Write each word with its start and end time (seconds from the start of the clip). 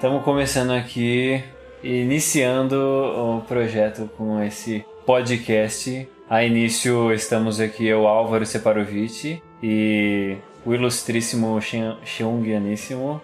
Estamos 0.00 0.24
começando 0.24 0.70
aqui, 0.70 1.44
iniciando 1.84 2.74
o 2.74 3.42
projeto 3.42 4.08
com 4.16 4.42
esse 4.42 4.82
podcast. 5.04 6.08
A 6.26 6.42
início 6.42 7.12
estamos 7.12 7.60
aqui 7.60 7.86
eu, 7.86 8.06
Álvaro 8.06 8.46
Separovic 8.46 9.42
e 9.62 10.38
o 10.64 10.72
ilustríssimo 10.72 11.60
Xiongianíssimo 12.02 13.20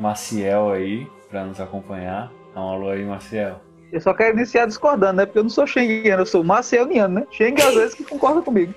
Maciel 0.00 0.72
aí 0.72 1.06
para 1.30 1.44
nos 1.44 1.60
acompanhar. 1.60 2.32
Dá 2.52 2.60
um 2.60 2.70
alô 2.70 2.90
aí, 2.90 3.04
Maciel. 3.04 3.60
Eu 3.92 4.00
só 4.00 4.12
quero 4.12 4.36
iniciar 4.36 4.66
discordando, 4.66 5.18
né? 5.18 5.26
Porque 5.26 5.38
eu 5.38 5.44
não 5.44 5.50
sou 5.50 5.64
Schengiano, 5.64 6.22
eu 6.22 6.26
sou 6.26 6.42
Marceliano, 6.42 7.20
né? 7.20 7.26
Schengen 7.30 7.64
às 7.64 7.74
vezes 7.76 7.94
que 7.94 8.02
concorda 8.02 8.42
comigo. 8.42 8.74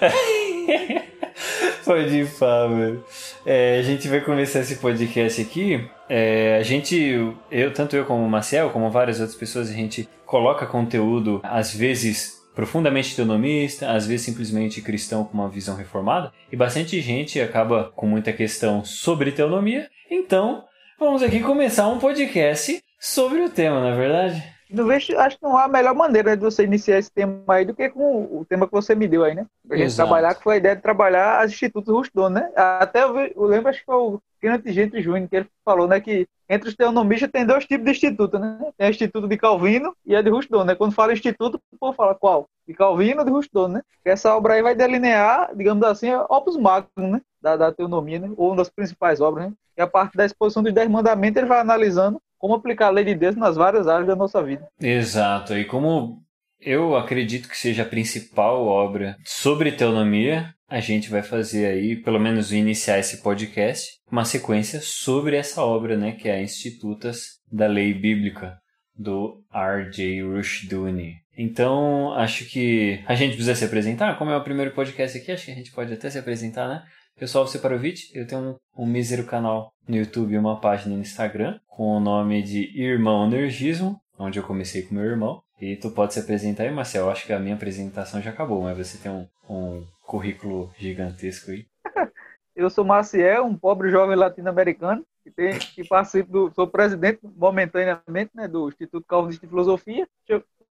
Pode 1.84 2.24
falar, 2.26 2.68
velho. 2.68 3.04
É, 3.44 3.78
a 3.78 3.82
gente 3.82 4.08
vai 4.08 4.20
começar 4.20 4.60
esse 4.60 4.76
podcast 4.76 5.40
aqui. 5.40 5.88
É, 6.08 6.56
a 6.58 6.62
gente, 6.62 7.34
eu, 7.50 7.72
tanto 7.72 7.96
eu 7.96 8.04
como 8.04 8.24
o 8.24 8.30
Marcel, 8.30 8.70
como 8.70 8.90
várias 8.90 9.20
outras 9.20 9.36
pessoas, 9.36 9.70
a 9.70 9.72
gente 9.72 10.08
coloca 10.26 10.66
conteúdo, 10.66 11.40
às 11.42 11.74
vezes 11.74 12.40
profundamente 12.54 13.16
teonomista, 13.16 13.90
às 13.90 14.06
vezes 14.06 14.26
simplesmente 14.26 14.82
cristão 14.82 15.24
com 15.24 15.34
uma 15.34 15.48
visão 15.48 15.74
reformada, 15.74 16.32
e 16.50 16.56
bastante 16.56 17.00
gente 17.00 17.40
acaba 17.40 17.90
com 17.94 18.06
muita 18.06 18.32
questão 18.32 18.84
sobre 18.84 19.32
teonomia. 19.32 19.88
Então, 20.10 20.64
vamos 20.98 21.22
aqui 21.22 21.40
começar 21.40 21.88
um 21.88 21.98
podcast 21.98 22.82
sobre 23.00 23.40
o 23.40 23.50
tema, 23.50 23.80
na 23.80 23.90
é 23.90 23.96
verdade? 23.96 24.51
Vejo, 24.72 25.18
acho 25.18 25.36
que 25.38 25.42
não 25.42 25.56
há 25.56 25.64
a 25.64 25.68
melhor 25.68 25.94
maneira 25.94 26.36
de 26.36 26.42
você 26.42 26.64
iniciar 26.64 26.98
esse 26.98 27.10
tema 27.10 27.42
aí 27.48 27.64
do 27.64 27.74
que 27.74 27.90
com 27.90 28.22
o 28.22 28.46
tema 28.48 28.66
que 28.66 28.72
você 28.72 28.94
me 28.94 29.06
deu 29.06 29.24
aí, 29.24 29.34
né? 29.34 29.46
Pra 29.66 29.76
gente 29.76 29.86
Exato. 29.86 30.08
trabalhar, 30.08 30.34
que 30.34 30.42
foi 30.42 30.54
a 30.54 30.56
ideia 30.56 30.76
de 30.76 30.82
trabalhar 30.82 31.40
as 31.40 31.52
institutos 31.52 31.92
Ruston, 31.92 32.30
né? 32.30 32.50
Até 32.56 33.02
eu, 33.02 33.16
eu, 33.18 33.44
lembro, 33.44 33.68
acho 33.68 33.80
que 33.80 33.86
foi 33.86 33.96
o 33.96 34.20
Kenneth 34.40 34.72
Gente 34.72 35.02
Júnior, 35.02 35.28
que 35.28 35.36
ele 35.36 35.46
falou, 35.64 35.86
né, 35.86 36.00
que 36.00 36.26
entre 36.48 36.68
os 36.68 36.74
teonomistas 36.74 37.30
tem 37.30 37.46
dois 37.46 37.64
tipos 37.64 37.84
de 37.84 37.90
instituto, 37.92 38.38
né? 38.38 38.58
Tem 38.76 38.88
o 38.88 38.90
instituto 38.90 39.28
de 39.28 39.36
Calvino 39.36 39.94
e 40.04 40.16
a 40.16 40.22
de 40.22 40.30
Ruston, 40.30 40.64
né? 40.64 40.74
Quando 40.74 40.94
fala 40.94 41.12
instituto, 41.12 41.60
o 41.72 41.78
povo 41.78 41.92
fala 41.94 42.14
qual? 42.14 42.46
De 42.66 42.74
Calvino 42.74 43.20
ou 43.20 43.24
de 43.24 43.30
Ruston, 43.30 43.68
né? 43.68 43.82
Essa 44.04 44.34
obra 44.36 44.54
aí 44.54 44.62
vai 44.62 44.74
delinear, 44.74 45.54
digamos 45.54 45.82
assim, 45.84 46.12
opus 46.28 46.56
magnum, 46.56 47.12
né? 47.12 47.20
Da, 47.40 47.56
da 47.56 47.72
teonomia, 47.72 48.18
né? 48.18 48.30
Ou 48.36 48.48
uma 48.48 48.56
das 48.56 48.70
principais 48.70 49.20
obras, 49.20 49.46
né? 49.46 49.52
E 49.76 49.80
a 49.80 49.86
parte 49.86 50.16
da 50.16 50.24
exposição 50.24 50.62
dos 50.62 50.72
dez 50.72 50.90
mandamentos, 50.90 51.38
ele 51.38 51.48
vai 51.48 51.60
analisando 51.60 52.20
como 52.42 52.54
aplicar 52.54 52.88
a 52.88 52.90
lei 52.90 53.04
de 53.04 53.14
Deus 53.14 53.36
nas 53.36 53.54
várias 53.54 53.86
áreas 53.86 54.08
da 54.08 54.16
nossa 54.16 54.42
vida. 54.42 54.66
Exato. 54.80 55.56
E 55.56 55.64
como 55.64 56.20
eu 56.60 56.96
acredito 56.96 57.48
que 57.48 57.56
seja 57.56 57.84
a 57.84 57.88
principal 57.88 58.66
obra 58.66 59.16
sobre 59.24 59.70
teonomia, 59.70 60.52
a 60.68 60.80
gente 60.80 61.08
vai 61.08 61.22
fazer 61.22 61.66
aí, 61.66 61.94
pelo 61.94 62.18
menos 62.18 62.52
iniciar 62.52 62.98
esse 62.98 63.22
podcast, 63.22 63.92
uma 64.10 64.24
sequência 64.24 64.80
sobre 64.82 65.36
essa 65.36 65.62
obra, 65.62 65.96
né, 65.96 66.12
que 66.12 66.28
é 66.28 66.32
a 66.32 66.42
Institutas 66.42 67.38
da 67.50 67.68
Lei 67.68 67.94
Bíblica 67.94 68.58
do 68.92 69.40
R.J. 69.54 70.22
Rushduni. 70.22 71.14
Então, 71.38 72.12
acho 72.14 72.44
que 72.46 73.04
a 73.06 73.14
gente 73.14 73.34
precisa 73.34 73.54
se 73.54 73.64
apresentar. 73.64 74.18
Como 74.18 74.32
é 74.32 74.36
o 74.36 74.44
primeiro 74.44 74.72
podcast 74.72 75.16
aqui, 75.16 75.30
acho 75.30 75.46
que 75.46 75.52
a 75.52 75.54
gente 75.54 75.70
pode 75.70 75.92
até 75.92 76.10
se 76.10 76.18
apresentar, 76.18 76.68
né? 76.68 76.82
Eu 77.16 77.28
sou 77.28 77.44
o 77.44 77.46
Separovic, 77.46 78.00
eu 78.14 78.26
tenho 78.26 78.58
um, 78.76 78.82
um 78.82 78.86
mísero 78.86 79.24
canal 79.24 79.71
no 79.88 79.96
YouTube 79.96 80.38
uma 80.38 80.60
página 80.60 80.94
no 80.94 81.02
Instagram 81.02 81.58
com 81.68 81.96
o 81.96 82.00
nome 82.00 82.42
de 82.42 82.70
Irmão 82.80 83.26
Energismo, 83.26 84.00
onde 84.18 84.38
eu 84.38 84.44
comecei 84.44 84.82
com 84.82 84.94
meu 84.94 85.04
irmão. 85.04 85.42
E 85.60 85.76
tu 85.76 85.90
pode 85.90 86.14
se 86.14 86.20
apresentar 86.20 86.64
aí, 86.64 86.70
Marcel. 86.70 87.04
Eu 87.04 87.10
acho 87.10 87.26
que 87.26 87.32
a 87.32 87.38
minha 87.38 87.54
apresentação 87.54 88.20
já 88.20 88.30
acabou, 88.30 88.62
mas 88.62 88.76
você 88.76 88.98
tem 88.98 89.10
um, 89.10 89.26
um 89.48 89.86
currículo 90.02 90.70
gigantesco 90.76 91.50
aí. 91.50 91.66
eu 92.54 92.68
sou 92.68 92.84
Maciel, 92.84 93.44
um 93.44 93.56
pobre 93.56 93.90
jovem 93.90 94.16
latino-americano 94.16 95.04
que, 95.22 95.30
tem, 95.30 95.58
que 95.58 95.84
participo 95.84 96.32
do, 96.32 96.54
sou 96.54 96.66
presidente 96.66 97.20
momentaneamente 97.22 98.32
né, 98.34 98.48
do 98.48 98.68
Instituto 98.68 99.06
Calvinista 99.06 99.46
de 99.46 99.50
Filosofia. 99.50 100.08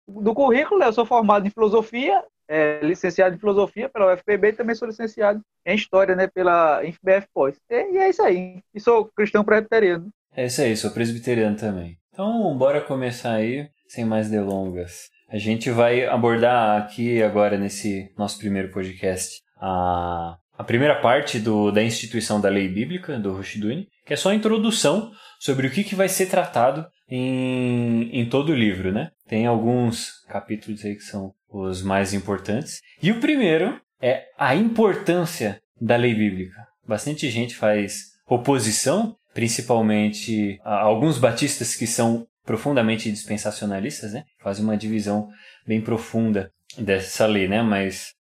Do 0.08 0.34
currículo, 0.34 0.84
eu 0.84 0.92
sou 0.92 1.06
formado 1.06 1.48
em 1.48 1.52
filosofia 1.52 2.22
é, 2.52 2.82
licenciado 2.84 3.34
em 3.34 3.40
filosofia 3.40 3.88
pela 3.88 4.14
UFPB 4.14 4.50
e 4.50 4.54
também 4.54 4.76
sou 4.76 4.86
licenciado 4.86 5.42
em 5.66 5.74
história, 5.74 6.14
né, 6.16 6.28
pela 6.28 6.84
IFBF 6.84 7.28
Pós. 7.34 7.56
E, 7.70 7.94
e 7.94 7.98
é 7.98 8.10
isso 8.10 8.22
aí. 8.22 8.60
E 8.76 8.80
sou 8.80 9.06
cristão 9.16 9.42
presbiteriano. 9.42 10.10
É 10.36 10.46
isso 10.46 10.62
aí, 10.62 10.76
sou 10.76 10.92
presbiteriano 10.92 11.56
também. 11.56 11.98
Então, 12.12 12.58
bora 12.58 12.82
começar 12.82 13.36
aí, 13.36 13.70
sem 13.88 14.04
mais 14.04 14.30
delongas. 14.30 15.10
A 15.30 15.38
gente 15.38 15.72
vai 15.72 16.06
abordar 16.06 16.82
aqui 16.82 17.24
agora 17.24 17.58
nesse 17.58 18.12
nosso 18.18 18.38
primeiro 18.38 18.70
podcast 18.70 19.42
a, 19.58 20.36
a 20.58 20.64
primeira 20.66 21.00
parte 21.00 21.40
do, 21.40 21.72
da 21.72 21.82
instituição 21.82 22.42
da 22.42 22.50
lei 22.50 22.68
bíblica 22.68 23.18
do 23.18 23.34
Rushduni, 23.34 23.88
que 24.06 24.14
é 24.14 24.18
só 24.18 24.30
a 24.30 24.36
introdução 24.36 25.12
sobre 25.40 25.68
o 25.68 25.72
que, 25.72 25.86
que 25.86 25.96
vai 25.96 26.10
ser 26.10 26.26
tratado 26.26 26.86
em, 27.10 28.10
em 28.12 28.28
todo 28.28 28.50
o 28.50 28.56
livro, 28.56 28.92
né? 28.92 29.12
Tem 29.26 29.48
alguns 29.48 30.20
capítulos 30.28 30.84
aí 30.84 30.96
que 30.96 31.04
são 31.04 31.34
os 31.52 31.82
mais 31.82 32.14
importantes. 32.14 32.80
E 33.02 33.12
o 33.12 33.20
primeiro 33.20 33.80
é 34.02 34.26
a 34.38 34.56
importância 34.56 35.62
da 35.80 35.96
lei 35.96 36.14
bíblica. 36.14 36.68
Bastante 36.88 37.30
gente 37.30 37.56
faz 37.56 38.12
oposição, 38.28 39.16
principalmente 39.34 40.60
alguns 40.64 41.18
batistas 41.18 41.76
que 41.76 41.86
são 41.86 42.26
profundamente 42.46 43.12
dispensacionalistas, 43.12 44.14
né? 44.14 44.24
Fazem 44.42 44.64
uma 44.64 44.78
divisão 44.78 45.30
bem 45.66 45.82
profunda 45.82 46.52
dessa 46.78 47.26
lei, 47.26 47.48
né? 47.48 47.62
Mas 47.62 48.14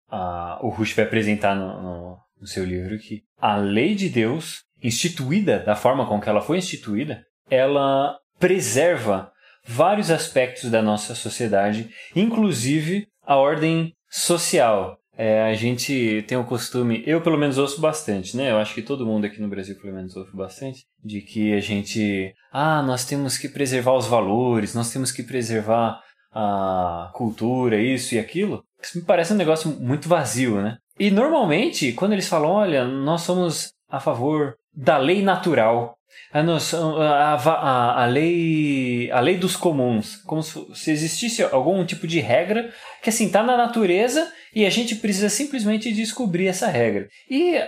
o 0.61 0.69
Rush 0.69 0.93
vai 0.93 1.05
apresentar 1.05 1.55
no, 1.55 1.81
no, 1.81 2.17
no 2.41 2.47
seu 2.47 2.65
livro 2.65 2.97
que 2.97 3.23
a 3.39 3.55
lei 3.55 3.95
de 3.95 4.09
Deus, 4.09 4.63
instituída 4.81 5.59
da 5.59 5.75
forma 5.75 6.07
com 6.07 6.19
que 6.19 6.29
ela 6.29 6.41
foi 6.41 6.57
instituída, 6.57 7.23
ela 7.49 8.17
preserva 8.39 9.31
vários 9.65 10.09
aspectos 10.09 10.71
da 10.71 10.81
nossa 10.81 11.13
sociedade, 11.13 11.89
inclusive 12.15 13.07
a 13.29 13.35
ordem 13.35 13.93
social. 14.09 14.97
É, 15.15 15.43
a 15.43 15.53
gente 15.53 16.23
tem 16.27 16.35
o 16.35 16.43
costume, 16.43 17.03
eu 17.05 17.21
pelo 17.21 17.37
menos 17.37 17.59
ouço 17.59 17.79
bastante, 17.79 18.35
né? 18.35 18.49
Eu 18.49 18.57
acho 18.57 18.73
que 18.73 18.81
todo 18.81 19.05
mundo 19.05 19.25
aqui 19.25 19.39
no 19.39 19.49
Brasil 19.49 19.75
pelo 19.79 19.93
menos 19.93 20.15
ouve 20.15 20.35
bastante, 20.35 20.85
de 21.03 21.21
que 21.21 21.53
a 21.53 21.59
gente, 21.59 22.33
ah, 22.51 22.81
nós 22.81 23.05
temos 23.05 23.37
que 23.37 23.47
preservar 23.47 23.93
os 23.93 24.07
valores, 24.07 24.73
nós 24.73 24.91
temos 24.91 25.11
que 25.11 25.21
preservar 25.21 26.01
a 26.31 27.11
cultura, 27.13 27.79
isso 27.79 28.15
e 28.15 28.19
aquilo. 28.19 28.63
Isso 28.81 28.97
me 28.97 29.05
parece 29.05 29.33
um 29.33 29.37
negócio 29.37 29.69
muito 29.79 30.09
vazio, 30.09 30.59
né? 30.61 30.77
E 30.97 31.11
normalmente, 31.11 31.91
quando 31.91 32.13
eles 32.13 32.27
falam, 32.27 32.49
olha, 32.49 32.85
nós 32.85 33.21
somos 33.21 33.73
a 33.89 33.99
favor 33.99 34.55
da 34.73 34.97
lei 34.97 35.21
natural, 35.21 35.98
a, 36.31 36.43
noção, 36.43 37.01
a, 37.01 37.35
a, 37.35 38.03
a, 38.03 38.05
lei, 38.05 39.09
a 39.11 39.19
lei 39.19 39.37
dos 39.37 39.55
comuns, 39.55 40.17
como 40.17 40.41
se 40.43 40.91
existisse 40.91 41.43
algum 41.43 41.83
tipo 41.85 42.07
de 42.07 42.19
regra 42.19 42.71
que 43.01 43.09
assim 43.09 43.25
está 43.25 43.41
na 43.41 43.57
natureza 43.57 44.31
e 44.53 44.65
a 44.65 44.69
gente 44.69 44.95
precisa 44.95 45.29
simplesmente 45.29 45.91
descobrir 45.91 46.47
essa 46.47 46.67
regra. 46.67 47.07
E 47.29 47.59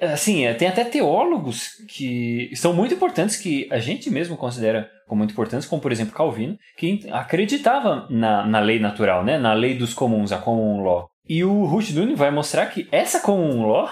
assim, 0.00 0.44
tem 0.54 0.68
até 0.68 0.84
teólogos 0.84 1.70
que 1.88 2.50
são 2.54 2.72
muito 2.72 2.94
importantes 2.94 3.36
que 3.36 3.68
a 3.70 3.78
gente 3.78 4.10
mesmo 4.10 4.36
considera 4.36 4.88
como 5.06 5.18
muito 5.18 5.32
importantes, 5.32 5.66
como 5.66 5.82
por 5.82 5.90
exemplo 5.90 6.14
Calvino, 6.14 6.56
que 6.76 7.00
acreditava 7.10 8.06
na, 8.08 8.46
na 8.46 8.60
lei 8.60 8.78
natural, 8.78 9.24
né? 9.24 9.38
na 9.38 9.52
lei 9.52 9.76
dos 9.76 9.92
comuns, 9.92 10.30
a 10.30 10.38
common 10.38 10.82
law. 10.82 11.08
E 11.28 11.44
o 11.44 11.64
Rushduni 11.64 12.14
vai 12.14 12.30
mostrar 12.30 12.66
que 12.66 12.88
essa 12.90 13.20
common 13.20 13.66
law 13.66 13.90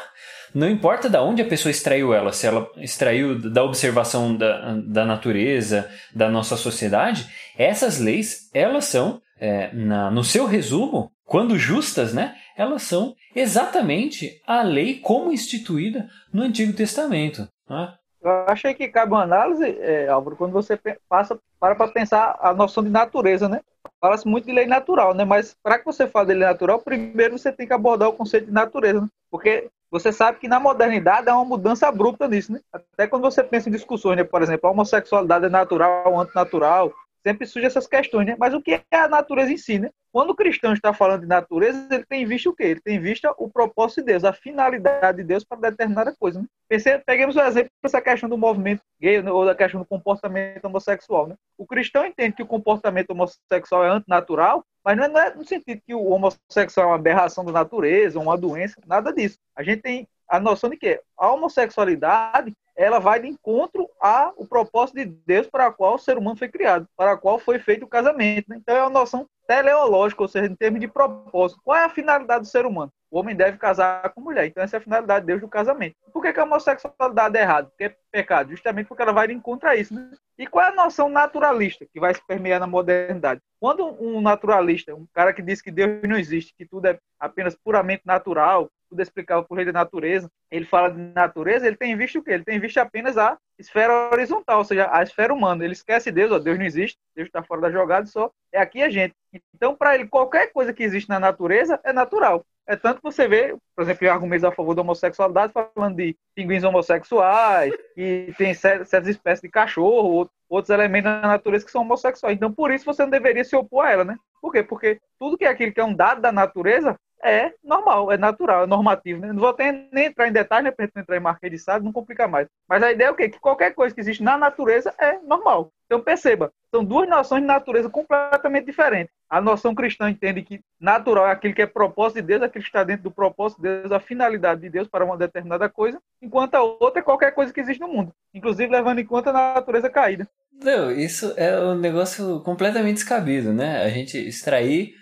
não 0.58 0.68
importa 0.68 1.08
da 1.08 1.22
onde 1.22 1.40
a 1.40 1.46
pessoa 1.46 1.70
extraiu 1.70 2.12
ela, 2.12 2.32
se 2.32 2.44
ela 2.44 2.68
extraiu 2.78 3.38
da 3.38 3.62
observação 3.62 4.36
da, 4.36 4.74
da 4.74 5.04
natureza, 5.04 5.88
da 6.12 6.28
nossa 6.28 6.56
sociedade, 6.56 7.28
essas 7.56 8.00
leis, 8.00 8.50
elas 8.52 8.86
são, 8.86 9.22
é, 9.38 9.72
na, 9.72 10.10
no 10.10 10.24
seu 10.24 10.46
resumo, 10.46 11.12
quando 11.24 11.56
justas, 11.56 12.12
né, 12.12 12.34
elas 12.56 12.82
são 12.82 13.14
exatamente 13.36 14.42
a 14.44 14.62
lei 14.62 14.98
como 14.98 15.30
instituída 15.30 16.08
no 16.32 16.42
Antigo 16.42 16.72
Testamento. 16.72 17.48
Né? 17.70 17.94
Eu 18.20 18.30
achei 18.48 18.74
que 18.74 18.88
cabe 18.88 19.12
uma 19.12 19.22
análise, 19.22 19.64
é, 19.64 20.08
Álvaro, 20.08 20.34
quando 20.34 20.52
você 20.52 20.76
passa 21.08 21.38
para 21.60 21.76
para 21.76 21.92
pensar 21.92 22.36
a 22.40 22.52
noção 22.52 22.82
de 22.82 22.90
natureza, 22.90 23.48
né? 23.48 23.60
Fala-se 24.00 24.26
muito 24.26 24.46
de 24.46 24.52
lei 24.52 24.66
natural, 24.66 25.14
né? 25.14 25.24
Mas 25.24 25.54
para 25.62 25.78
que 25.78 25.84
você 25.84 26.08
fale 26.08 26.28
de 26.28 26.34
lei 26.34 26.48
natural, 26.48 26.80
primeiro 26.80 27.38
você 27.38 27.52
tem 27.52 27.66
que 27.66 27.72
abordar 27.72 28.08
o 28.08 28.12
conceito 28.12 28.46
de 28.46 28.52
natureza, 28.52 29.00
né? 29.00 29.08
porque 29.30 29.68
você 29.90 30.12
sabe 30.12 30.38
que 30.38 30.48
na 30.48 30.60
modernidade 30.60 31.28
há 31.28 31.34
uma 31.34 31.44
mudança 31.44 31.88
abrupta 31.88 32.28
nisso, 32.28 32.52
né? 32.52 32.60
Até 32.72 33.06
quando 33.06 33.22
você 33.22 33.42
pensa 33.42 33.68
em 33.68 33.72
discussões, 33.72 34.16
né? 34.16 34.24
Por 34.24 34.42
exemplo, 34.42 34.68
a 34.68 34.72
homossexualidade 34.72 35.46
é 35.46 35.48
natural 35.48 36.20
antinatural, 36.20 36.92
sempre 37.26 37.46
surgem 37.46 37.66
essas 37.66 37.86
questões, 37.86 38.26
né? 38.26 38.36
Mas 38.38 38.54
o 38.54 38.62
que 38.62 38.80
é 38.90 38.96
a 38.96 39.08
natureza 39.08 39.52
em 39.52 39.56
si, 39.56 39.78
né? 39.78 39.90
Quando 40.10 40.30
o 40.30 40.34
cristão 40.34 40.72
está 40.72 40.92
falando 40.94 41.20
de 41.20 41.26
natureza, 41.26 41.86
ele 41.90 42.04
tem 42.04 42.24
visto 42.24 42.50
o 42.50 42.54
quê? 42.54 42.64
Ele 42.64 42.80
tem 42.80 42.98
visto 42.98 43.28
o 43.36 43.50
propósito 43.50 44.00
de 44.00 44.06
Deus, 44.06 44.24
a 44.24 44.32
finalidade 44.32 45.18
de 45.18 45.24
Deus 45.24 45.44
para 45.44 45.70
determinada 45.70 46.14
coisa. 46.18 46.40
Né? 46.40 46.46
Pense, 46.68 46.98
peguemos 47.00 47.36
o 47.36 47.40
exemplo 47.40 47.70
dessa 47.82 48.00
questão 48.00 48.28
do 48.28 48.38
movimento 48.38 48.82
gay 49.00 49.20
né? 49.20 49.30
ou 49.30 49.44
da 49.44 49.54
questão 49.54 49.80
do 49.80 49.86
comportamento 49.86 50.64
homossexual. 50.64 51.26
Né? 51.26 51.36
O 51.58 51.66
cristão 51.66 52.06
entende 52.06 52.36
que 52.36 52.42
o 52.42 52.46
comportamento 52.46 53.10
homossexual 53.10 53.84
é 53.84 53.90
antinatural, 53.90 54.64
mas 54.88 54.96
não 54.96 55.04
é, 55.04 55.08
não 55.08 55.20
é 55.20 55.34
no 55.34 55.44
sentido 55.44 55.82
que 55.86 55.94
o 55.94 56.06
homossexual 56.06 56.86
é 56.86 56.88
uma 56.88 56.94
aberração 56.94 57.44
da 57.44 57.52
natureza, 57.52 58.18
uma 58.18 58.38
doença, 58.38 58.80
nada 58.86 59.12
disso. 59.12 59.36
A 59.54 59.62
gente 59.62 59.82
tem 59.82 60.08
a 60.26 60.40
noção 60.40 60.70
de 60.70 60.78
que 60.78 60.98
a 61.14 61.30
homossexualidade 61.30 62.54
ela 62.74 62.98
vai 62.98 63.20
de 63.20 63.28
encontro 63.28 63.86
ao 64.00 64.32
propósito 64.46 64.96
de 64.96 65.04
Deus 65.04 65.46
para 65.46 65.68
o 65.68 65.74
qual 65.74 65.96
o 65.96 65.98
ser 65.98 66.16
humano 66.16 66.38
foi 66.38 66.48
criado, 66.48 66.88
para 66.96 67.12
o 67.12 67.18
qual 67.18 67.38
foi 67.38 67.58
feito 67.58 67.84
o 67.84 67.88
casamento. 67.88 68.48
Né? 68.48 68.56
Então 68.56 68.74
é 68.74 68.80
uma 68.80 68.88
noção 68.88 69.26
teleológica, 69.46 70.22
ou 70.22 70.28
seja, 70.28 70.46
em 70.46 70.56
termos 70.56 70.80
de 70.80 70.88
propósito. 70.88 71.60
Qual 71.62 71.76
é 71.76 71.84
a 71.84 71.90
finalidade 71.90 72.44
do 72.44 72.48
ser 72.48 72.64
humano? 72.64 72.90
O 73.10 73.18
homem 73.18 73.34
deve 73.34 73.56
casar 73.58 74.10
com 74.10 74.20
mulher. 74.20 74.46
Então 74.46 74.62
essa 74.62 74.76
é 74.76 74.78
a 74.78 74.82
finalidade 74.82 75.20
de 75.20 75.26
Deus 75.28 75.40
do 75.40 75.48
casamento. 75.48 75.96
Por 76.12 76.22
que, 76.22 76.32
que 76.32 76.40
a 76.40 76.44
homossexualidade 76.44 77.36
é 77.36 77.40
errada? 77.40 77.68
Porque 77.68 77.84
é 77.84 77.96
pecado. 78.10 78.50
Justamente 78.50 78.86
porque 78.86 79.02
ela 79.02 79.12
vai 79.12 79.28
de 79.28 79.40
isso. 79.78 79.94
Né? 79.94 80.10
E 80.38 80.46
qual 80.46 80.64
é 80.64 80.68
a 80.68 80.74
noção 80.74 81.08
naturalista 81.08 81.86
que 81.92 81.98
vai 81.98 82.14
se 82.14 82.24
permear 82.26 82.60
na 82.60 82.66
modernidade? 82.66 83.40
Quando 83.60 83.86
um 84.00 84.20
naturalista, 84.20 84.94
um 84.94 85.06
cara 85.12 85.32
que 85.32 85.42
diz 85.42 85.60
que 85.60 85.70
Deus 85.70 86.02
não 86.02 86.16
existe, 86.16 86.54
que 86.56 86.66
tudo 86.66 86.86
é 86.86 86.98
apenas 87.18 87.56
puramente 87.56 88.02
natural, 88.04 88.70
tudo 88.88 89.00
é 89.00 89.02
explicável 89.02 89.44
por 89.44 89.56
lei 89.56 89.66
da 89.66 89.72
natureza, 89.72 90.30
ele 90.50 90.64
fala 90.64 90.90
de 90.90 90.98
natureza, 90.98 91.66
ele 91.66 91.76
tem 91.76 91.96
visto 91.96 92.18
o 92.18 92.22
quê? 92.22 92.32
Ele 92.32 92.44
tem 92.44 92.58
visto 92.58 92.78
apenas 92.78 93.18
a 93.18 93.36
esfera 93.58 94.10
horizontal, 94.12 94.58
ou 94.58 94.64
seja, 94.64 94.88
a 94.90 95.02
esfera 95.02 95.34
humana. 95.34 95.64
Ele 95.64 95.72
esquece 95.72 96.10
Deus, 96.10 96.32
ó, 96.32 96.38
Deus 96.38 96.58
não 96.58 96.64
existe, 96.64 96.98
Deus 97.14 97.26
está 97.26 97.42
fora 97.42 97.62
da 97.62 97.70
jogada, 97.70 98.06
só 98.06 98.30
é 98.52 98.60
aqui 98.60 98.82
a 98.82 98.88
gente. 98.88 99.14
Então, 99.54 99.74
para 99.74 99.94
ele, 99.94 100.06
qualquer 100.06 100.52
coisa 100.52 100.72
que 100.72 100.82
existe 100.82 101.08
na 101.08 101.20
natureza 101.20 101.80
é 101.84 101.92
natural. 101.92 102.44
É 102.68 102.76
tanto 102.76 102.98
que 102.98 103.02
você 103.02 103.26
vê, 103.26 103.56
por 103.74 103.82
exemplo, 103.82 104.10
argumentos 104.10 104.44
a 104.44 104.52
favor 104.52 104.74
da 104.74 104.82
homossexualidade, 104.82 105.54
falando 105.74 105.96
de 105.96 106.14
pinguins 106.34 106.62
homossexuais, 106.62 107.72
e 107.96 108.34
tem 108.36 108.52
certas 108.52 109.08
espécies 109.08 109.40
de 109.40 109.48
cachorro, 109.48 110.30
outros 110.50 110.68
elementos 110.68 111.10
da 111.10 111.22
natureza 111.22 111.64
que 111.64 111.70
são 111.70 111.80
homossexuais. 111.80 112.36
Então, 112.36 112.52
por 112.52 112.70
isso 112.70 112.84
você 112.84 113.02
não 113.02 113.10
deveria 113.10 113.42
se 113.42 113.56
opor 113.56 113.86
a 113.86 113.90
ela, 113.90 114.04
né? 114.04 114.16
Por 114.40 114.52
quê? 114.52 114.62
Porque 114.62 115.00
tudo 115.18 115.38
que 115.38 115.46
é 115.46 115.48
aquilo 115.48 115.72
que 115.72 115.80
é 115.80 115.84
um 115.84 115.94
dado 115.94 116.20
da 116.20 116.30
natureza 116.30 116.94
é 117.22 117.52
normal, 117.62 118.12
é 118.12 118.16
natural, 118.16 118.64
é 118.64 118.66
normativo. 118.66 119.20
Né? 119.20 119.32
Não 119.32 119.40
vou 119.40 119.52
ter, 119.52 119.88
nem 119.92 120.06
entrar 120.06 120.28
em 120.28 120.32
detalhes, 120.32 120.64
né, 120.64 120.70
para 120.70 120.86
entrar 121.00 121.16
em 121.16 121.20
marquesado, 121.20 121.84
não 121.84 121.92
complica 121.92 122.28
mais. 122.28 122.48
Mas 122.68 122.82
a 122.82 122.92
ideia 122.92 123.08
é 123.08 123.10
o 123.10 123.14
quê? 123.14 123.28
Que 123.28 123.38
qualquer 123.38 123.74
coisa 123.74 123.94
que 123.94 124.00
existe 124.00 124.22
na 124.22 124.36
natureza 124.36 124.94
é 124.98 125.18
normal. 125.18 125.70
Então 125.86 126.02
perceba, 126.02 126.52
são 126.70 126.84
duas 126.84 127.08
noções 127.08 127.40
de 127.40 127.46
natureza 127.46 127.88
completamente 127.88 128.66
diferentes. 128.66 129.10
A 129.30 129.40
noção 129.40 129.74
cristã 129.74 130.10
entende 130.10 130.42
que 130.42 130.60
natural 130.78 131.26
é 131.26 131.30
aquilo 131.30 131.54
que 131.54 131.62
é 131.62 131.66
propósito 131.66 132.16
de 132.16 132.26
Deus, 132.26 132.42
aquilo 132.42 132.62
que 132.62 132.68
está 132.68 132.84
dentro 132.84 133.04
do 133.04 133.10
propósito 133.10 133.62
de 133.62 133.80
Deus, 133.80 133.92
a 133.92 133.98
finalidade 133.98 134.60
de 134.60 134.68
Deus 134.68 134.86
para 134.86 135.04
uma 135.04 135.16
determinada 135.16 135.66
coisa, 135.68 135.98
enquanto 136.20 136.54
a 136.54 136.62
outra 136.62 137.00
é 137.00 137.02
qualquer 137.02 137.32
coisa 137.32 137.52
que 137.52 137.60
existe 137.60 137.80
no 137.80 137.88
mundo, 137.88 138.12
inclusive 138.34 138.70
levando 138.70 138.98
em 138.98 139.06
conta 139.06 139.30
a 139.30 139.54
natureza 139.54 139.88
caída. 139.88 140.28
Não, 140.52 140.90
isso 140.90 141.32
é 141.36 141.58
um 141.58 141.74
negócio 141.74 142.40
completamente 142.40 142.96
descabido, 142.96 143.52
né? 143.52 143.82
A 143.82 143.88
gente 143.88 144.18
extrair 144.18 144.94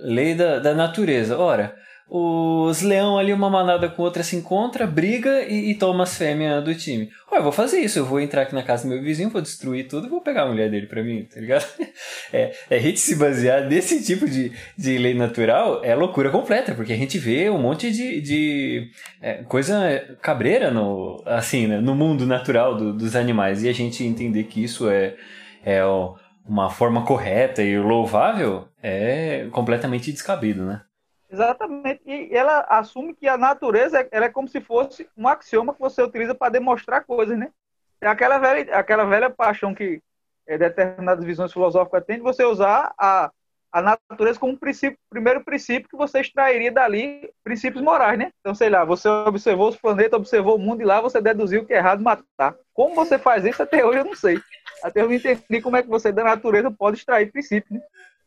Lei 0.00 0.34
da, 0.34 0.58
da 0.58 0.74
natureza. 0.74 1.38
Ora, 1.38 1.74
os 2.08 2.82
leão 2.82 3.18
ali, 3.18 3.32
uma 3.32 3.48
manada 3.48 3.88
com 3.88 4.02
outra 4.02 4.22
se 4.22 4.36
encontra, 4.36 4.86
briga 4.86 5.42
e, 5.42 5.70
e 5.70 5.74
toma 5.74 6.04
as 6.04 6.16
fêmeas 6.16 6.62
do 6.62 6.74
time. 6.74 7.10
Ué, 7.32 7.38
eu 7.38 7.42
vou 7.42 7.50
fazer 7.50 7.78
isso, 7.78 7.98
eu 7.98 8.04
vou 8.04 8.20
entrar 8.20 8.42
aqui 8.42 8.54
na 8.54 8.62
casa 8.62 8.82
do 8.82 8.90
meu 8.90 9.02
vizinho, 9.02 9.30
vou 9.30 9.40
destruir 9.40 9.88
tudo 9.88 10.08
vou 10.08 10.20
pegar 10.20 10.42
a 10.42 10.46
mulher 10.46 10.70
dele 10.70 10.86
pra 10.86 11.02
mim, 11.02 11.24
tá 11.24 11.40
ligado? 11.40 11.66
É, 12.32 12.52
é 12.68 12.76
a 12.76 12.80
gente 12.80 12.98
se 12.98 13.14
basear 13.14 13.68
nesse 13.68 14.02
tipo 14.02 14.28
de, 14.28 14.50
de 14.76 14.98
lei 14.98 15.14
natural 15.14 15.84
é 15.84 15.94
loucura 15.94 16.30
completa, 16.30 16.74
porque 16.74 16.92
a 16.92 16.96
gente 16.96 17.16
vê 17.16 17.48
um 17.48 17.58
monte 17.58 17.92
de, 17.92 18.20
de 18.20 18.90
é, 19.22 19.44
coisa 19.44 20.16
cabreira 20.20 20.70
no, 20.70 21.22
assim, 21.26 21.68
né, 21.68 21.80
no 21.80 21.94
mundo 21.94 22.26
natural 22.26 22.76
do, 22.76 22.92
dos 22.92 23.14
animais 23.14 23.62
e 23.62 23.68
a 23.68 23.72
gente 23.72 24.02
entender 24.02 24.44
que 24.44 24.64
isso 24.64 24.90
é, 24.90 25.14
é 25.64 25.84
uma 26.46 26.70
forma 26.70 27.04
correta 27.04 27.62
e 27.62 27.78
louvável 27.78 28.68
é 28.82 29.48
completamente 29.50 30.12
descabido, 30.12 30.64
né? 30.64 30.82
Exatamente. 31.30 32.00
E 32.06 32.34
ela 32.34 32.60
assume 32.68 33.14
que 33.14 33.26
a 33.26 33.36
natureza 33.36 34.06
ela 34.12 34.26
é 34.26 34.28
como 34.28 34.46
se 34.46 34.60
fosse 34.60 35.08
um 35.16 35.26
axioma 35.26 35.74
que 35.74 35.80
você 35.80 36.02
utiliza 36.02 36.34
para 36.34 36.52
demonstrar 36.52 37.04
coisas, 37.04 37.36
né? 37.36 37.50
É 38.00 38.06
aquela 38.06 38.38
velha, 38.38 38.76
aquela 38.76 39.04
velha 39.04 39.30
paixão 39.30 39.74
que 39.74 40.00
é, 40.46 40.58
determinadas 40.58 41.24
visões 41.24 41.52
filosóficas 41.52 42.04
têm 42.04 42.16
de 42.16 42.22
você 42.22 42.44
usar 42.44 42.92
a, 42.98 43.30
a 43.72 43.82
natureza 43.82 44.38
como 44.38 44.56
princípio, 44.58 44.98
primeiro 45.08 45.42
princípio 45.42 45.88
que 45.88 45.96
você 45.96 46.20
extrairia 46.20 46.70
dali 46.70 47.32
princípios 47.42 47.82
morais, 47.82 48.18
né? 48.18 48.30
Então, 48.40 48.54
sei 48.54 48.68
lá, 48.68 48.84
você 48.84 49.08
observou 49.08 49.70
os 49.70 49.76
planetas, 49.76 50.18
observou 50.18 50.56
o 50.56 50.58
mundo 50.58 50.82
e 50.82 50.84
lá 50.84 51.00
você 51.00 51.20
deduziu 51.20 51.64
que 51.64 51.72
é 51.72 51.78
errado 51.78 52.02
matar. 52.02 52.54
Como 52.72 52.94
você 52.94 53.18
faz 53.18 53.44
isso 53.44 53.62
até 53.62 53.84
hoje 53.84 53.98
eu 54.00 54.04
não 54.04 54.14
sei. 54.14 54.38
Até 54.84 55.00
eu 55.00 55.06
não 55.06 55.14
entendi 55.14 55.62
como 55.62 55.78
é 55.78 55.82
que 55.82 55.88
você 55.88 56.12
da 56.12 56.22
natureza 56.22 56.70
pode 56.70 56.98
extrair 56.98 57.32
princípios, 57.32 57.80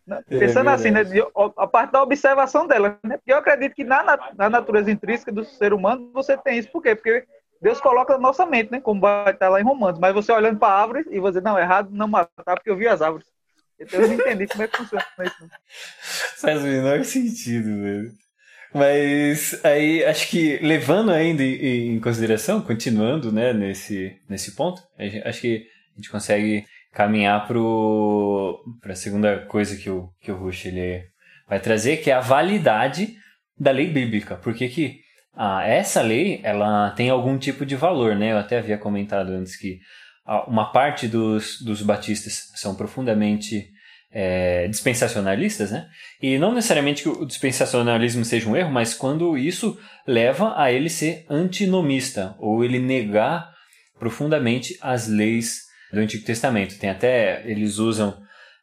né? 0.07 0.23
É 0.27 0.39
Pensando 0.39 0.71
é 0.71 0.73
assim, 0.73 0.89
né, 0.89 1.03
de, 1.03 1.21
a 1.55 1.67
parte 1.67 1.91
da 1.91 2.01
observação 2.01 2.65
dela, 2.65 2.97
né? 3.03 3.17
Porque 3.17 3.31
eu 3.31 3.37
acredito 3.37 3.75
que 3.75 3.83
na, 3.83 4.17
na 4.35 4.49
natureza 4.49 4.89
intrínseca 4.89 5.31
do 5.31 5.45
ser 5.45 5.71
humano 5.71 6.09
você 6.11 6.35
tem 6.35 6.57
isso. 6.57 6.71
Por 6.71 6.81
quê? 6.81 6.95
Porque 6.95 7.25
Deus 7.61 7.79
coloca 7.79 8.13
na 8.13 8.19
nossa 8.19 8.43
mente, 8.43 8.71
né? 8.71 8.81
Como 8.81 8.99
vai 8.99 9.31
estar 9.31 9.49
lá 9.49 9.61
em 9.61 9.63
Romanos. 9.63 9.99
Mas 9.99 10.15
você 10.15 10.31
olhando 10.31 10.57
para 10.57 10.73
a 10.73 10.81
árvore 10.81 11.05
e 11.11 11.19
você, 11.19 11.39
não, 11.39 11.59
é 11.59 11.61
errado 11.61 11.89
não 11.91 12.07
matar 12.07 12.55
porque 12.55 12.71
eu 12.71 12.75
vi 12.75 12.87
as 12.87 13.03
árvores. 13.03 13.27
Então 13.79 14.01
eu 14.01 14.07
não 14.07 14.15
entendi 14.15 14.47
como 14.47 14.63
é 14.63 14.67
que 14.67 14.77
funciona 14.77 15.05
isso. 15.21 15.49
Faz 16.41 16.59
o 16.59 16.63
menor 16.65 17.03
sentido, 17.03 17.83
velho. 17.83 18.11
Mas 18.73 19.63
aí 19.63 20.03
acho 20.03 20.27
que 20.29 20.57
levando 20.57 21.11
ainda 21.11 21.43
em 21.43 21.99
consideração, 21.99 22.61
continuando 22.61 23.31
né, 23.31 23.53
nesse, 23.53 24.19
nesse 24.27 24.55
ponto, 24.55 24.81
acho 25.23 25.41
que 25.41 25.67
a 25.97 25.99
gente 25.99 26.11
consegue 26.11 26.63
caminhar 26.93 27.47
para 27.47 28.93
a 28.93 28.95
segunda 28.95 29.39
coisa 29.45 29.75
que 29.75 29.89
o, 29.89 30.09
que 30.21 30.31
o 30.31 30.37
Rush 30.37 30.65
ele 30.67 31.03
vai 31.47 31.59
trazer, 31.59 31.97
que 31.97 32.11
é 32.11 32.13
a 32.13 32.19
validade 32.19 33.15
da 33.59 33.71
lei 33.71 33.87
bíblica. 33.87 34.35
Porque 34.35 34.67
que 34.67 34.99
ah, 35.35 35.63
essa 35.65 36.01
lei 36.01 36.39
ela 36.43 36.91
tem 36.91 37.09
algum 37.09 37.37
tipo 37.37 37.65
de 37.65 37.75
valor, 37.75 38.15
né? 38.15 38.31
Eu 38.31 38.37
até 38.37 38.59
havia 38.59 38.77
comentado 38.77 39.29
antes 39.29 39.55
que 39.55 39.79
uma 40.47 40.71
parte 40.71 41.07
dos, 41.07 41.61
dos 41.61 41.81
batistas 41.81 42.51
são 42.55 42.75
profundamente 42.75 43.69
é, 44.11 44.67
dispensacionalistas, 44.67 45.71
né? 45.71 45.87
E 46.21 46.37
não 46.37 46.53
necessariamente 46.53 47.03
que 47.03 47.09
o 47.09 47.25
dispensacionalismo 47.25 48.23
seja 48.25 48.49
um 48.49 48.55
erro, 48.55 48.71
mas 48.71 48.93
quando 48.93 49.37
isso 49.37 49.79
leva 50.05 50.53
a 50.61 50.71
ele 50.71 50.89
ser 50.89 51.25
antinomista, 51.29 52.35
ou 52.39 52.63
ele 52.63 52.79
negar 52.79 53.51
profundamente 53.97 54.77
as 54.81 55.07
leis 55.07 55.66
do 55.91 55.99
Antigo 55.99 56.25
Testamento. 56.25 56.77
Tem 56.77 56.89
até, 56.89 57.43
eles 57.49 57.77
usam 57.77 58.17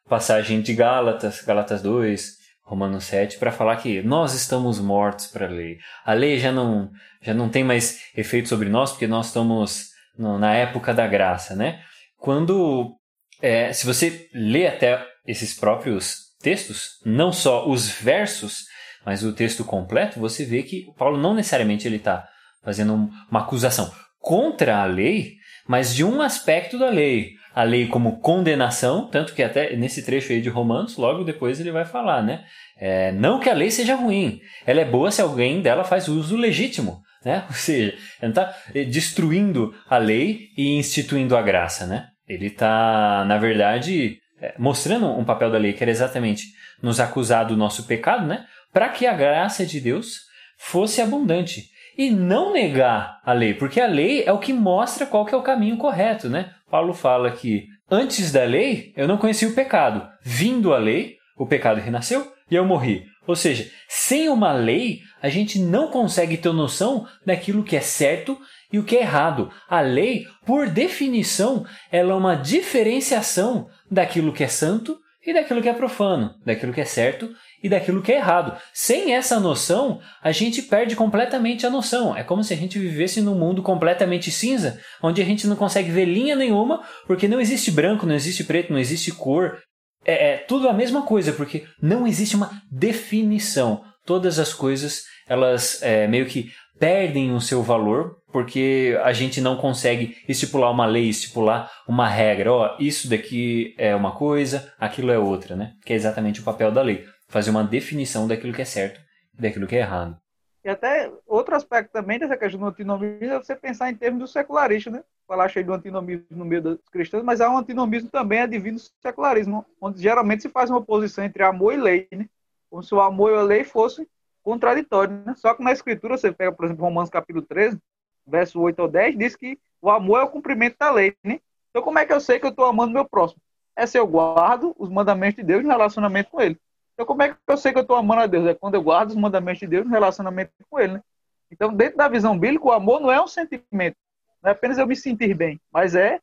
passagem 0.08 0.60
de 0.60 0.74
Gálatas, 0.74 1.42
Gálatas 1.42 1.82
2, 1.82 2.44
Romanos 2.62 3.04
7, 3.04 3.38
para 3.38 3.52
falar 3.52 3.76
que 3.76 4.02
nós 4.02 4.34
estamos 4.34 4.78
mortos 4.78 5.26
para 5.26 5.46
a 5.46 5.50
lei. 5.50 5.78
A 6.04 6.12
lei 6.12 6.38
já 6.38 6.52
não, 6.52 6.90
já 7.22 7.34
não 7.34 7.48
tem 7.48 7.62
mais 7.62 8.00
efeito 8.16 8.48
sobre 8.48 8.68
nós, 8.68 8.90
porque 8.90 9.06
nós 9.06 9.26
estamos 9.26 9.90
no, 10.16 10.38
na 10.38 10.54
época 10.54 10.94
da 10.94 11.06
graça, 11.06 11.54
né? 11.54 11.80
Quando, 12.16 12.96
é, 13.42 13.72
se 13.72 13.84
você 13.84 14.28
lê 14.32 14.66
até 14.66 15.04
esses 15.26 15.54
próprios 15.54 16.34
textos, 16.40 17.00
não 17.04 17.32
só 17.32 17.68
os 17.68 17.88
versos, 17.88 18.64
mas 19.04 19.22
o 19.22 19.32
texto 19.32 19.64
completo, 19.64 20.18
você 20.18 20.44
vê 20.44 20.62
que 20.62 20.86
Paulo 20.96 21.18
não 21.18 21.34
necessariamente 21.34 21.86
ele 21.86 21.96
está 21.96 22.26
fazendo 22.62 22.94
uma 23.30 23.40
acusação 23.40 23.92
contra 24.18 24.78
a 24.78 24.86
lei, 24.86 25.34
mas 25.66 25.94
de 25.94 26.04
um 26.04 26.20
aspecto 26.20 26.78
da 26.78 26.90
lei. 26.90 27.32
A 27.54 27.62
lei 27.62 27.86
como 27.86 28.18
condenação, 28.18 29.06
tanto 29.06 29.32
que 29.32 29.42
até 29.42 29.76
nesse 29.76 30.04
trecho 30.04 30.32
aí 30.32 30.40
de 30.40 30.48
Romanos, 30.48 30.96
logo 30.96 31.22
depois 31.22 31.60
ele 31.60 31.70
vai 31.70 31.84
falar, 31.84 32.20
né? 32.20 32.44
É, 32.76 33.12
não 33.12 33.38
que 33.38 33.48
a 33.48 33.54
lei 33.54 33.70
seja 33.70 33.94
ruim, 33.94 34.40
ela 34.66 34.80
é 34.80 34.84
boa 34.84 35.12
se 35.12 35.22
alguém 35.22 35.62
dela 35.62 35.84
faz 35.84 36.08
uso 36.08 36.36
legítimo, 36.36 37.00
né? 37.24 37.44
Ou 37.48 37.54
seja, 37.54 37.92
ele 37.92 37.98
não 38.22 38.28
está 38.30 38.54
destruindo 38.90 39.72
a 39.88 39.98
lei 39.98 40.48
e 40.56 40.76
instituindo 40.76 41.36
a 41.36 41.42
graça, 41.42 41.86
né? 41.86 42.08
Ele 42.28 42.46
está, 42.46 43.24
na 43.24 43.38
verdade, 43.38 44.18
é, 44.40 44.54
mostrando 44.58 45.06
um 45.06 45.24
papel 45.24 45.50
da 45.50 45.58
lei 45.58 45.72
que 45.74 45.84
era 45.84 45.92
exatamente 45.92 46.46
nos 46.82 46.98
acusar 46.98 47.46
do 47.46 47.56
nosso 47.56 47.86
pecado, 47.86 48.26
né? 48.26 48.44
Para 48.72 48.88
que 48.88 49.06
a 49.06 49.14
graça 49.14 49.64
de 49.64 49.80
Deus 49.80 50.22
fosse 50.58 51.00
abundante 51.00 51.72
e 51.96 52.10
não 52.10 52.52
negar 52.52 53.20
a 53.24 53.32
lei, 53.32 53.54
porque 53.54 53.80
a 53.80 53.86
lei 53.86 54.24
é 54.24 54.32
o 54.32 54.38
que 54.38 54.52
mostra 54.52 55.06
qual 55.06 55.24
que 55.24 55.34
é 55.34 55.38
o 55.38 55.42
caminho 55.42 55.76
correto, 55.76 56.28
né? 56.28 56.50
Paulo 56.70 56.92
fala 56.92 57.30
que 57.30 57.66
antes 57.90 58.32
da 58.32 58.44
lei 58.44 58.92
eu 58.96 59.06
não 59.06 59.16
conhecia 59.16 59.48
o 59.48 59.54
pecado, 59.54 60.08
vindo 60.22 60.74
a 60.74 60.78
lei, 60.78 61.16
o 61.36 61.46
pecado 61.46 61.80
renasceu 61.80 62.32
e 62.50 62.54
eu 62.54 62.64
morri. 62.64 63.04
Ou 63.26 63.34
seja, 63.34 63.70
sem 63.88 64.28
uma 64.28 64.52
lei, 64.52 65.00
a 65.22 65.28
gente 65.28 65.58
não 65.58 65.88
consegue 65.88 66.36
ter 66.36 66.52
noção 66.52 67.06
daquilo 67.24 67.64
que 67.64 67.76
é 67.76 67.80
certo 67.80 68.38
e 68.72 68.78
o 68.78 68.84
que 68.84 68.96
é 68.96 69.00
errado. 69.00 69.50
A 69.68 69.80
lei, 69.80 70.26
por 70.44 70.68
definição, 70.68 71.64
ela 71.90 72.12
é 72.12 72.16
uma 72.16 72.34
diferenciação 72.34 73.68
daquilo 73.90 74.32
que 74.32 74.44
é 74.44 74.48
santo 74.48 74.98
e 75.26 75.32
daquilo 75.32 75.62
que 75.62 75.68
é 75.68 75.72
profano, 75.72 76.34
daquilo 76.44 76.72
que 76.72 76.82
é 76.82 76.84
certo 76.84 77.30
e 77.64 77.68
daquilo 77.68 78.02
que 78.02 78.12
é 78.12 78.16
errado. 78.16 78.60
Sem 78.74 79.14
essa 79.14 79.40
noção, 79.40 79.98
a 80.22 80.30
gente 80.30 80.60
perde 80.60 80.94
completamente 80.94 81.66
a 81.66 81.70
noção. 81.70 82.14
É 82.14 82.22
como 82.22 82.44
se 82.44 82.52
a 82.52 82.56
gente 82.56 82.78
vivesse 82.78 83.22
num 83.22 83.34
mundo 83.34 83.62
completamente 83.62 84.30
cinza, 84.30 84.78
onde 85.02 85.22
a 85.22 85.24
gente 85.24 85.46
não 85.46 85.56
consegue 85.56 85.90
ver 85.90 86.04
linha 86.04 86.36
nenhuma, 86.36 86.82
porque 87.06 87.26
não 87.26 87.40
existe 87.40 87.70
branco, 87.70 88.04
não 88.04 88.14
existe 88.14 88.44
preto, 88.44 88.70
não 88.70 88.78
existe 88.78 89.10
cor. 89.10 89.58
É, 90.04 90.32
é 90.32 90.36
tudo 90.36 90.68
a 90.68 90.74
mesma 90.74 91.02
coisa, 91.02 91.32
porque 91.32 91.64
não 91.80 92.06
existe 92.06 92.36
uma 92.36 92.50
definição. 92.70 93.82
todas 94.04 94.38
as 94.38 94.52
coisas 94.52 95.02
elas 95.26 95.82
é, 95.82 96.06
meio 96.06 96.26
que 96.26 96.50
perdem 96.78 97.32
o 97.32 97.40
seu 97.40 97.62
valor 97.62 98.16
porque 98.34 98.98
a 99.04 99.12
gente 99.12 99.40
não 99.40 99.56
consegue 99.56 100.16
estipular 100.28 100.68
uma 100.68 100.84
lei, 100.86 101.08
estipular 101.08 101.70
uma 101.86 102.08
regra. 102.08 102.52
Ó, 102.52 102.76
isso 102.80 103.08
daqui 103.08 103.76
é 103.78 103.94
uma 103.94 104.10
coisa, 104.10 104.72
aquilo 104.76 105.12
é 105.12 105.18
outra, 105.18 105.54
né? 105.54 105.74
Que 105.86 105.92
é 105.92 105.96
exatamente 105.96 106.40
o 106.40 106.42
papel 106.42 106.72
da 106.72 106.82
lei, 106.82 107.04
fazer 107.28 107.50
uma 107.50 107.64
definição 107.64 108.26
daquilo 108.28 108.52
que 108.52 108.62
é 108.62 108.64
certo 108.64 109.00
e 109.36 109.42
daquilo 109.42 109.66
que 109.66 109.76
é 109.76 109.80
errado. 109.80 110.18
E 110.64 110.68
até 110.68 111.12
outro 111.26 111.54
aspecto 111.54 111.92
também 111.92 112.18
dessa 112.18 112.36
questão 112.36 112.58
do 112.58 112.66
antinomismo 112.66 113.34
é 113.34 113.38
você 113.38 113.54
pensar 113.54 113.90
em 113.90 113.94
termos 113.94 114.20
do 114.20 114.26
secularismo, 114.26 114.92
né? 114.92 115.04
Falar 115.28 115.48
cheio 115.48 115.66
do 115.66 115.74
antinomismo 115.74 116.24
no 116.30 116.44
meio 116.44 116.62
dos 116.62 116.78
cristãos, 116.90 117.22
mas 117.22 117.42
há 117.42 117.50
um 117.50 117.58
antinomismo 117.58 118.08
também 118.08 118.40
advindo 118.40 118.76
do 118.76 118.90
secularismo, 119.02 119.66
onde 119.78 120.00
geralmente 120.00 120.42
se 120.42 120.48
faz 120.48 120.70
uma 120.70 120.78
oposição 120.78 121.22
entre 121.22 121.42
amor 121.42 121.74
e 121.74 121.76
lei, 121.76 122.08
né? 122.10 122.28
Como 122.70 122.82
se 122.82 122.94
o 122.94 123.00
amor 123.00 123.32
e 123.32 123.36
a 123.36 123.42
lei 123.42 123.62
fossem 123.62 124.06
contraditórios, 124.42 125.24
né? 125.26 125.34
Só 125.36 125.52
que 125.52 125.62
na 125.62 125.72
escritura, 125.72 126.16
você 126.16 126.32
pega, 126.32 126.50
por 126.50 126.64
exemplo, 126.64 126.84
Romanos 126.84 127.10
capítulo 127.10 127.44
13, 127.44 127.78
verso 128.26 128.58
8 128.58 128.80
ou 128.80 128.88
10, 128.88 129.18
diz 129.18 129.36
que 129.36 129.58
o 129.82 129.90
amor 129.90 130.20
é 130.20 130.22
o 130.22 130.30
cumprimento 130.30 130.76
da 130.78 130.90
lei, 130.90 131.14
né? 131.22 131.40
Então 131.70 131.82
como 131.82 131.98
é 131.98 132.06
que 132.06 132.12
eu 132.12 132.20
sei 132.20 132.38
que 132.38 132.46
eu 132.46 132.50
estou 132.50 132.64
amando 132.64 132.92
meu 132.92 133.04
próximo? 133.04 133.42
É 133.76 133.84
se 133.84 133.98
eu 133.98 134.06
guardo 134.06 134.74
os 134.78 134.88
mandamentos 134.88 135.36
de 135.36 135.42
Deus 135.42 135.62
no 135.62 135.68
relacionamento 135.68 136.30
com 136.30 136.40
ele. 136.40 136.58
Então 136.94 137.04
como 137.04 137.22
é 137.22 137.30
que 137.30 137.36
eu 137.46 137.56
sei 137.56 137.72
que 137.72 137.78
eu 137.78 137.82
estou 137.82 137.96
amando 137.96 138.22
a 138.22 138.26
Deus? 138.26 138.46
É 138.46 138.54
quando 138.54 138.74
eu 138.74 138.82
guardo 138.82 139.10
os 139.10 139.16
mandamentos 139.16 139.60
de 139.60 139.66
Deus 139.66 139.84
no 139.84 139.90
relacionamento 139.90 140.52
com 140.70 140.78
ele, 140.78 140.94
né? 140.94 141.02
Então 141.50 141.72
dentro 141.74 141.98
da 141.98 142.08
visão 142.08 142.38
bíblica, 142.38 142.66
o 142.66 142.72
amor 142.72 143.00
não 143.00 143.12
é 143.12 143.20
um 143.20 143.26
sentimento, 143.26 143.96
não 144.42 144.50
é 144.50 144.52
apenas 144.52 144.78
eu 144.78 144.86
me 144.86 144.96
sentir 144.96 145.34
bem, 145.34 145.60
mas 145.72 145.94
é, 145.94 146.20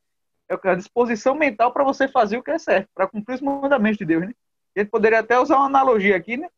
é 0.50 0.70
a 0.70 0.76
disposição 0.76 1.36
mental 1.36 1.72
para 1.72 1.84
você 1.84 2.08
fazer 2.08 2.38
o 2.38 2.44
que 2.44 2.52
é 2.52 2.58
certo, 2.58 2.90
para 2.94 3.08
cumprir 3.08 3.36
os 3.36 3.42
mandamentos 3.42 3.98
de 3.98 4.06
Deus, 4.06 4.22
né? 4.22 4.34
A 4.76 4.80
gente 4.80 4.90
poderia 4.90 5.20
até 5.20 5.38
usar 5.40 5.58
uma 5.58 5.66
analogia 5.66 6.16
aqui, 6.16 6.38
né? 6.38 6.50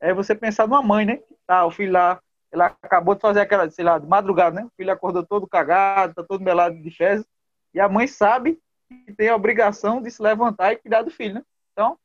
É 0.00 0.14
você 0.14 0.34
pensar 0.34 0.66
numa 0.66 0.82
mãe, 0.82 1.04
né? 1.04 1.20
Tá, 1.46 1.66
o 1.66 1.70
filho 1.70 1.92
lá 1.92 2.20
ela 2.50 2.66
acabou 2.82 3.14
de 3.14 3.20
fazer 3.20 3.40
aquela, 3.40 3.70
sei 3.70 3.84
lá, 3.84 3.98
de 3.98 4.06
madrugada, 4.06 4.60
né? 4.60 4.66
O 4.66 4.72
filho 4.76 4.92
acordou 4.92 5.24
todo 5.24 5.46
cagado, 5.46 6.14
tá 6.14 6.24
todo 6.24 6.42
melado 6.42 6.80
de 6.80 6.90
fezes. 6.90 7.26
E 7.74 7.80
a 7.80 7.88
mãe 7.88 8.06
sabe 8.06 8.58
que 8.88 9.12
tem 9.12 9.28
a 9.28 9.36
obrigação 9.36 10.00
de 10.00 10.10
se 10.10 10.22
levantar 10.22 10.72
e 10.72 10.76
cuidar 10.76 11.02
do 11.02 11.10
filho, 11.10 11.34
né? 11.34 11.42
Então, 11.72 11.98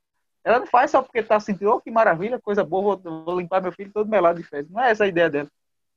ela 0.44 0.60
não 0.60 0.68
faz 0.68 0.92
só 0.92 1.02
porque 1.02 1.24
tá 1.24 1.40
sentindo, 1.40 1.72
oh, 1.72 1.82
que 1.82 1.90
maravilha, 1.92 2.40
coisa 2.40 2.64
boa, 2.64 2.98
vou, 2.98 3.24
vou, 3.24 3.40
limpar 3.40 3.62
meu 3.62 3.72
filho 3.72 3.92
todo 3.94 4.10
melado 4.10 4.42
de 4.42 4.48
fezes. 4.48 4.70
Não 4.70 4.82
é 4.82 4.92
essa 4.92 5.06
a 5.06 5.08
ideia 5.08 5.30
dela. 5.30 5.50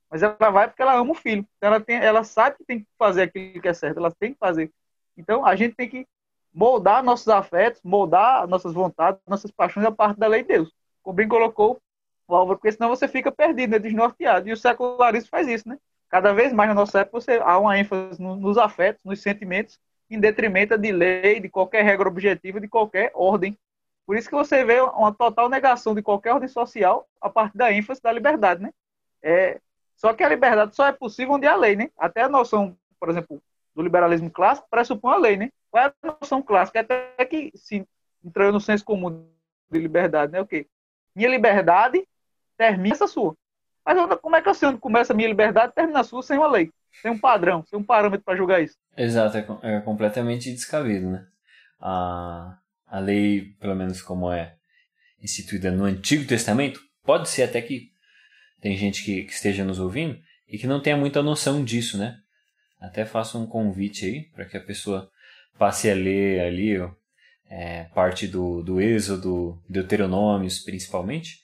Mas 0.09 0.23
ela 0.23 0.49
vai 0.49 0.67
porque 0.67 0.81
ela 0.81 0.95
ama 0.95 1.11
o 1.11 1.15
filho. 1.15 1.45
Então, 1.57 1.73
ela, 1.73 1.81
tem, 1.81 1.97
ela 1.97 2.23
sabe 2.23 2.57
que 2.57 2.65
tem 2.65 2.79
que 2.79 2.87
fazer 2.97 3.23
aquilo 3.23 3.61
que 3.61 3.67
é 3.67 3.73
certo, 3.73 3.97
ela 3.97 4.11
tem 4.11 4.33
que 4.33 4.39
fazer. 4.39 4.71
Então, 5.17 5.45
a 5.45 5.55
gente 5.55 5.75
tem 5.75 5.89
que 5.89 6.07
moldar 6.53 7.03
nossos 7.03 7.27
afetos, 7.27 7.81
moldar 7.83 8.47
nossas 8.47 8.73
vontades, 8.73 9.21
nossas 9.27 9.51
paixões 9.51 9.85
a 9.85 9.91
parte 9.91 10.17
da 10.17 10.27
lei 10.27 10.43
de 10.43 10.49
Deus. 10.49 10.71
Como 11.03 11.15
bem 11.15 11.27
colocou 11.27 11.79
Álvaro, 12.35 12.59
porque 12.59 12.71
senão 12.71 12.89
você 12.89 13.07
fica 13.07 13.31
perdido, 13.31 13.71
né, 13.71 13.79
desnorteado. 13.79 14.49
E 14.49 14.51
o 14.51 14.57
secularismo 14.57 15.29
faz 15.29 15.47
isso, 15.47 15.67
né? 15.69 15.77
Cada 16.09 16.33
vez 16.33 16.53
mais 16.53 16.69
na 16.69 16.75
nossa 16.75 17.01
época 17.01 17.21
você 17.21 17.37
há 17.37 17.57
uma 17.57 17.77
ênfase 17.77 18.21
nos 18.21 18.57
afetos, 18.57 19.01
nos 19.03 19.21
sentimentos, 19.21 19.79
em 20.09 20.19
detrimento 20.19 20.77
de 20.77 20.91
lei, 20.91 21.39
de 21.39 21.49
qualquer 21.49 21.83
regra 21.83 22.07
objetiva, 22.07 22.59
de 22.59 22.67
qualquer 22.67 23.11
ordem. 23.13 23.57
Por 24.07 24.15
isso 24.15 24.29
que 24.29 24.35
você 24.35 24.63
vê 24.63 24.79
uma 24.79 25.13
total 25.13 25.49
negação 25.49 25.93
de 25.93 26.01
qualquer 26.01 26.33
ordem 26.33 26.47
social 26.47 27.05
a 27.21 27.29
partir 27.29 27.57
da 27.57 27.73
ênfase 27.73 28.01
da 28.01 28.09
liberdade, 28.09 28.63
né? 28.63 28.71
É, 29.21 29.59
só 29.97 30.13
que 30.13 30.23
a 30.23 30.29
liberdade 30.29 30.73
só 30.73 30.87
é 30.87 30.93
possível 30.93 31.33
onde 31.33 31.45
há 31.45 31.57
lei, 31.57 31.75
né? 31.75 31.89
Até 31.97 32.21
a 32.21 32.29
noção, 32.29 32.77
por 32.97 33.09
exemplo, 33.09 33.43
do 33.75 33.81
liberalismo 33.81 34.31
clássico 34.31 34.65
pressupõe 34.71 35.13
a 35.13 35.17
lei, 35.17 35.35
né? 35.35 35.51
Qual 35.69 35.83
é 35.83 35.87
a 35.87 36.15
noção 36.21 36.41
clássica? 36.41 36.79
Até 36.79 37.25
que, 37.25 37.51
se 37.53 37.85
entrando 38.23 38.53
no 38.53 38.61
senso 38.61 38.85
comum 38.85 39.27
de 39.69 39.77
liberdade, 39.77 40.31
né? 40.31 40.39
O 40.39 40.47
quê? 40.47 40.65
Minha 41.13 41.27
liberdade 41.27 42.07
termina 42.57 42.95
essa 42.95 43.07
sua. 43.07 43.35
Mas 43.85 43.97
como 44.21 44.37
é 44.37 44.41
que 44.41 44.47
eu 44.47 44.53
sei 44.53 44.69
onde 44.69 44.79
começa 44.79 45.11
a 45.11 45.15
minha 45.15 45.27
liberdade 45.27 45.73
termina 45.75 45.99
a 45.99 46.03
sua 46.05 46.23
sem 46.23 46.37
uma 46.37 46.47
lei? 46.47 46.71
Sem 47.01 47.11
um 47.11 47.19
padrão, 47.19 47.65
sem 47.65 47.77
um 47.77 47.83
parâmetro 47.83 48.23
para 48.23 48.37
julgar 48.37 48.63
isso. 48.63 48.77
Exato, 48.95 49.37
é, 49.37 49.75
é 49.75 49.81
completamente 49.81 50.49
descabido, 50.49 51.09
né? 51.09 51.27
A, 51.81 52.57
a 52.87 52.99
lei, 52.99 53.53
pelo 53.59 53.75
menos 53.75 54.01
como 54.01 54.31
é 54.31 54.55
instituída 55.21 55.71
no 55.71 55.83
Antigo 55.85 56.25
Testamento, 56.25 56.79
pode 57.03 57.29
ser 57.29 57.43
até 57.43 57.61
que 57.61 57.91
tem 58.61 58.75
gente 58.77 59.03
que, 59.03 59.23
que 59.23 59.33
esteja 59.33 59.63
nos 59.63 59.79
ouvindo 59.79 60.17
e 60.47 60.57
que 60.57 60.67
não 60.67 60.81
tenha 60.81 60.97
muita 60.97 61.21
noção 61.21 61.63
disso, 61.63 61.97
né? 61.97 62.17
Até 62.79 63.05
faço 63.05 63.39
um 63.39 63.47
convite 63.47 64.05
aí 64.05 64.21
para 64.33 64.45
que 64.45 64.57
a 64.57 64.61
pessoa 64.61 65.09
passe 65.57 65.89
a 65.89 65.95
ler 65.95 66.41
ali 66.41 66.79
ó, 66.79 66.91
é, 67.49 67.85
parte 67.85 68.27
do, 68.27 68.61
do 68.61 68.79
Êxodo, 68.79 69.61
Deuteronômios 69.67 70.59
principalmente, 70.59 71.39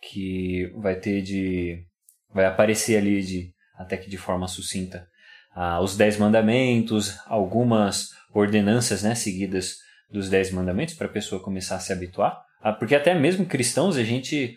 que 0.00 0.70
vai 0.76 0.96
ter 0.96 1.22
de. 1.22 1.84
vai 2.32 2.44
aparecer 2.44 2.96
ali 2.96 3.22
de 3.22 3.54
até 3.76 3.96
que 3.96 4.08
de 4.08 4.18
forma 4.18 4.46
sucinta 4.46 5.08
ah, 5.54 5.80
os 5.80 5.96
dez 5.96 6.18
mandamentos, 6.18 7.16
algumas 7.26 8.10
ordenanças 8.32 9.02
né, 9.02 9.14
seguidas 9.14 9.76
dos 10.14 10.30
dez 10.30 10.52
mandamentos 10.52 10.94
para 10.94 11.08
a 11.08 11.10
pessoa 11.10 11.42
começar 11.42 11.74
a 11.74 11.80
se 11.80 11.92
habituar. 11.92 12.40
Ah, 12.62 12.72
porque 12.72 12.94
até 12.94 13.12
mesmo 13.12 13.44
cristãos 13.44 13.96
a 13.96 14.04
gente. 14.04 14.56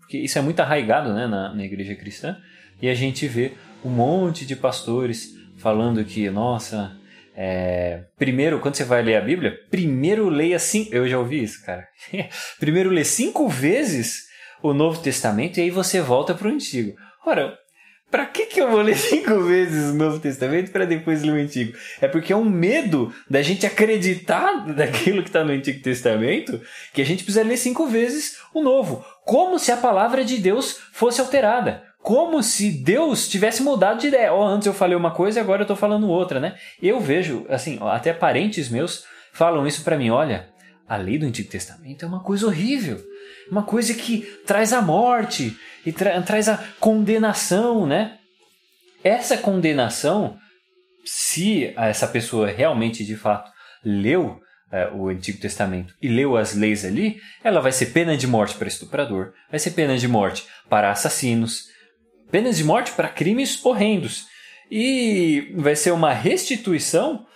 Porque 0.00 0.18
isso 0.18 0.36
é 0.36 0.42
muito 0.42 0.60
arraigado 0.60 1.14
né, 1.14 1.26
na, 1.28 1.54
na 1.54 1.64
igreja 1.64 1.94
cristã, 1.94 2.36
e 2.82 2.88
a 2.88 2.94
gente 2.94 3.26
vê 3.26 3.52
um 3.84 3.88
monte 3.88 4.44
de 4.44 4.54
pastores 4.54 5.34
falando 5.56 6.04
que, 6.04 6.28
nossa, 6.28 6.94
é, 7.34 8.04
primeiro, 8.18 8.58
quando 8.58 8.74
você 8.74 8.84
vai 8.84 9.00
ler 9.00 9.16
a 9.16 9.20
Bíblia, 9.20 9.56
primeiro 9.70 10.28
leia 10.28 10.58
cinco. 10.58 10.92
Eu 10.92 11.08
já 11.08 11.18
ouvi 11.18 11.42
isso, 11.42 11.64
cara. 11.64 11.86
primeiro 12.58 12.90
lê 12.90 13.04
cinco 13.04 13.48
vezes 13.48 14.26
o 14.60 14.74
Novo 14.74 15.00
Testamento 15.00 15.58
e 15.58 15.62
aí 15.62 15.70
você 15.70 16.00
volta 16.00 16.34
para 16.34 16.48
o 16.48 16.50
Antigo. 16.50 16.96
Ora, 17.24 17.56
para 18.10 18.24
que, 18.26 18.46
que 18.46 18.60
eu 18.60 18.70
vou 18.70 18.80
ler 18.80 18.96
cinco 18.98 19.40
vezes 19.42 19.90
o 19.90 19.94
Novo 19.94 20.18
Testamento 20.18 20.70
para 20.70 20.84
depois 20.84 21.22
ler 21.22 21.32
o 21.32 21.42
Antigo? 21.42 21.76
É 22.00 22.08
porque 22.08 22.32
é 22.32 22.36
um 22.36 22.44
medo 22.44 23.12
da 23.28 23.42
gente 23.42 23.66
acreditar 23.66 24.64
daquilo 24.74 25.22
que 25.22 25.28
está 25.28 25.44
no 25.44 25.52
Antigo 25.52 25.82
Testamento 25.82 26.60
que 26.92 27.02
a 27.02 27.04
gente 27.04 27.24
precisa 27.24 27.44
ler 27.44 27.56
cinco 27.56 27.86
vezes 27.86 28.38
o 28.54 28.62
Novo. 28.62 29.04
Como 29.24 29.58
se 29.58 29.70
a 29.70 29.76
palavra 29.76 30.24
de 30.24 30.38
Deus 30.38 30.80
fosse 30.92 31.20
alterada. 31.20 31.82
Como 32.02 32.42
se 32.42 32.70
Deus 32.70 33.28
tivesse 33.28 33.62
mudado 33.62 34.00
de 34.00 34.06
ideia. 34.06 34.32
Oh, 34.32 34.42
antes 34.42 34.66
eu 34.66 34.72
falei 34.72 34.96
uma 34.96 35.10
coisa 35.10 35.38
e 35.38 35.42
agora 35.42 35.60
eu 35.60 35.64
estou 35.64 35.76
falando 35.76 36.08
outra, 36.08 36.40
né? 36.40 36.54
Eu 36.80 37.00
vejo, 37.00 37.44
assim, 37.48 37.78
até 37.82 38.12
parentes 38.12 38.70
meus 38.70 39.04
falam 39.32 39.66
isso 39.66 39.84
para 39.84 39.98
mim. 39.98 40.08
Olha, 40.08 40.48
a 40.88 40.96
lei 40.96 41.18
do 41.18 41.26
Antigo 41.26 41.50
Testamento 41.50 42.04
é 42.04 42.08
uma 42.08 42.20
coisa 42.20 42.46
horrível 42.46 42.98
uma 43.50 43.62
coisa 43.62 43.94
que 43.94 44.20
traz 44.46 44.72
a 44.72 44.82
morte 44.82 45.56
e 45.84 45.92
tra 45.92 46.20
traz 46.22 46.48
a 46.48 46.62
condenação, 46.78 47.86
né? 47.86 48.18
Essa 49.02 49.38
condenação, 49.38 50.36
se 51.04 51.72
essa 51.76 52.06
pessoa 52.06 52.48
realmente 52.48 53.04
de 53.04 53.16
fato 53.16 53.50
leu 53.84 54.40
é, 54.70 54.90
o 54.92 55.08
Antigo 55.08 55.40
Testamento 55.40 55.94
e 56.02 56.08
leu 56.08 56.36
as 56.36 56.54
leis 56.54 56.84
ali, 56.84 57.20
ela 57.42 57.60
vai 57.60 57.72
ser 57.72 57.86
pena 57.86 58.16
de 58.16 58.26
morte 58.26 58.56
para 58.56 58.68
estuprador, 58.68 59.32
vai 59.50 59.58
ser 59.58 59.70
pena 59.70 59.96
de 59.96 60.06
morte 60.06 60.46
para 60.68 60.90
assassinos, 60.90 61.68
penas 62.30 62.56
de 62.56 62.64
morte 62.64 62.92
para 62.92 63.08
crimes 63.08 63.64
horrendos. 63.64 64.26
E 64.70 65.54
vai 65.56 65.74
ser 65.74 65.92
uma 65.92 66.12
restituição 66.12 67.26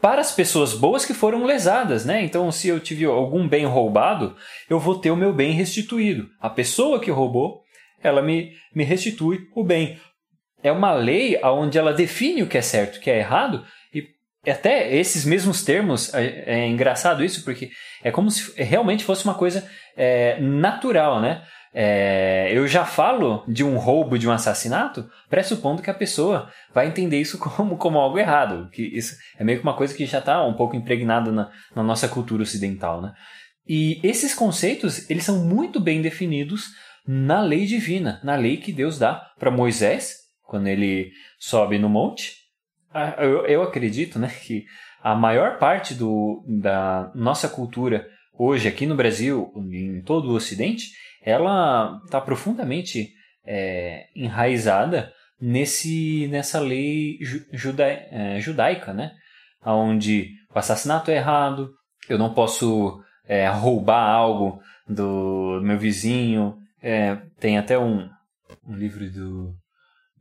para 0.00 0.20
as 0.20 0.32
pessoas 0.32 0.74
boas 0.74 1.04
que 1.04 1.14
foram 1.14 1.44
lesadas, 1.44 2.04
né? 2.04 2.22
Então, 2.22 2.50
se 2.52 2.68
eu 2.68 2.78
tive 2.78 3.04
algum 3.04 3.48
bem 3.48 3.64
roubado, 3.64 4.36
eu 4.70 4.78
vou 4.78 4.98
ter 4.98 5.10
o 5.10 5.16
meu 5.16 5.32
bem 5.32 5.52
restituído. 5.52 6.28
A 6.40 6.48
pessoa 6.48 7.00
que 7.00 7.10
roubou, 7.10 7.62
ela 8.02 8.22
me, 8.22 8.52
me 8.74 8.84
restitui 8.84 9.40
o 9.54 9.64
bem. 9.64 9.98
É 10.62 10.70
uma 10.70 10.92
lei 10.92 11.38
onde 11.42 11.78
ela 11.78 11.92
define 11.92 12.42
o 12.42 12.46
que 12.46 12.58
é 12.58 12.62
certo, 12.62 12.96
o 12.96 13.00
que 13.00 13.10
é 13.10 13.18
errado, 13.18 13.64
e 14.48 14.50
até 14.50 14.94
esses 14.96 15.24
mesmos 15.24 15.62
termos, 15.62 16.14
é, 16.14 16.44
é 16.46 16.66
engraçado 16.66 17.24
isso, 17.24 17.44
porque 17.44 17.70
é 18.02 18.10
como 18.10 18.30
se 18.30 18.52
realmente 18.62 19.04
fosse 19.04 19.24
uma 19.24 19.34
coisa 19.34 19.68
é, 19.96 20.40
natural, 20.40 21.20
né? 21.20 21.42
É, 21.72 22.50
eu 22.52 22.66
já 22.66 22.84
falo 22.84 23.44
de 23.46 23.62
um 23.62 23.76
roubo, 23.76 24.18
de 24.18 24.28
um 24.28 24.32
assassinato, 24.32 25.08
pressupondo 25.28 25.82
que 25.82 25.90
a 25.90 25.94
pessoa 25.94 26.50
vai 26.72 26.86
entender 26.86 27.20
isso 27.20 27.38
como, 27.38 27.76
como 27.76 27.98
algo 27.98 28.18
errado. 28.18 28.68
Que 28.70 28.82
isso 28.82 29.16
é 29.38 29.44
meio 29.44 29.58
que 29.58 29.64
uma 29.64 29.76
coisa 29.76 29.94
que 29.94 30.06
já 30.06 30.18
está 30.18 30.44
um 30.44 30.54
pouco 30.54 30.76
impregnada 30.76 31.30
na, 31.30 31.50
na 31.74 31.82
nossa 31.82 32.08
cultura 32.08 32.42
ocidental. 32.42 33.02
Né? 33.02 33.12
E 33.66 34.00
esses 34.02 34.34
conceitos, 34.34 35.08
eles 35.10 35.24
são 35.24 35.44
muito 35.44 35.78
bem 35.78 36.00
definidos 36.00 36.68
na 37.06 37.40
lei 37.40 37.64
divina, 37.64 38.20
na 38.22 38.36
lei 38.36 38.56
que 38.58 38.72
Deus 38.72 38.98
dá 38.98 39.30
para 39.38 39.50
Moisés, 39.50 40.16
quando 40.42 40.66
ele 40.66 41.10
sobe 41.38 41.78
no 41.78 41.88
monte. 41.88 42.34
Eu, 43.18 43.46
eu 43.46 43.62
acredito 43.62 44.18
né, 44.18 44.28
que 44.28 44.64
a 45.02 45.14
maior 45.14 45.58
parte 45.58 45.94
do, 45.94 46.44
da 46.46 47.12
nossa 47.14 47.48
cultura 47.48 48.06
hoje 48.38 48.68
aqui 48.68 48.86
no 48.86 48.94
Brasil, 48.94 49.52
em 49.70 50.00
todo 50.02 50.30
o 50.30 50.34
Ocidente, 50.34 50.90
ela 51.22 52.00
está 52.04 52.20
profundamente 52.20 53.12
é, 53.44 54.06
enraizada 54.14 55.12
nesse, 55.40 56.26
nessa 56.28 56.60
lei 56.60 57.18
juda, 57.52 57.84
é, 57.86 58.40
judaica, 58.40 58.92
né? 58.92 59.12
Onde 59.64 60.30
o 60.54 60.58
assassinato 60.58 61.10
é 61.10 61.16
errado, 61.16 61.72
eu 62.08 62.18
não 62.18 62.32
posso 62.32 63.02
é, 63.26 63.48
roubar 63.48 64.08
algo 64.08 64.60
do 64.88 65.60
meu 65.62 65.78
vizinho, 65.78 66.56
tem 67.38 67.58
até 67.58 67.78
um, 67.78 68.08
um 68.66 68.74
livro 68.74 69.10
do, 69.10 69.54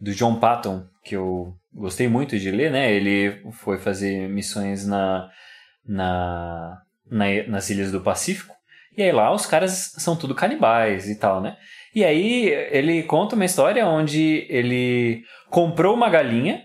do 0.02 0.12
John 0.14 0.40
Patton 0.40 0.86
que 1.04 1.16
eu 1.16 1.56
gostei 1.74 2.08
muito 2.08 2.38
de 2.38 2.52
ler, 2.52 2.72
né? 2.72 2.92
Ele 2.92 3.50
foi 3.52 3.78
fazer 3.78 4.28
missões 4.28 4.86
na, 4.86 5.30
na, 5.86 6.82
na, 7.10 7.26
nas 7.48 7.70
ilhas 7.70 7.92
do 7.92 8.02
Pacífico. 8.02 8.57
E 8.98 9.04
aí 9.04 9.12
lá 9.12 9.32
os 9.32 9.46
caras 9.46 9.94
são 9.98 10.16
tudo 10.16 10.34
canibais 10.34 11.08
e 11.08 11.20
tal, 11.20 11.40
né? 11.40 11.56
E 11.94 12.04
aí 12.04 12.48
ele 12.72 13.04
conta 13.04 13.36
uma 13.36 13.46
história 13.46 13.86
onde 13.86 14.48
ele 14.50 15.22
comprou 15.50 15.94
uma 15.94 16.10
galinha. 16.10 16.64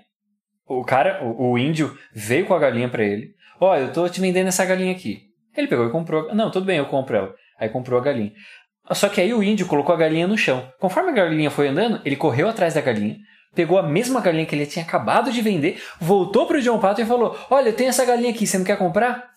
O 0.66 0.82
cara, 0.82 1.22
o, 1.22 1.52
o 1.52 1.58
índio, 1.58 1.96
veio 2.14 2.46
com 2.46 2.54
a 2.54 2.58
galinha 2.58 2.88
para 2.88 3.04
ele. 3.04 3.34
Ó, 3.60 3.70
oh, 3.70 3.76
eu 3.76 3.92
tô 3.92 4.08
te 4.08 4.20
vendendo 4.20 4.48
essa 4.48 4.64
galinha 4.64 4.92
aqui. 4.92 5.24
Ele 5.56 5.66
pegou 5.66 5.86
e 5.86 5.90
comprou. 5.90 6.34
Não, 6.34 6.50
tudo 6.50 6.64
bem, 6.64 6.78
eu 6.78 6.86
compro 6.86 7.16
ela. 7.16 7.34
Aí 7.60 7.68
comprou 7.68 8.00
a 8.00 8.02
galinha. 8.02 8.32
Só 8.92 9.08
que 9.08 9.20
aí 9.20 9.32
o 9.32 9.42
índio 9.42 9.66
colocou 9.66 9.94
a 9.94 9.98
galinha 9.98 10.26
no 10.26 10.36
chão. 10.36 10.66
Conforme 10.80 11.10
a 11.10 11.14
galinha 11.14 11.50
foi 11.50 11.68
andando, 11.68 12.00
ele 12.04 12.16
correu 12.16 12.48
atrás 12.48 12.74
da 12.74 12.80
galinha, 12.80 13.16
pegou 13.54 13.78
a 13.78 13.82
mesma 13.82 14.20
galinha 14.20 14.46
que 14.46 14.54
ele 14.54 14.66
tinha 14.66 14.84
acabado 14.84 15.30
de 15.30 15.40
vender, 15.40 15.80
voltou 16.00 16.46
pro 16.46 16.60
John 16.60 16.78
Pato 16.78 17.00
e 17.00 17.06
falou: 17.06 17.38
Olha, 17.50 17.68
eu 17.68 17.76
tenho 17.76 17.90
essa 17.90 18.04
galinha 18.04 18.30
aqui, 18.30 18.46
você 18.46 18.58
não 18.58 18.64
quer 18.64 18.76
comprar? 18.76 19.31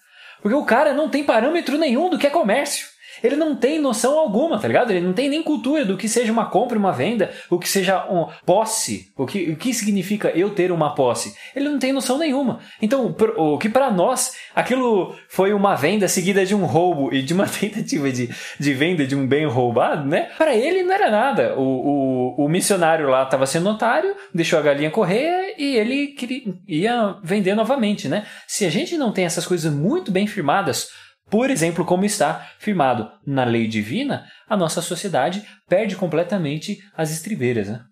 Porque 0.45 0.55
o 0.55 0.63
cara 0.63 0.93
não 0.93 1.09
tem 1.09 1.23
parâmetro 1.23 1.75
nenhum 1.75 2.07
do 2.07 2.19
que 2.19 2.27
é 2.27 2.29
comércio 2.29 2.89
ele 3.25 3.35
não 3.35 3.55
tem 3.55 3.79
noção 3.79 4.19
alguma, 4.19 4.59
tá 4.59 4.67
ligado? 4.67 4.91
Ele 4.91 5.05
não 5.05 5.13
tem 5.13 5.29
nem 5.29 5.41
cultura 5.41 5.83
do 5.83 5.97
que 5.97 6.07
seja 6.07 6.31
uma 6.31 6.45
compra 6.45 6.77
uma 6.77 6.91
venda, 6.91 7.31
o 7.49 7.57
que 7.57 7.67
seja 7.67 8.05
um 8.09 8.27
posse, 8.45 9.11
o 9.17 9.25
que, 9.25 9.51
o 9.51 9.55
que 9.55 9.73
significa 9.73 10.29
eu 10.29 10.51
ter 10.51 10.71
uma 10.71 10.93
posse. 10.93 11.35
Ele 11.55 11.69
não 11.69 11.79
tem 11.79 11.91
noção 11.91 12.17
nenhuma. 12.17 12.59
Então, 12.81 13.15
o 13.37 13.57
que 13.57 13.69
para 13.69 13.89
nós, 13.91 14.35
aquilo 14.53 15.15
foi 15.27 15.53
uma 15.53 15.75
venda 15.75 16.07
seguida 16.07 16.45
de 16.45 16.53
um 16.53 16.65
roubo 16.65 17.13
e 17.13 17.21
de 17.21 17.33
uma 17.33 17.47
tentativa 17.49 18.11
de, 18.11 18.29
de 18.59 18.73
venda 18.73 19.05
de 19.05 19.15
um 19.15 19.25
bem 19.25 19.45
roubado, 19.45 20.07
né? 20.07 20.29
Para 20.37 20.55
ele 20.55 20.83
não 20.83 20.93
era 20.93 21.09
nada. 21.09 21.55
O, 21.57 22.35
o, 22.37 22.45
o 22.45 22.49
missionário 22.49 23.09
lá 23.09 23.23
estava 23.23 23.45
sendo 23.45 23.69
otário, 23.69 24.15
deixou 24.33 24.59
a 24.59 24.61
galinha 24.61 24.91
correr 24.91 25.55
e 25.57 25.75
ele 25.75 26.07
queria, 26.07 26.53
ia 26.67 27.15
vender 27.23 27.55
novamente, 27.55 28.07
né? 28.07 28.25
Se 28.47 28.65
a 28.65 28.69
gente 28.69 28.97
não 28.97 29.11
tem 29.11 29.25
essas 29.25 29.45
coisas 29.45 29.73
muito 29.73 30.11
bem 30.11 30.27
firmadas, 30.27 30.89
por 31.29 31.49
exemplo, 31.49 31.85
como 31.85 32.05
está 32.05 32.39
firmado 32.59 33.11
na 33.25 33.43
lei 33.43 33.67
divina, 33.67 34.25
a 34.47 34.55
nossa 34.55 34.81
sociedade 34.81 35.45
perde 35.67 35.95
completamente 35.95 36.79
as 36.95 37.11
estribeiras. 37.11 37.67
Né? 37.67 37.83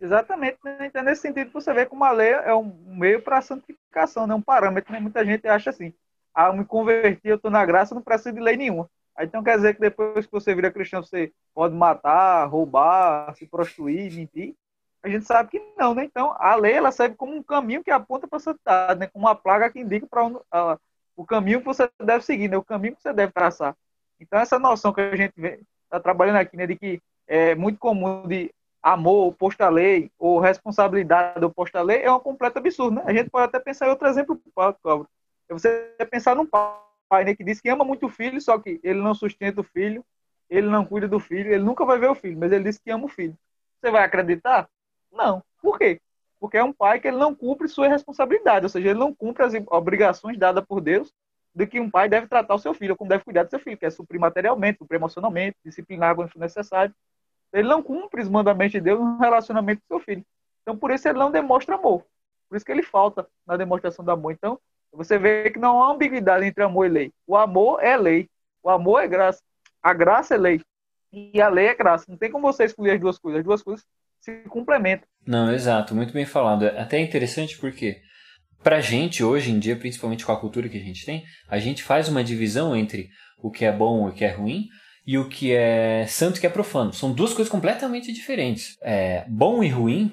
Exatamente. 0.00 0.58
Né? 0.64 0.86
Então, 0.86 1.02
nesse 1.02 1.22
sentido, 1.22 1.50
você 1.52 1.72
vê 1.72 1.86
como 1.86 2.04
a 2.04 2.12
lei 2.12 2.30
é 2.30 2.54
um 2.54 2.72
meio 2.86 3.20
para 3.20 3.38
a 3.38 3.42
santificação, 3.42 4.26
né? 4.26 4.34
um 4.34 4.42
parâmetro. 4.42 4.92
Né? 4.92 5.00
Muita 5.00 5.24
gente 5.24 5.46
acha 5.48 5.70
assim: 5.70 5.92
ah, 6.34 6.52
me 6.52 6.64
converti, 6.64 7.20
eu 7.24 7.36
estou 7.36 7.50
na 7.50 7.64
graça, 7.66 7.94
não 7.94 8.02
preciso 8.02 8.34
de 8.34 8.40
lei 8.40 8.56
nenhuma. 8.56 8.88
Então 9.20 9.42
quer 9.42 9.56
dizer 9.56 9.74
que 9.74 9.80
depois 9.80 10.24
que 10.24 10.32
você 10.32 10.54
vira 10.54 10.70
cristão, 10.70 11.02
você 11.02 11.32
pode 11.54 11.74
matar, 11.74 12.46
roubar, 12.46 13.34
se 13.36 13.46
prostituir, 13.46 14.12
mentir. 14.12 14.54
A 15.02 15.08
gente 15.08 15.26
sabe 15.26 15.50
que 15.50 15.60
não, 15.76 15.94
né? 15.94 16.04
Então, 16.04 16.34
a 16.38 16.54
lei 16.54 16.74
ela 16.74 16.92
serve 16.92 17.16
como 17.16 17.34
um 17.34 17.42
caminho 17.42 17.82
que 17.82 17.90
aponta 17.90 18.28
para 18.28 18.36
a 18.36 18.40
santidade, 18.40 19.00
né? 19.00 19.08
como 19.08 19.26
uma 19.26 19.34
plaga 19.34 19.68
que 19.68 19.80
indica 19.80 20.06
para 20.06 20.78
o 21.16 21.24
caminho 21.24 21.60
que 21.60 21.66
você 21.66 21.90
deve 22.02 22.24
seguir, 22.24 22.48
né? 22.48 22.56
o 22.56 22.64
caminho 22.64 22.96
que 22.96 23.02
você 23.02 23.12
deve 23.12 23.32
traçar. 23.32 23.76
Então, 24.20 24.38
essa 24.38 24.58
noção 24.58 24.92
que 24.92 25.00
a 25.00 25.16
gente 25.16 25.34
está 25.84 26.00
trabalhando 26.00 26.36
aqui, 26.36 26.56
né, 26.56 26.66
de 26.66 26.76
que 26.76 27.02
é 27.26 27.54
muito 27.54 27.78
comum 27.78 28.26
de 28.26 28.52
amor 28.82 29.28
oposto 29.28 29.60
à 29.62 29.68
lei, 29.68 30.10
ou 30.18 30.40
responsabilidade 30.40 31.44
oposto 31.44 31.76
à 31.76 31.82
lei, 31.82 32.02
é 32.02 32.12
um 32.12 32.20
completo 32.20 32.58
absurdo. 32.58 32.96
Né? 32.96 33.02
A 33.04 33.12
gente 33.12 33.30
pode 33.30 33.46
até 33.46 33.60
pensar 33.60 33.86
em 33.86 33.90
outro 33.90 34.08
exemplo, 34.08 34.40
Cláudio. 34.54 35.08
É 35.48 35.52
você 35.52 35.94
pensar 36.10 36.34
num 36.34 36.46
pai 36.46 37.24
né, 37.24 37.34
que 37.34 37.44
diz 37.44 37.60
que 37.60 37.68
ama 37.68 37.84
muito 37.84 38.06
o 38.06 38.08
filho, 38.08 38.40
só 38.40 38.58
que 38.58 38.80
ele 38.82 39.00
não 39.00 39.14
sustenta 39.14 39.60
o 39.60 39.64
filho, 39.64 40.04
ele 40.48 40.68
não 40.68 40.84
cuida 40.84 41.08
do 41.08 41.20
filho, 41.20 41.52
ele 41.52 41.62
nunca 41.62 41.84
vai 41.84 41.98
ver 41.98 42.10
o 42.10 42.14
filho, 42.14 42.38
mas 42.38 42.52
ele 42.52 42.64
diz 42.64 42.78
que 42.78 42.90
ama 42.90 43.04
o 43.04 43.08
filho. 43.08 43.36
Você 43.80 43.90
vai 43.90 44.04
acreditar? 44.04 44.68
Não. 45.10 45.42
Por 45.60 45.78
quê? 45.78 46.00
Porque 46.42 46.56
é 46.56 46.64
um 46.64 46.72
pai 46.72 46.98
que 46.98 47.06
ele 47.06 47.18
não 47.18 47.32
cumpre 47.32 47.68
sua 47.68 47.86
responsabilidade, 47.86 48.66
ou 48.66 48.68
seja, 48.68 48.88
ele 48.88 48.98
não 48.98 49.14
cumpre 49.14 49.44
as 49.44 49.54
obrigações 49.68 50.36
dadas 50.36 50.64
por 50.64 50.80
Deus 50.80 51.14
de 51.54 51.68
que 51.68 51.78
um 51.78 51.88
pai 51.88 52.08
deve 52.08 52.26
tratar 52.26 52.52
o 52.56 52.58
seu 52.58 52.74
filho, 52.74 52.96
como 52.96 53.08
deve 53.08 53.22
cuidar 53.22 53.44
do 53.44 53.50
seu 53.50 53.60
filho, 53.60 53.78
que 53.78 53.86
é 53.86 53.90
suprir 53.90 54.20
materialmente, 54.20 54.78
suprir 54.78 54.98
emocionalmente, 54.98 55.56
disciplinar 55.64 56.16
quando 56.16 56.30
for 56.30 56.40
necessário. 56.40 56.92
Ele 57.52 57.68
não 57.68 57.80
cumpre 57.80 58.20
os 58.20 58.28
mandamentos 58.28 58.72
de 58.72 58.80
Deus 58.80 58.98
no 58.98 59.18
relacionamento 59.18 59.82
com 59.82 59.98
seu 59.98 60.04
filho. 60.04 60.24
Então, 60.62 60.76
por 60.76 60.90
isso 60.90 61.08
ele 61.08 61.16
não 61.16 61.30
demonstra 61.30 61.76
amor. 61.76 62.04
Por 62.48 62.56
isso 62.56 62.66
que 62.66 62.72
ele 62.72 62.82
falta 62.82 63.24
na 63.46 63.56
demonstração 63.56 64.04
do 64.04 64.10
amor. 64.10 64.32
Então, 64.32 64.58
você 64.92 65.16
vê 65.16 65.48
que 65.48 65.60
não 65.60 65.80
há 65.80 65.92
ambiguidade 65.92 66.44
entre 66.44 66.64
amor 66.64 66.86
e 66.86 66.88
lei. 66.88 67.12
O 67.24 67.36
amor 67.36 67.80
é 67.84 67.96
lei. 67.96 68.28
O 68.64 68.68
amor 68.68 68.98
é 68.98 69.06
graça. 69.06 69.40
A 69.80 69.92
graça 69.92 70.34
é 70.34 70.38
lei. 70.38 70.60
E 71.12 71.40
a 71.40 71.48
lei 71.48 71.68
é 71.68 71.74
graça. 71.76 72.06
Não 72.08 72.16
tem 72.16 72.32
como 72.32 72.52
você 72.52 72.64
excluir 72.64 72.90
as 72.90 73.00
duas 73.00 73.16
coisas. 73.16 73.38
As 73.38 73.44
duas 73.44 73.62
coisas 73.62 73.86
se 74.22 74.32
complementam. 74.48 75.06
Não, 75.26 75.52
exato, 75.52 75.94
muito 75.94 76.12
bem 76.12 76.24
falado. 76.24 76.64
É 76.64 76.80
até 76.80 77.00
interessante 77.00 77.58
porque 77.58 78.00
pra 78.62 78.80
gente 78.80 79.22
hoje 79.22 79.50
em 79.50 79.58
dia, 79.58 79.76
principalmente 79.76 80.24
com 80.24 80.32
a 80.32 80.40
cultura 80.40 80.68
que 80.68 80.78
a 80.78 80.82
gente 80.82 81.04
tem, 81.04 81.24
a 81.48 81.58
gente 81.58 81.82
faz 81.82 82.08
uma 82.08 82.22
divisão 82.22 82.74
entre 82.74 83.08
o 83.38 83.50
que 83.50 83.64
é 83.64 83.72
bom 83.72 84.06
e 84.06 84.10
o 84.10 84.14
que 84.14 84.24
é 84.24 84.30
ruim 84.30 84.68
e 85.04 85.18
o 85.18 85.28
que 85.28 85.52
é 85.52 86.06
santo 86.06 86.36
e 86.36 86.38
o 86.38 86.40
que 86.40 86.46
é 86.46 86.50
profano. 86.50 86.92
São 86.92 87.12
duas 87.12 87.34
coisas 87.34 87.50
completamente 87.50 88.12
diferentes. 88.12 88.76
É, 88.82 89.24
bom 89.28 89.62
e 89.62 89.68
ruim 89.68 90.12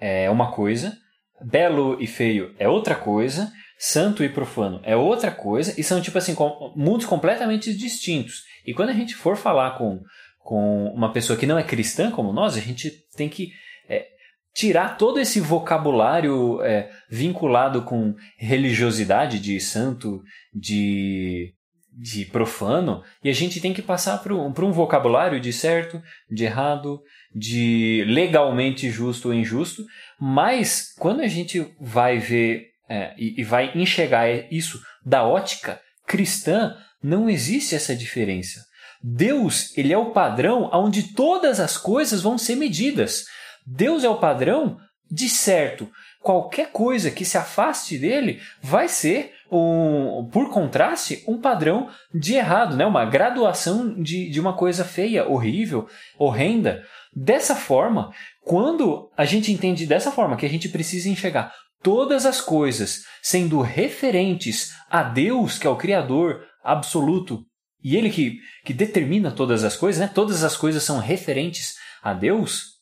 é 0.00 0.30
uma 0.30 0.52
coisa, 0.52 0.96
belo 1.42 2.00
e 2.00 2.06
feio 2.06 2.54
é 2.58 2.68
outra 2.68 2.94
coisa, 2.94 3.52
santo 3.76 4.22
e 4.22 4.28
profano 4.28 4.80
é 4.84 4.94
outra 4.94 5.32
coisa, 5.32 5.74
e 5.78 5.82
são 5.82 6.00
tipo 6.00 6.18
assim, 6.18 6.36
mundos 6.76 7.06
completamente 7.06 7.74
distintos. 7.74 8.44
E 8.64 8.72
quando 8.72 8.90
a 8.90 8.94
gente 8.94 9.16
for 9.16 9.36
falar 9.36 9.76
com 9.76 10.00
com 10.42 10.86
uma 10.94 11.12
pessoa 11.12 11.38
que 11.38 11.46
não 11.46 11.58
é 11.58 11.62
cristã 11.62 12.10
como 12.10 12.32
nós, 12.32 12.56
a 12.56 12.60
gente 12.60 12.90
tem 13.16 13.28
que 13.28 13.52
é, 13.88 14.06
tirar 14.54 14.96
todo 14.96 15.20
esse 15.20 15.40
vocabulário 15.40 16.60
é, 16.62 16.90
vinculado 17.08 17.82
com 17.82 18.14
religiosidade 18.36 19.38
de 19.38 19.60
santo, 19.60 20.22
de, 20.52 21.54
de 21.92 22.24
profano, 22.24 23.02
e 23.22 23.28
a 23.28 23.32
gente 23.32 23.60
tem 23.60 23.72
que 23.72 23.82
passar 23.82 24.18
para 24.18 24.34
um, 24.34 24.72
vocabulário 24.72 25.40
de 25.40 25.52
certo, 25.52 26.02
de 26.30 26.44
errado, 26.44 27.00
de 27.34 28.04
legalmente 28.08 28.90
justo 28.90 29.28
ou 29.28 29.34
injusto, 29.34 29.84
mas 30.18 30.92
quando 30.98 31.20
a 31.20 31.28
gente 31.28 31.64
vai 31.80 32.18
ver 32.18 32.70
é, 32.88 33.14
e, 33.16 33.40
e 33.40 33.44
vai 33.44 33.70
enxergar 33.76 34.28
isso 34.52 34.80
da 35.04 35.24
ótica 35.24 35.80
cristã, 36.06 36.76
não 37.02 37.30
existe 37.30 37.74
essa 37.74 37.94
diferença. 37.94 38.69
Deus, 39.02 39.76
ele 39.76 39.92
é 39.92 39.98
o 39.98 40.10
padrão 40.10 40.68
onde 40.72 41.14
todas 41.14 41.58
as 41.58 41.76
coisas 41.76 42.20
vão 42.20 42.36
ser 42.36 42.56
medidas. 42.56 43.24
Deus 43.66 44.04
é 44.04 44.08
o 44.08 44.18
padrão 44.18 44.78
de 45.10 45.28
certo. 45.28 45.90
Qualquer 46.20 46.70
coisa 46.70 47.10
que 47.10 47.24
se 47.24 47.38
afaste 47.38 47.96
dele 47.98 48.40
vai 48.62 48.88
ser, 48.88 49.32
um, 49.50 50.28
por 50.30 50.50
contraste, 50.50 51.24
um 51.26 51.40
padrão 51.40 51.88
de 52.14 52.34
errado, 52.34 52.76
né? 52.76 52.84
uma 52.84 53.06
graduação 53.06 53.94
de, 53.94 54.28
de 54.28 54.38
uma 54.38 54.52
coisa 54.52 54.84
feia, 54.84 55.26
horrível, 55.26 55.88
horrenda. 56.18 56.82
Dessa 57.16 57.56
forma, 57.56 58.12
quando 58.44 59.10
a 59.16 59.24
gente 59.24 59.50
entende 59.50 59.86
dessa 59.86 60.12
forma 60.12 60.36
que 60.36 60.44
a 60.44 60.48
gente 60.48 60.68
precisa 60.68 61.08
enxergar 61.08 61.52
todas 61.82 62.26
as 62.26 62.40
coisas 62.40 63.04
sendo 63.22 63.62
referentes 63.62 64.72
a 64.90 65.02
Deus, 65.02 65.58
que 65.58 65.66
é 65.66 65.70
o 65.70 65.76
Criador 65.76 66.42
absoluto, 66.62 67.42
e 67.82 67.96
ele 67.96 68.10
que, 68.10 68.38
que 68.64 68.74
determina 68.74 69.30
todas 69.30 69.64
as 69.64 69.76
coisas, 69.76 70.00
né? 70.00 70.10
todas 70.12 70.44
as 70.44 70.56
coisas 70.56 70.82
são 70.82 70.98
referentes 70.98 71.76
a 72.02 72.12
Deus, 72.12 72.78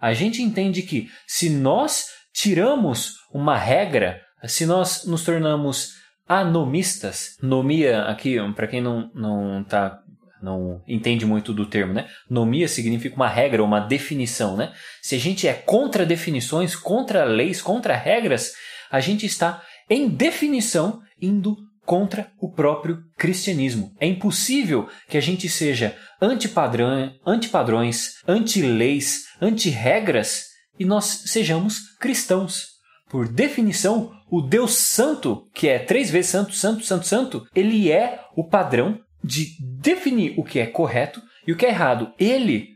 a 0.00 0.12
gente 0.12 0.42
entende 0.42 0.82
que 0.82 1.08
se 1.26 1.48
nós 1.48 2.06
tiramos 2.32 3.14
uma 3.32 3.56
regra, 3.56 4.20
se 4.44 4.66
nós 4.66 5.04
nos 5.04 5.24
tornamos 5.24 5.92
anomistas, 6.26 7.36
nomia 7.42 8.02
aqui, 8.04 8.36
para 8.54 8.66
quem 8.66 8.80
não, 8.80 9.10
não 9.14 9.64
tá 9.64 9.98
não 10.42 10.82
entende 10.88 11.24
muito 11.24 11.52
do 11.52 11.64
termo, 11.64 11.92
né? 11.92 12.08
Nomia 12.28 12.66
significa 12.66 13.14
uma 13.14 13.28
regra, 13.28 13.62
uma 13.62 13.78
definição, 13.78 14.56
né? 14.56 14.72
Se 15.00 15.14
a 15.14 15.18
gente 15.18 15.46
é 15.46 15.52
contra 15.52 16.04
definições, 16.04 16.74
contra 16.74 17.22
leis, 17.22 17.62
contra 17.62 17.94
regras, 17.94 18.52
a 18.90 18.98
gente 18.98 19.24
está 19.24 19.62
em 19.88 20.08
definição 20.08 21.00
indo 21.20 21.56
contra 21.84 22.30
o 22.40 22.50
próprio 22.50 23.02
cristianismo. 23.16 23.92
É 23.98 24.06
impossível 24.06 24.88
que 25.08 25.16
a 25.16 25.20
gente 25.20 25.48
seja 25.48 25.96
antipadrão, 26.20 27.12
antipadrões, 27.26 28.14
anti-leis, 28.26 29.24
anti-regras 29.40 30.46
e 30.78 30.84
nós 30.84 31.04
sejamos 31.26 31.96
cristãos. 31.98 32.72
Por 33.08 33.28
definição, 33.28 34.10
o 34.30 34.40
Deus 34.40 34.74
Santo, 34.74 35.48
que 35.52 35.68
é 35.68 35.78
três 35.78 36.10
vezes 36.10 36.30
santo, 36.30 36.54
santo, 36.54 36.84
santo, 36.84 37.06
santo, 37.06 37.46
ele 37.54 37.90
é 37.92 38.20
o 38.34 38.44
padrão 38.44 38.98
de 39.22 39.48
definir 39.60 40.34
o 40.38 40.44
que 40.44 40.58
é 40.58 40.66
correto 40.66 41.20
e 41.46 41.52
o 41.52 41.56
que 41.56 41.66
é 41.66 41.68
errado. 41.68 42.12
Ele, 42.18 42.68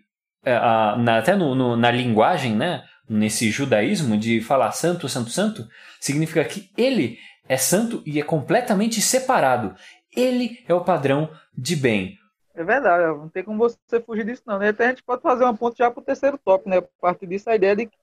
é, 0.44 0.54
até 0.54 1.34
no, 1.34 1.54
no, 1.54 1.76
na 1.76 1.90
linguagem, 1.90 2.54
né, 2.54 2.82
nesse 3.08 3.50
judaísmo 3.50 4.18
de 4.18 4.40
falar 4.40 4.72
santo, 4.72 5.08
santo, 5.08 5.30
santo, 5.30 5.66
significa 6.00 6.44
que 6.44 6.68
ele 6.76 7.16
é 7.48 7.56
santo 7.56 8.02
e 8.04 8.20
é 8.20 8.22
completamente 8.22 9.00
separado. 9.00 9.74
Ele 10.14 10.64
é 10.66 10.74
o 10.74 10.84
padrão 10.84 11.30
de 11.56 11.76
bem. 11.76 12.18
É 12.54 12.64
verdade, 12.64 13.04
não 13.18 13.28
tem 13.28 13.44
como 13.44 13.58
você 13.58 14.00
fugir 14.00 14.24
disso 14.24 14.42
não. 14.46 14.58
Né? 14.58 14.70
Até 14.70 14.86
a 14.86 14.88
gente 14.88 15.02
pode 15.02 15.20
fazer 15.20 15.44
uma 15.44 15.54
ponto 15.54 15.76
já 15.76 15.90
para 15.90 16.00
o 16.00 16.04
terceiro 16.04 16.38
tópico, 16.38 16.70
né? 16.70 16.78
A 16.78 16.82
partir 17.00 17.26
disso, 17.26 17.50
a 17.50 17.54
ideia 17.54 17.76
de 17.76 17.86
que 17.86 17.96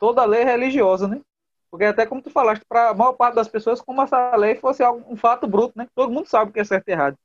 toda 0.00 0.24
lei 0.24 0.42
é 0.42 0.44
religiosa, 0.44 1.06
né? 1.06 1.20
Porque 1.70 1.84
até 1.84 2.04
como 2.04 2.20
tu 2.20 2.28
falaste, 2.28 2.64
para 2.68 2.90
a 2.90 2.94
maior 2.94 3.12
parte 3.12 3.36
das 3.36 3.46
pessoas, 3.46 3.80
como 3.80 4.02
essa 4.02 4.34
lei 4.34 4.56
fosse 4.56 4.82
um 4.84 5.16
fato 5.16 5.46
bruto, 5.46 5.78
né? 5.78 5.86
Todo 5.94 6.12
mundo 6.12 6.26
sabe 6.26 6.50
o 6.50 6.52
que 6.52 6.58
é 6.58 6.64
certo 6.64 6.88
e 6.88 6.92
errado. 6.92 7.16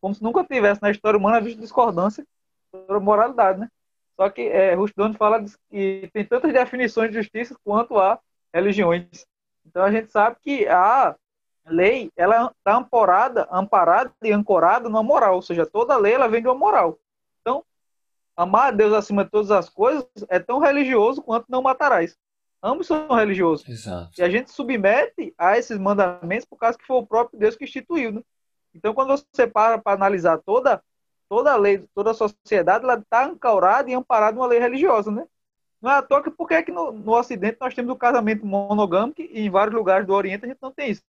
Como 0.00 0.12
se 0.12 0.22
nunca 0.22 0.42
tivesse 0.42 0.82
na 0.82 0.90
história 0.90 1.16
humana 1.16 1.40
visto 1.40 1.60
discordância 1.60 2.26
sobre 2.72 2.98
moralidade, 2.98 3.60
né? 3.60 3.68
Só 4.16 4.28
que 4.28 4.42
é, 4.42 4.74
Rushdon 4.74 5.14
fala 5.14 5.44
que 5.70 6.10
tem 6.12 6.24
tantas 6.24 6.52
definições 6.52 7.10
de 7.10 7.18
justiça 7.18 7.54
quanto 7.64 7.98
há 7.98 8.18
religiões. 8.52 9.24
Então 9.64 9.84
a 9.84 9.92
gente 9.92 10.10
sabe 10.10 10.36
que 10.42 10.66
a 10.66 11.14
lei 11.66 12.10
ela 12.16 12.52
está 12.56 12.76
amparada, 12.76 13.48
amparada 13.50 14.12
e 14.22 14.32
ancorada 14.32 14.88
numa 14.88 15.02
moral, 15.02 15.36
ou 15.36 15.42
seja, 15.42 15.66
toda 15.66 15.96
lei 15.96 16.14
ela 16.14 16.28
vem 16.28 16.42
de 16.42 16.48
uma 16.48 16.54
moral. 16.54 16.98
Então, 17.40 17.64
amar 18.36 18.68
a 18.68 18.70
Deus 18.70 18.92
acima 18.92 19.24
de 19.24 19.30
todas 19.30 19.50
as 19.50 19.68
coisas 19.68 20.06
é 20.28 20.38
tão 20.38 20.58
religioso 20.58 21.22
quanto 21.22 21.46
não 21.48 21.62
matarás. 21.62 22.16
Ambos 22.62 22.86
são 22.86 23.08
religiosos. 23.08 23.68
Exato. 23.68 24.10
E 24.18 24.22
a 24.22 24.30
gente 24.30 24.52
submete 24.52 25.34
a 25.36 25.58
esses 25.58 25.76
mandamentos 25.78 26.46
por 26.46 26.56
causa 26.56 26.78
que 26.78 26.86
foi 26.86 26.96
o 26.96 27.06
próprio 27.06 27.38
Deus 27.38 27.56
que 27.56 27.64
instituiu. 27.64 28.12
Né? 28.12 28.22
Então, 28.74 28.94
quando 28.94 29.16
você 29.16 29.46
para 29.46 29.78
para 29.78 29.96
analisar 29.96 30.38
toda, 30.38 30.82
toda 31.28 31.52
a 31.52 31.56
lei, 31.56 31.84
toda 31.92 32.12
a 32.12 32.14
sociedade, 32.14 32.84
ela 32.84 32.94
está 32.94 33.26
ancorada 33.26 33.90
e 33.90 33.94
amparada 33.94 34.36
numa 34.36 34.46
lei 34.46 34.60
religiosa. 34.60 35.10
Né? 35.10 35.26
Não 35.80 35.90
é 35.90 35.94
à 35.96 36.02
toa 36.02 36.22
que 36.22 36.30
por 36.30 36.52
é 36.52 36.62
que 36.62 36.70
no, 36.70 36.92
no 36.92 37.12
Ocidente 37.12 37.58
nós 37.60 37.74
temos 37.74 37.92
o 37.92 37.98
casamento 37.98 38.46
monogâmico 38.46 39.20
e 39.20 39.40
em 39.40 39.50
vários 39.50 39.74
lugares 39.74 40.06
do 40.06 40.14
Oriente 40.14 40.44
a 40.44 40.48
gente 40.48 40.62
não 40.62 40.70
tem 40.70 40.90
isso 40.90 41.02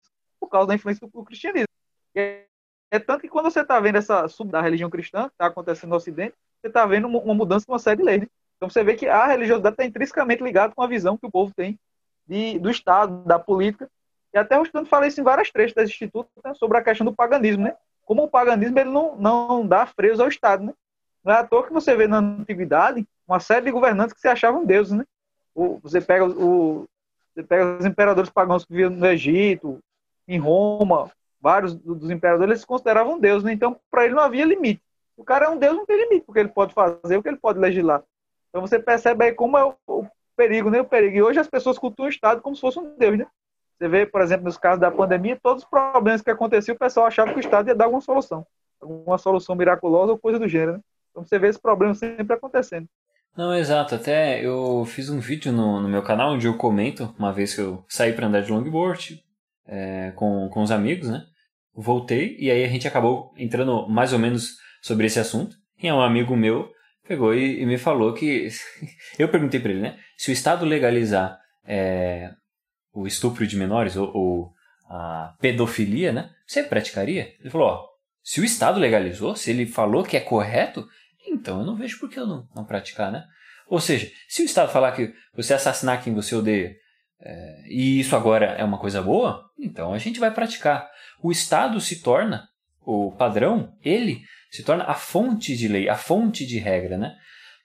por 0.43 0.49
causa 0.49 0.67
da 0.67 0.75
influência 0.75 1.07
do, 1.07 1.23
cristianismo. 1.23 1.67
É, 2.13 2.45
é, 2.91 2.99
tanto 2.99 3.21
que 3.21 3.29
quando 3.29 3.49
você 3.49 3.61
está 3.61 3.79
vendo 3.79 3.97
essa 3.97 4.27
sub 4.27 4.51
da 4.51 4.61
religião 4.61 4.89
cristã 4.89 5.27
que 5.27 5.35
está 5.35 5.47
acontecendo 5.47 5.89
no 5.89 5.95
Ocidente, 5.95 6.35
você 6.61 6.67
está 6.67 6.85
vendo 6.85 7.07
uma 7.07 7.33
mudança 7.33 7.65
de 7.65 7.71
uma 7.71 7.79
série 7.79 7.97
de 7.97 8.03
leis. 8.03 8.21
Né? 8.21 8.27
Então 8.57 8.69
você 8.69 8.83
vê 8.83 8.95
que 8.95 9.07
a 9.07 9.25
religiosidade 9.25 9.73
está 9.73 9.85
intrinsecamente 9.85 10.43
ligada 10.43 10.73
com 10.75 10.83
a 10.83 10.87
visão 10.87 11.17
que 11.17 11.25
o 11.25 11.31
povo 11.31 11.53
tem 11.55 11.79
de, 12.27 12.59
do 12.59 12.69
Estado, 12.69 13.23
da 13.23 13.39
política. 13.39 13.89
E 14.33 14.37
até 14.37 14.59
o 14.59 14.63
Estudante 14.63 14.89
fala 14.89 15.07
isso 15.07 15.19
em 15.19 15.23
várias 15.23 15.49
trechos 15.51 15.73
das 15.73 15.89
institutos 15.89 16.31
né, 16.43 16.53
sobre 16.55 16.77
a 16.77 16.83
questão 16.83 17.05
do 17.05 17.13
paganismo, 17.13 17.63
né? 17.63 17.75
Como 18.05 18.23
o 18.23 18.29
paganismo 18.29 18.77
ele 18.77 18.89
não, 18.89 19.15
não 19.15 19.65
dá 19.65 19.85
freios 19.85 20.19
ao 20.19 20.27
Estado, 20.27 20.65
né? 20.65 20.73
Não 21.23 21.33
é 21.33 21.37
à 21.37 21.43
toa 21.43 21.65
que 21.65 21.71
você 21.71 21.95
vê 21.95 22.05
na 22.05 22.17
antiguidade 22.17 23.07
uma 23.27 23.39
série 23.39 23.65
de 23.65 23.71
governantes 23.71 24.13
que 24.13 24.19
se 24.19 24.27
achavam 24.27 24.65
deuses, 24.65 24.93
né? 24.93 25.05
O, 25.55 25.79
você 25.79 26.01
pega 26.01 26.25
o, 26.25 26.85
você 27.33 27.43
pega 27.43 27.77
os 27.77 27.85
imperadores 27.85 28.29
pagãos 28.29 28.65
que 28.65 28.71
viviam 28.71 28.89
no 28.89 29.05
Egito, 29.07 29.79
em 30.27 30.39
Roma, 30.39 31.11
vários 31.41 31.75
dos 31.75 32.09
imperadores 32.09 32.51
eles 32.51 32.61
se 32.61 32.67
consideravam 32.67 33.19
Deus, 33.19 33.43
né? 33.43 33.51
Então, 33.51 33.77
para 33.91 34.05
ele 34.05 34.13
não 34.13 34.23
havia 34.23 34.45
limite. 34.45 34.81
O 35.17 35.23
cara 35.23 35.45
é 35.45 35.49
um 35.49 35.57
Deus, 35.57 35.75
não 35.75 35.85
tem 35.85 36.01
limite, 36.03 36.25
porque 36.25 36.39
ele 36.39 36.49
pode 36.49 36.73
fazer, 36.73 37.17
o 37.17 37.21
que 37.21 37.29
ele 37.29 37.37
pode 37.37 37.59
legislar. 37.59 38.03
Então 38.49 38.61
você 38.61 38.79
percebe 38.79 39.25
aí 39.25 39.33
como 39.33 39.57
é 39.57 39.63
o, 39.65 39.75
o 39.87 40.07
perigo, 40.35 40.69
né? 40.69 40.81
O 40.81 40.85
perigo. 40.85 41.15
E 41.15 41.21
hoje 41.21 41.39
as 41.39 41.47
pessoas 41.47 41.77
cultuam 41.77 42.07
o 42.07 42.09
Estado 42.09 42.41
como 42.41 42.55
se 42.55 42.61
fosse 42.61 42.79
um 42.79 42.95
Deus, 42.97 43.17
né? 43.17 43.27
Você 43.77 43.87
vê, 43.87 44.05
por 44.05 44.21
exemplo, 44.21 44.45
nos 44.45 44.57
casos 44.57 44.79
da 44.79 44.91
pandemia, 44.91 45.37
todos 45.41 45.63
os 45.63 45.69
problemas 45.69 46.21
que 46.21 46.29
aconteciam, 46.29 46.75
o 46.75 46.79
pessoal 46.79 47.07
achava 47.07 47.31
que 47.31 47.39
o 47.39 47.41
Estado 47.41 47.67
ia 47.67 47.75
dar 47.75 47.85
alguma 47.85 48.01
solução. 48.01 48.45
Alguma 48.79 49.17
solução 49.17 49.55
miraculosa 49.55 50.11
ou 50.11 50.17
coisa 50.17 50.39
do 50.39 50.47
gênero, 50.47 50.73
né? 50.73 50.79
Então 51.11 51.23
você 51.23 51.37
vê 51.37 51.47
esse 51.47 51.59
problema 51.59 51.93
sempre 51.93 52.33
acontecendo. 52.33 52.87
Não, 53.35 53.53
exato. 53.53 53.95
Até 53.95 54.45
eu 54.45 54.85
fiz 54.85 55.09
um 55.09 55.19
vídeo 55.19 55.51
no, 55.51 55.81
no 55.81 55.89
meu 55.89 56.03
canal 56.03 56.33
onde 56.33 56.47
eu 56.47 56.55
comento, 56.55 57.13
uma 57.17 57.33
vez 57.33 57.55
que 57.55 57.61
eu 57.61 57.83
saí 57.87 58.13
para 58.13 58.27
andar 58.27 58.41
de 58.41 58.51
longboard, 58.51 59.23
é, 59.67 60.11
com, 60.15 60.49
com 60.49 60.61
os 60.61 60.71
amigos, 60.71 61.09
né? 61.09 61.23
Voltei 61.73 62.37
e 62.39 62.51
aí 62.51 62.63
a 62.63 62.67
gente 62.67 62.87
acabou 62.87 63.33
entrando 63.37 63.87
mais 63.87 64.13
ou 64.13 64.19
menos 64.19 64.57
sobre 64.81 65.07
esse 65.07 65.19
assunto. 65.19 65.55
E 65.81 65.91
um 65.91 66.01
amigo 66.01 66.35
meu 66.35 66.69
pegou 67.07 67.33
e, 67.33 67.61
e 67.61 67.65
me 67.65 67.77
falou 67.77 68.13
que. 68.13 68.47
eu 69.17 69.27
perguntei 69.29 69.59
para 69.59 69.71
ele, 69.71 69.81
né? 69.81 69.97
Se 70.17 70.31
o 70.31 70.33
Estado 70.33 70.65
legalizar 70.65 71.37
é, 71.65 72.31
o 72.93 73.07
estupro 73.07 73.45
de 73.47 73.57
menores 73.57 73.95
ou, 73.95 74.11
ou, 74.15 74.53
a 74.89 75.35
pedofilia, 75.39 76.11
né? 76.11 76.29
Você 76.45 76.63
praticaria? 76.63 77.33
Ele 77.39 77.49
falou: 77.49 77.67
ó, 77.67 77.85
se 78.21 78.39
o 78.39 78.45
Estado 78.45 78.79
legalizou, 78.79 79.35
se 79.35 79.49
ele 79.49 79.65
falou 79.65 80.03
que 80.03 80.15
é 80.15 80.19
correto, 80.19 80.87
então 81.27 81.59
eu 81.59 81.65
não 81.65 81.75
vejo 81.75 81.99
por 81.99 82.09
que 82.09 82.19
eu 82.19 82.27
não, 82.27 82.47
não 82.55 82.65
praticar, 82.65 83.11
né? 83.11 83.25
Ou 83.67 83.79
seja, 83.79 84.11
se 84.27 84.41
o 84.41 84.45
Estado 84.45 84.71
falar 84.71 84.91
que 84.91 85.13
você 85.35 85.53
assassinar 85.53 86.03
quem 86.03 86.13
você 86.13 86.35
odeia 86.35 86.75
é, 87.25 87.63
e 87.67 88.01
isso 88.01 88.15
agora 88.17 88.47
é 88.47 88.63
uma 88.65 88.77
coisa 88.77 89.01
boa, 89.01 89.45
então 89.57 89.93
a 89.93 89.97
gente 89.97 90.19
vai 90.19 90.29
praticar. 90.29 90.89
O 91.21 91.31
Estado 91.31 91.79
se 91.79 92.01
torna, 92.01 92.43
o 92.81 93.13
padrão, 93.13 93.73
ele 93.81 94.21
se 94.51 94.61
torna 94.61 94.83
a 94.83 94.93
fonte 94.93 95.55
de 95.55 95.69
lei, 95.69 95.87
a 95.87 95.95
fonte 95.95 96.45
de 96.45 96.59
regra. 96.59 96.97
Né? 96.97 97.15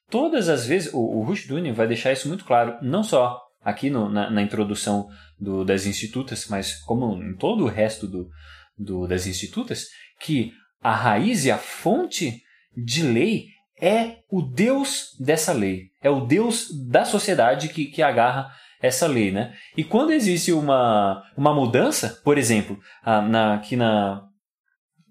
Todas 0.09 0.49
as 0.49 0.65
vezes, 0.65 0.95
o, 0.95 0.99
o 0.99 1.23
Rushduni 1.23 1.73
vai 1.73 1.89
deixar 1.89 2.13
isso 2.13 2.29
muito 2.29 2.45
claro, 2.45 2.79
não 2.81 3.03
só 3.03 3.41
aqui 3.61 3.91
no, 3.91 4.09
na, 4.09 4.31
na, 4.31 4.43
introdução 4.43 5.09
do, 5.39 5.65
das 5.65 5.87
institutas, 5.87 6.47
mas 6.49 6.75
como 6.83 7.21
em 7.21 7.35
todo 7.35 7.65
o 7.65 7.69
resto 7.69 8.07
do, 8.07 8.31
do, 8.79 9.09
das 9.09 9.27
institutas, 9.27 9.89
que 10.21 10.53
a 10.81 10.95
raiz 10.95 11.45
e 11.45 11.51
a 11.51 11.59
fonte 11.59 12.41
de 12.77 13.03
lei 13.03 13.47
é 13.81 14.19
o 14.31 14.41
Deus 14.41 15.17
dessa 15.19 15.53
lei, 15.53 15.91
é 16.01 16.09
o 16.09 16.25
Deus 16.25 16.69
da 16.89 17.05
sociedade 17.05 17.69
que, 17.69 17.87
que 17.87 18.03
agarra 18.03 18.53
essa 18.81 19.07
lei, 19.07 19.31
né? 19.31 19.55
E 19.77 19.85
quando 19.85 20.13
existe 20.13 20.53
uma, 20.53 21.23
uma 21.37 21.55
mudança, 21.55 22.21
por 22.25 22.39
exemplo, 22.39 22.79
na, 23.05 23.55
aqui 23.55 23.77
na, 23.77 24.23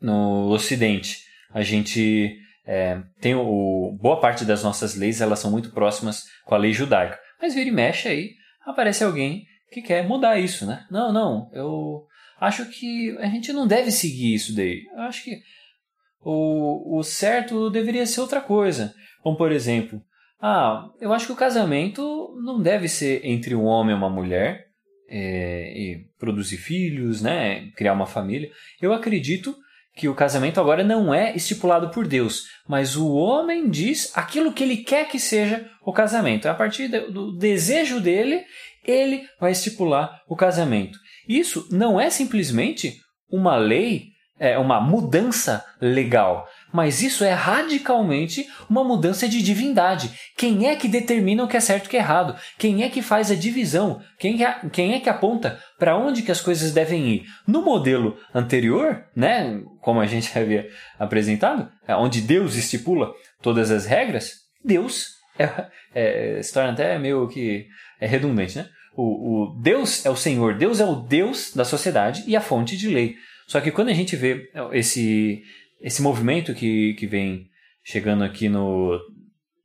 no 0.02 0.50
Ocidente, 0.50 1.20
a 1.54 1.62
gente 1.62 2.38
é, 2.66 3.02
tem 3.20 3.36
o, 3.36 3.98
boa 4.02 4.20
parte 4.20 4.46
das 4.46 4.64
nossas 4.64 4.96
leis 4.96 5.22
elas 5.22 5.40
são 5.40 5.52
muito 5.52 5.72
próximas 5.72 6.24
com 6.46 6.56
a 6.56 6.58
lei 6.58 6.74
judaica, 6.74 7.20
mas 7.42 7.54
vira 7.54 7.70
e 7.70 7.72
mexe 7.72 8.08
aí 8.08 8.38
aparece 8.68 9.04
alguém 9.04 9.46
que 9.72 9.82
quer 9.82 10.08
mudar 10.08 10.40
isso, 10.40 10.66
né? 10.66 10.86
Não, 10.92 11.12
não, 11.12 11.50
eu 11.54 12.06
acho 12.40 12.66
que 12.66 13.18
a 13.20 13.28
gente 13.28 13.52
não 13.52 13.66
deve 13.66 13.92
seguir 13.92 14.34
isso 14.34 14.56
daí. 14.56 14.86
Eu 14.94 15.02
acho 15.02 15.24
que 15.24 15.42
o, 16.22 17.00
o 17.00 17.04
certo 17.04 17.70
deveria 17.70 18.06
ser 18.06 18.22
outra 18.22 18.42
coisa. 18.42 18.94
Como 19.22 19.38
por 19.38 19.52
exemplo, 19.52 20.02
ah, 20.42 20.90
eu 21.02 21.14
acho 21.14 21.26
que 21.26 21.32
o 21.32 21.38
casamento 21.38 22.36
não 22.44 22.62
deve 22.62 22.88
ser 22.88 23.26
entre 23.26 23.56
um 23.56 23.64
homem 23.64 23.96
e 23.96 23.98
uma 23.98 24.10
mulher 24.10 24.68
é, 25.10 25.74
e 25.76 26.06
produzir 26.20 26.58
filhos, 26.58 27.22
né, 27.22 27.70
criar 27.76 27.94
uma 27.94 28.06
família. 28.06 28.52
Eu 28.82 28.94
acredito 28.94 29.56
que 29.96 30.08
o 30.08 30.14
casamento 30.14 30.60
agora 30.60 30.84
não 30.84 31.12
é 31.12 31.36
estipulado 31.36 31.90
por 31.90 32.08
Deus, 32.08 32.44
mas 32.68 32.96
o 32.96 33.14
homem 33.16 33.68
diz 33.68 34.16
aquilo 34.16 34.54
que 34.54 34.64
ele 34.64 34.78
quer 34.78 35.08
que 35.10 35.20
seja 35.20 35.68
o 35.84 35.92
casamento. 35.92 36.48
A 36.48 36.54
partir 36.54 36.88
do 36.88 37.36
desejo 37.36 38.00
dele, 38.00 38.44
ele 38.86 39.28
vai 39.40 39.52
estipular 39.52 40.22
o 40.28 40.36
casamento. 40.36 41.00
Isso 41.28 41.68
não 41.72 42.00
é 42.00 42.12
simplesmente 42.12 43.00
uma 43.30 43.58
lei, 43.58 44.10
é 44.40 44.58
uma 44.60 44.80
mudança 44.80 45.66
legal, 45.82 46.48
mas 46.72 47.02
isso 47.02 47.24
é 47.24 47.34
radicalmente 47.34 48.48
uma 48.70 48.84
mudança 48.84 49.28
de 49.28 49.42
divindade. 49.42 50.12
Quem 50.36 50.68
é 50.68 50.76
que 50.76 50.88
determina 50.88 51.44
o 51.44 51.48
que 51.48 51.58
é 51.58 51.60
certo 51.60 51.86
e 51.86 51.88
o 51.88 51.90
que 51.90 51.98
é 51.98 52.00
errado? 52.00 52.36
Quem 52.58 52.84
é 52.84 52.90
que 52.90 53.02
faz 53.02 53.32
a 53.32 53.36
divisão? 53.36 54.02
Quem 54.20 54.44
é, 54.44 54.60
quem 54.72 54.94
é 54.94 55.00
que 55.00 55.10
aponta 55.10 55.60
para 55.80 55.98
onde 55.98 56.22
que 56.22 56.32
as 56.32 56.42
coisas 56.42 56.72
devem 56.72 57.08
ir? 57.08 57.24
No 57.48 57.62
modelo 57.62 58.18
anterior, 58.34 59.06
né, 59.16 59.62
como 59.82 60.00
a 60.00 60.06
gente 60.06 60.32
havia 60.38 60.68
apresentado, 61.00 61.70
é 61.88 61.96
onde 61.96 62.22
Deus 62.22 62.56
estipula 62.56 63.12
todas 63.42 63.72
as 63.72 63.86
regras, 63.86 64.32
Deus 64.64 65.18
é, 65.40 65.68
é, 65.94 66.42
se 66.42 66.54
torna 66.54 66.72
até 66.72 66.98
meio 67.00 67.28
que 67.28 67.68
é 68.00 68.08
redundante, 68.08 68.58
né? 68.58 68.68
O, 68.96 69.04
o 69.04 69.62
Deus 69.62 70.06
é 70.06 70.10
o 70.10 70.16
Senhor, 70.16 70.56
Deus 70.58 70.80
é 70.80 70.86
o 70.86 70.96
Deus 70.96 71.54
da 71.54 71.64
sociedade 71.64 72.24
e 72.26 72.36
a 72.36 72.42
fonte 72.42 72.76
de 72.76 72.90
lei. 72.90 73.16
Só 73.48 73.62
que 73.62 73.72
quando 73.72 73.90
a 73.90 73.94
gente 73.94 74.16
vê 74.16 74.50
esse 74.74 75.44
esse 75.82 76.02
movimento 76.02 76.54
que, 76.54 76.94
que 76.96 77.08
vem 77.08 77.48
chegando 77.84 78.24
aqui 78.24 78.50
no, 78.50 79.00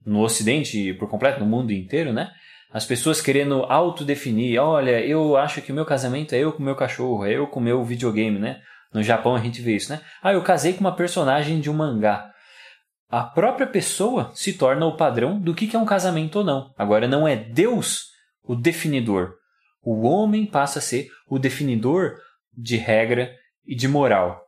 no 0.04 0.20
Ocidente 0.20 0.94
por 0.94 1.08
completo, 1.08 1.40
no 1.40 1.46
mundo 1.46 1.72
inteiro, 1.72 2.12
né? 2.12 2.30
As 2.72 2.86
pessoas 2.86 3.20
querendo 3.20 3.64
autodefinir, 3.64 4.60
olha, 4.60 5.04
eu 5.04 5.36
acho 5.36 5.60
que 5.60 5.70
o 5.70 5.74
meu 5.74 5.84
casamento 5.84 6.34
é 6.34 6.38
eu 6.38 6.52
com 6.52 6.60
o 6.60 6.64
meu 6.64 6.74
cachorro, 6.74 7.24
é 7.24 7.36
eu 7.36 7.46
com 7.46 7.60
o 7.60 7.62
meu 7.62 7.84
videogame, 7.84 8.38
né? 8.38 8.60
No 8.92 9.02
Japão 9.02 9.34
a 9.34 9.40
gente 9.40 9.60
vê 9.60 9.76
isso, 9.76 9.92
né? 9.92 10.00
Ah, 10.22 10.32
eu 10.32 10.42
casei 10.42 10.72
com 10.72 10.80
uma 10.80 10.96
personagem 10.96 11.60
de 11.60 11.70
um 11.70 11.74
mangá. 11.74 12.30
A 13.10 13.24
própria 13.24 13.66
pessoa 13.66 14.30
se 14.34 14.54
torna 14.54 14.86
o 14.86 14.96
padrão 14.96 15.38
do 15.38 15.54
que 15.54 15.76
é 15.76 15.78
um 15.78 15.84
casamento 15.84 16.36
ou 16.36 16.44
não. 16.44 16.72
Agora 16.78 17.06
não 17.06 17.28
é 17.28 17.36
Deus 17.36 18.06
o 18.42 18.54
definidor. 18.54 19.34
O 19.82 20.06
homem 20.06 20.46
passa 20.46 20.78
a 20.78 20.82
ser 20.82 21.08
o 21.28 21.38
definidor 21.38 22.14
de 22.56 22.76
regra 22.76 23.30
e 23.66 23.74
de 23.74 23.86
moral. 23.86 24.40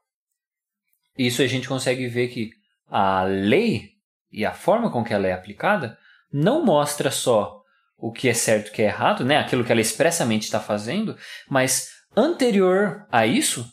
Isso 1.16 1.42
a 1.42 1.46
gente 1.46 1.68
consegue 1.68 2.07
ver 2.09 2.29
que 2.29 2.50
a 2.88 3.22
lei 3.22 3.90
e 4.33 4.44
a 4.44 4.53
forma 4.53 4.90
com 4.90 5.05
que 5.05 5.14
ela 5.14 5.27
é 5.27 5.33
aplicada 5.33 5.96
não 6.33 6.64
mostra 6.64 7.11
só 7.11 7.61
o 7.96 8.12
que 8.12 8.29
é 8.29 8.35
certo 8.35 8.68
e 8.68 8.70
o 8.70 8.72
que 8.72 8.83
é 8.83 8.87
errado, 8.87 9.24
né? 9.24 9.38
aquilo 9.38 9.64
que 9.64 9.72
ela 9.72 9.81
expressamente 9.81 10.42
está 10.42 10.59
fazendo, 10.61 11.16
mas 11.48 11.88
anterior 12.16 13.07
a 13.11 13.27
isso, 13.27 13.66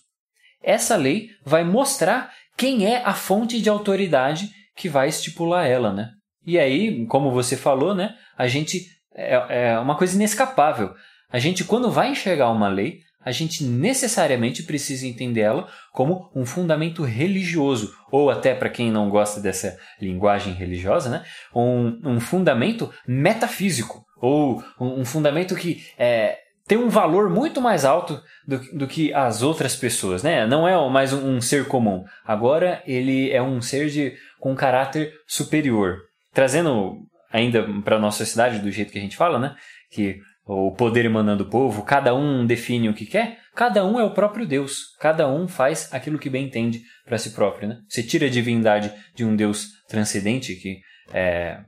essa 0.64 0.96
lei 0.96 1.30
vai 1.44 1.64
mostrar 1.64 2.32
quem 2.56 2.86
é 2.86 3.04
a 3.04 3.14
fonte 3.14 3.60
de 3.60 3.70
autoridade 3.70 4.50
que 4.76 4.88
vai 4.88 5.10
estipular 5.10 5.66
ela, 5.66 5.92
né? 5.92 6.12
E 6.46 6.58
aí, 6.58 7.06
como 7.08 7.32
você 7.32 7.58
falou, 7.58 7.94
né? 7.94 8.16
A 8.38 8.48
gente 8.48 8.86
é, 9.14 9.74
é 9.74 9.80
uma 9.80 9.98
coisa 9.98 10.16
inescapável. 10.16 10.94
A 11.30 11.40
gente, 11.40 11.64
quando 11.64 11.92
vai 11.92 12.10
enxergar 12.10 12.50
uma 12.50 12.68
lei, 12.68 13.00
a 13.24 13.32
gente 13.32 13.64
necessariamente 13.64 14.64
precisa 14.64 15.06
entender 15.06 15.42
ela 15.42 15.68
como 15.94 16.30
um 16.36 16.46
fundamento 16.46 17.04
religioso, 17.04 17.94
ou 18.12 18.30
até 18.30 18.54
para 18.54 18.70
quem 18.70 18.92
não 18.92 19.10
gosta 19.10 19.40
dessa 19.40 19.78
linguagem 20.00 20.54
religiosa, 20.54 21.10
né, 21.10 21.24
um, 21.54 22.00
um 22.04 22.20
fundamento 22.20 22.92
metafísico, 23.08 24.04
ou 24.22 24.64
um, 24.80 25.02
um 25.02 25.06
fundamento 25.06 25.56
que 25.56 25.84
é, 25.98 26.38
tem 26.68 26.78
um 26.78 26.90
valor 26.90 27.30
muito 27.30 27.60
mais 27.60 27.84
alto 27.84 28.22
do, 28.48 28.60
do, 28.78 28.88
que 28.88 29.14
as 29.14 29.42
outras 29.42 29.76
pessoas, 29.76 30.24
né? 30.24 30.46
Não 30.46 30.68
é 30.68 30.90
mais 30.90 31.12
um, 31.12 31.36
um 31.36 31.42
ser 31.42 31.68
comum. 31.68 32.06
Agora 32.26 32.82
ele 32.86 33.30
é 33.32 33.42
um 33.42 33.62
ser 33.62 33.90
de, 33.90 34.14
com 34.40 34.56
caráter 34.56 35.12
superior. 35.28 35.98
Trazendo 36.34 37.00
ainda 37.32 37.68
para 37.84 38.00
nossa 38.00 38.20
sociedade 38.20 38.60
do 38.60 38.72
jeito 38.72 38.92
que 38.92 38.98
a 38.98 39.02
gente 39.02 39.18
fala, 39.18 39.40
né? 39.40 39.56
Que 39.92 40.20
o 40.46 40.72
poder 40.72 41.06
emanando 41.06 41.44
do 41.44 41.50
povo, 41.50 41.84
cada 41.84 42.14
um 42.16 42.46
define 42.46 42.90
o 42.90 42.94
que 42.94 43.06
quer, 43.06 43.40
cada 43.56 43.86
um 43.86 44.00
é 44.00 44.04
o 44.04 44.14
próprio 44.14 44.46
Deus, 44.46 44.96
cada 45.00 45.28
um 45.28 45.48
faz 45.48 45.94
aquilo 45.94 46.20
que 46.20 46.30
bem 46.30 46.46
entende 46.46 46.82
para 47.06 47.18
si 47.18 47.32
próprio. 47.32 47.70
Né? 47.70 47.82
Você 47.88 48.04
tira 48.04 48.26
a 48.26 48.30
divindade 48.30 48.92
de 49.14 49.24
um 49.24 49.36
Deus 49.36 49.68
transcendente 49.88 50.56
que 50.56 50.82
está 51.08 51.18
é, 51.18 51.66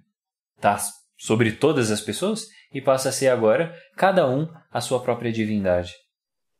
tá 0.59 0.77
sobre 1.17 1.51
todas 1.51 1.91
as 1.91 2.01
pessoas 2.01 2.47
e 2.73 2.81
passa 2.81 3.09
a 3.09 3.11
ser 3.11 3.29
agora 3.29 3.73
cada 3.95 4.27
um 4.27 4.51
a 4.71 4.81
sua 4.81 5.01
própria 5.01 5.31
divindade. 5.31 5.93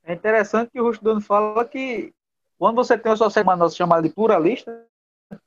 É 0.04 0.14
interessante 0.14 0.72
que 0.72 0.80
o 0.80 0.86
Rustodano 0.86 1.22
fala 1.22 1.66
que 1.66 2.14
quando 2.58 2.76
você 2.76 2.98
tem 2.98 3.12
uma 3.12 3.18
sociedade 3.18 3.76
chamada 3.76 4.02
de 4.02 4.14
pluralista, 4.14 4.86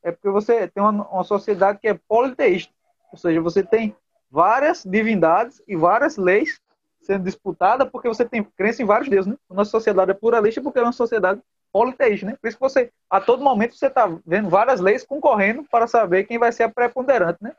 é 0.03 0.11
porque 0.11 0.29
você 0.29 0.67
tem 0.69 0.83
uma, 0.83 1.09
uma 1.09 1.25
sociedade 1.25 1.79
que 1.79 1.89
é 1.89 1.95
politeísta, 1.95 2.73
ou 3.13 3.19
seja, 3.19 3.41
você 3.41 3.63
tem 3.63 3.95
várias 4.31 4.85
divindades 4.85 5.63
e 5.67 5.77
várias 5.77 6.17
leis 6.17 6.61
sendo 7.01 7.25
disputadas 7.25 7.89
porque 7.89 8.09
você 8.09 8.25
tem 8.25 8.43
crença 8.43 8.83
em 8.83 8.85
vários 8.85 9.09
deuses, 9.09 9.31
né? 9.31 9.39
Nossa 9.49 9.71
sociedade 9.71 10.11
é 10.11 10.15
pluralista 10.15 10.61
porque 10.61 10.79
é 10.79 10.83
uma 10.83 10.93
sociedade 10.93 11.41
politeísta, 11.73 12.27
né? 12.27 12.37
Por 12.41 12.49
isso 12.49 12.57
que 12.57 12.63
você, 12.63 12.91
a 13.09 13.21
todo 13.21 13.45
momento, 13.45 13.77
você 13.77 13.87
está 13.87 14.07
vendo 14.27 14.49
várias 14.49 14.81
leis 14.81 15.05
concorrendo 15.05 15.63
para 15.71 15.87
saber 15.87 16.25
quem 16.25 16.39
vai 16.39 16.51
ser 16.51 16.65
a 16.65 16.69
preponderante, 16.69 17.39
né? 17.41 17.55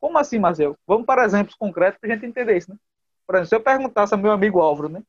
Como 0.00 0.18
assim, 0.18 0.38
Marcelo? 0.38 0.76
Vamos 0.86 1.06
para 1.06 1.24
exemplos 1.24 1.54
concretos 1.54 2.00
para 2.00 2.10
a 2.10 2.14
gente 2.14 2.26
entender 2.26 2.56
isso, 2.56 2.70
né? 2.70 2.76
Por 3.26 3.34
exemplo, 3.34 3.48
se 3.48 3.54
eu 3.54 3.60
perguntasse 3.60 4.14
ao 4.14 4.20
meu 4.20 4.32
amigo 4.32 4.60
Álvaro, 4.60 4.88
né? 4.88 5.02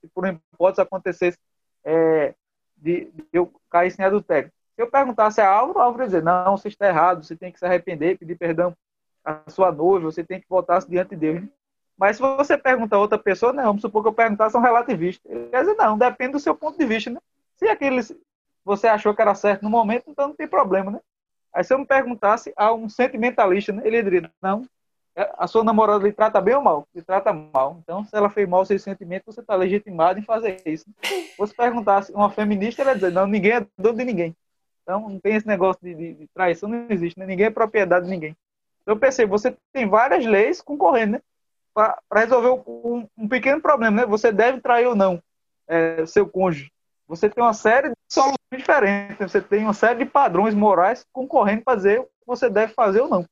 Se 0.00 0.08
por 0.08 0.26
hipótese 0.26 0.82
acontecesse 0.82 1.38
é, 1.84 2.34
de, 2.76 3.10
de, 3.12 3.24
eu 3.32 3.50
cair 3.70 3.94
em 3.98 4.02
adultério. 4.02 4.50
Se 4.74 4.82
eu 4.82 4.90
perguntasse 4.90 5.40
a 5.40 5.48
Álvaro, 5.48 5.80
Álvaro 5.80 6.02
ia 6.02 6.06
dizer, 6.06 6.22
não, 6.22 6.56
você 6.56 6.68
está 6.68 6.88
errado, 6.88 7.24
você 7.24 7.36
tem 7.36 7.52
que 7.52 7.58
se 7.58 7.66
arrepender, 7.66 8.18
pedir 8.18 8.36
perdão 8.36 8.74
a 9.24 9.42
sua 9.48 9.70
noiva, 9.70 10.10
você 10.10 10.24
tem 10.24 10.40
que 10.40 10.48
voltar 10.48 10.78
diante 10.80 11.10
de 11.10 11.16
Deus. 11.16 11.42
Né? 11.42 11.48
Mas 11.96 12.16
se 12.16 12.22
você 12.22 12.56
pergunta 12.56 12.96
a 12.96 12.98
outra 12.98 13.18
pessoa, 13.18 13.52
não, 13.52 13.64
vamos 13.64 13.82
supor 13.82 14.02
que 14.02 14.08
eu 14.08 14.12
perguntasse 14.12 14.56
um 14.56 14.60
relativista. 14.60 15.28
Ele 15.28 15.48
quer 15.48 15.60
dizer, 15.60 15.74
não, 15.74 15.98
depende 15.98 16.32
do 16.32 16.40
seu 16.40 16.54
ponto 16.54 16.78
de 16.78 16.86
vista, 16.86 17.10
né? 17.10 17.20
Se 17.56 17.68
aquele 17.68 18.00
você 18.64 18.86
achou 18.86 19.14
que 19.14 19.20
era 19.20 19.34
certo 19.34 19.62
no 19.62 19.70
momento, 19.70 20.04
então 20.08 20.28
não 20.28 20.34
tem 20.34 20.48
problema, 20.48 20.90
né? 20.90 21.00
Aí 21.52 21.64
se 21.64 21.74
eu 21.74 21.78
me 21.78 21.86
perguntasse 21.86 22.52
a 22.56 22.72
um 22.72 22.88
sentimentalista, 22.88 23.72
né, 23.72 23.82
ele 23.84 24.02
diria, 24.02 24.30
não, 24.40 24.64
é, 25.16 25.30
a 25.36 25.46
sua 25.46 25.64
namorada 25.64 26.04
lhe 26.04 26.12
trata 26.12 26.40
bem 26.40 26.54
ou 26.54 26.62
mal? 26.62 26.86
Lhe 26.94 27.02
trata 27.02 27.32
mal. 27.32 27.78
Então, 27.82 28.04
se 28.04 28.16
ela 28.16 28.30
fez 28.30 28.48
mal 28.48 28.64
seus 28.64 28.82
sentimentos, 28.82 29.34
você 29.34 29.40
está 29.40 29.54
legitimado 29.56 30.18
em 30.18 30.22
fazer 30.22 30.62
isso. 30.64 30.86
Se 31.02 31.34
você 31.36 31.52
perguntasse 31.52 32.12
uma 32.12 32.30
feminista, 32.30 32.82
ela 32.82 32.92
ia 32.92 32.94
dizer, 32.94 33.12
não, 33.12 33.26
ninguém 33.26 33.52
é 33.52 33.66
dono 33.76 33.98
de 33.98 34.04
ninguém. 34.04 34.36
Então, 34.82 35.08
não 35.08 35.20
tem 35.20 35.34
esse 35.34 35.46
negócio 35.46 35.82
de, 35.82 35.94
de, 35.94 36.14
de 36.14 36.28
traição, 36.28 36.68
não 36.68 36.86
existe, 36.88 37.18
né? 37.18 37.26
Ninguém 37.26 37.46
é 37.46 37.50
propriedade 37.50 38.04
de 38.06 38.10
ninguém. 38.10 38.36
Eu 38.86 38.96
pensei, 38.96 39.26
você 39.26 39.56
tem 39.72 39.88
várias 39.88 40.24
leis 40.24 40.60
concorrendo, 40.60 41.12
né? 41.12 41.22
Para 41.72 42.00
resolver 42.14 42.62
um, 42.66 43.08
um, 43.16 43.28
pequeno 43.28 43.60
problema, 43.60 44.02
né? 44.02 44.06
Você 44.06 44.32
deve 44.32 44.60
trair 44.60 44.86
ou 44.86 44.94
não 44.94 45.22
é, 45.68 46.04
seu 46.06 46.28
cônjuge. 46.28 46.72
Você 47.06 47.28
tem 47.28 47.42
uma 47.42 47.54
série 47.54 47.88
de 47.88 47.94
soluções 48.08 48.36
diferentes, 48.52 49.18
né? 49.18 49.28
você 49.28 49.40
tem 49.40 49.64
uma 49.64 49.74
série 49.74 50.00
de 50.00 50.10
padrões 50.10 50.54
morais 50.54 51.04
concorrendo 51.12 51.62
para 51.62 51.76
dizer 51.76 52.00
o 52.00 52.04
que 52.04 52.26
você 52.26 52.48
deve 52.48 52.72
fazer 52.72 53.00
ou 53.00 53.08
não. 53.08 53.24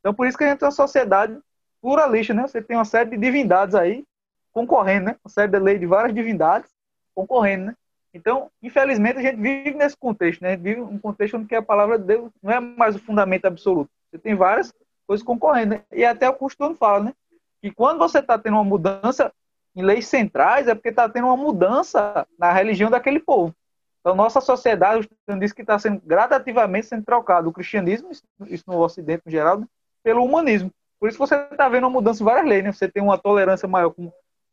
Então, 0.00 0.14
por 0.14 0.26
isso 0.26 0.38
que 0.38 0.44
a 0.44 0.48
gente 0.48 0.58
tem 0.58 0.66
uma 0.66 0.72
sociedade 0.72 1.38
pluralista, 1.80 2.32
né? 2.32 2.46
Você 2.46 2.62
tem 2.62 2.76
uma 2.76 2.84
série 2.84 3.10
de 3.10 3.16
divindades 3.16 3.74
aí 3.74 4.04
concorrendo, 4.52 5.06
né? 5.06 5.16
Uma 5.24 5.30
série 5.30 5.50
de 5.50 5.58
leis 5.58 5.80
de 5.80 5.86
várias 5.86 6.14
divindades 6.14 6.70
concorrendo, 7.14 7.66
né? 7.66 7.74
Então, 8.14 8.50
infelizmente, 8.62 9.18
a 9.18 9.22
gente 9.22 9.36
vive 9.36 9.72
nesse 9.72 9.96
contexto, 9.96 10.40
né? 10.40 10.48
A 10.48 10.52
gente 10.52 10.62
vive 10.62 10.80
um 10.80 10.98
contexto 10.98 11.36
onde 11.36 11.54
a 11.54 11.60
palavra 11.60 11.98
de 11.98 12.06
Deus 12.06 12.30
não 12.42 12.50
é 12.50 12.60
mais 12.60 12.96
o 12.96 12.98
fundamento 12.98 13.44
absoluto. 13.44 13.90
Você 14.10 14.18
tem 14.18 14.34
várias 14.34 14.72
coisas 15.06 15.24
concorrendo. 15.24 15.74
Né? 15.74 15.82
E 15.92 16.04
até 16.04 16.28
o 16.28 16.34
costume 16.34 16.74
fala, 16.74 17.04
né? 17.04 17.14
Que 17.62 17.70
quando 17.70 17.98
você 17.98 18.18
está 18.18 18.38
tendo 18.38 18.54
uma 18.54 18.64
mudança 18.64 19.32
em 19.74 19.82
leis 19.82 20.06
centrais, 20.06 20.68
é 20.68 20.74
porque 20.74 20.88
está 20.88 21.08
tendo 21.08 21.26
uma 21.26 21.36
mudança 21.36 22.26
na 22.38 22.52
religião 22.52 22.90
daquele 22.90 23.20
povo. 23.20 23.54
Então, 24.00 24.14
nossa 24.14 24.40
sociedade, 24.40 25.00
o 25.00 25.08
Cristianismo 25.08 25.40
diz 25.40 25.52
que 25.52 25.62
está 25.62 25.78
sendo 25.78 26.00
gradativamente 26.04 26.86
sendo 26.86 27.04
trocado 27.04 27.48
o 27.48 27.52
cristianismo, 27.52 28.10
isso 28.46 28.64
no 28.66 28.78
Ocidente 28.78 29.22
em 29.26 29.30
geral, 29.30 29.58
né? 29.58 29.66
pelo 30.02 30.24
humanismo. 30.24 30.70
Por 30.98 31.08
isso 31.08 31.18
você 31.18 31.34
está 31.34 31.68
vendo 31.68 31.84
uma 31.84 31.90
mudança 31.90 32.22
em 32.22 32.24
várias 32.24 32.46
leis, 32.46 32.64
né? 32.64 32.72
Você 32.72 32.88
tem 32.88 33.02
uma 33.02 33.18
tolerância 33.18 33.68
maior 33.68 33.90
com 33.90 34.10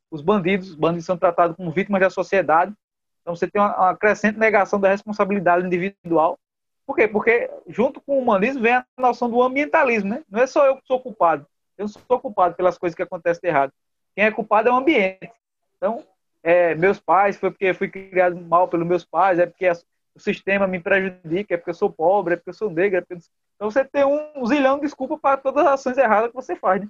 os 0.10 0.22
bandidos, 0.22 0.72
os 0.72 0.76
bandidos 0.76 1.06
são 1.06 1.18
tratados 1.18 1.56
como 1.56 1.72
vítimas 1.72 2.02
da 2.02 2.10
sociedade. 2.10 2.74
Então 3.22 3.36
você 3.36 3.48
tem 3.48 3.62
uma, 3.62 3.76
uma 3.76 3.96
crescente 3.96 4.38
negação 4.38 4.80
da 4.80 4.90
responsabilidade 4.90 5.66
individual. 5.66 6.38
Por 6.86 6.96
quê? 6.96 7.08
Porque 7.08 7.50
junto 7.68 8.02
com 8.02 8.18
o 8.18 8.22
humanismo 8.22 8.62
vem 8.62 8.74
a 8.74 8.86
noção 8.98 9.30
do 9.30 9.42
ambientalismo, 9.42 10.10
né? 10.10 10.24
Não 10.30 10.42
é 10.42 10.48
só 10.48 10.66
eu 10.66 10.76
que 10.78 10.86
sou 10.86 11.00
culpado. 11.00 11.46
Eu 11.78 11.84
não 11.84 11.88
sou 11.88 12.20
culpado 12.20 12.56
pelas 12.56 12.78
coisas 12.78 12.96
que 12.96 13.02
acontecem 13.02 13.42
de 13.42 13.48
errado. 13.48 13.72
Quem 14.16 14.26
é 14.26 14.32
culpado 14.32 14.70
é 14.70 14.72
o 14.72 14.76
ambiente. 14.76 15.32
Então, 15.78 16.04
é, 16.44 16.76
meus 16.76 17.00
pais, 17.00 17.38
foi 17.38 17.50
porque 17.50 17.74
fui 17.74 17.88
criado 17.88 18.36
mal 18.36 18.68
pelos 18.68 18.86
meus 18.86 19.06
pais, 19.06 19.40
é 19.40 19.46
porque 19.46 19.70
o 20.14 20.20
sistema 20.20 20.68
me 20.68 20.80
prejudica, 20.80 21.54
é 21.54 21.58
porque 21.58 21.72
eu 21.72 21.76
sou 21.76 21.90
pobre, 21.90 22.34
é 22.34 22.38
porque 22.38 22.50
eu 22.50 22.54
sou 22.54 22.70
negro. 22.70 22.98
É 22.98 23.02
porque... 23.02 23.24
Então 23.56 23.72
você 23.72 23.86
tem 23.86 24.04
um 24.04 24.46
zilhão 24.46 24.76
de 24.76 24.82
desculpas 24.82 25.20
para 25.20 25.38
todas 25.38 25.66
as 25.66 25.74
ações 25.74 25.98
erradas 25.98 26.30
que 26.30 26.36
você 26.36 26.56
faz, 26.56 26.82
né? 26.82 26.90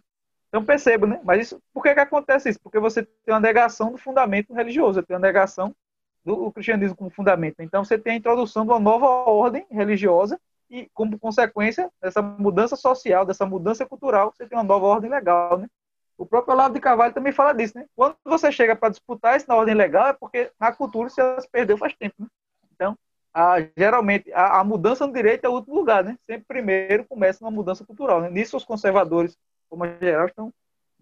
Então 0.49 0.63
perceba, 0.63 1.07
né? 1.07 1.19
Mas 1.23 1.41
isso, 1.41 1.61
por 1.73 1.81
que, 1.81 1.93
que 1.93 1.99
acontece 1.99 2.49
isso? 2.49 2.59
Porque 2.61 2.79
você 2.79 3.03
tem 3.03 3.33
uma 3.33 3.39
negação 3.39 3.91
do 3.91 3.97
fundamento 3.97 4.53
religioso, 4.53 5.01
tem 5.01 5.15
uma 5.15 5.21
negação 5.21 5.73
do 6.23 6.51
cristianismo 6.51 6.95
como 6.95 7.09
fundamento. 7.09 7.61
Então 7.61 7.83
você 7.83 7.97
tem 7.97 8.13
a 8.13 8.15
introdução 8.15 8.65
de 8.65 8.71
uma 8.71 8.79
nova 8.79 9.05
ordem 9.05 9.65
religiosa 9.69 10.39
e, 10.69 10.89
como 10.93 11.19
consequência 11.19 11.91
dessa 12.01 12.21
mudança 12.21 12.75
social, 12.75 13.25
dessa 13.25 13.45
mudança 13.45 13.85
cultural, 13.85 14.33
você 14.35 14.47
tem 14.47 14.57
uma 14.57 14.63
nova 14.63 14.85
ordem 14.85 15.09
legal, 15.09 15.57
né? 15.57 15.67
O 16.17 16.25
próprio 16.25 16.53
Olavo 16.53 16.73
de 16.73 16.79
Carvalho 16.79 17.13
também 17.13 17.33
fala 17.33 17.53
disso, 17.53 17.77
né? 17.77 17.85
Quando 17.95 18.15
você 18.23 18.51
chega 18.51 18.75
para 18.75 18.89
disputar 18.89 19.35
isso 19.35 19.45
na 19.47 19.55
ordem 19.55 19.75
legal, 19.75 20.07
é 20.07 20.13
porque 20.13 20.51
a 20.59 20.71
cultura 20.71 21.09
se 21.09 21.21
perdeu 21.51 21.77
faz 21.77 21.93
tempo, 21.93 22.15
né? 22.19 22.27
Então, 22.73 22.97
a, 23.33 23.57
geralmente, 23.77 24.31
a, 24.31 24.59
a, 24.59 24.63
mudança 24.63 25.05
no 25.05 25.13
direito 25.13 25.45
é 25.45 25.49
o 25.49 25.53
último 25.53 25.75
lugar, 25.75 26.03
né? 26.03 26.17
Sempre 26.25 26.45
primeiro 26.47 27.05
começa 27.05 27.43
uma 27.43 27.51
mudança 27.51 27.85
cultural, 27.85 28.21
né? 28.21 28.29
Nisso 28.29 28.55
os 28.55 28.65
conservadores, 28.65 29.37
como 29.69 29.85
geral, 29.99 30.27
estão 30.27 30.53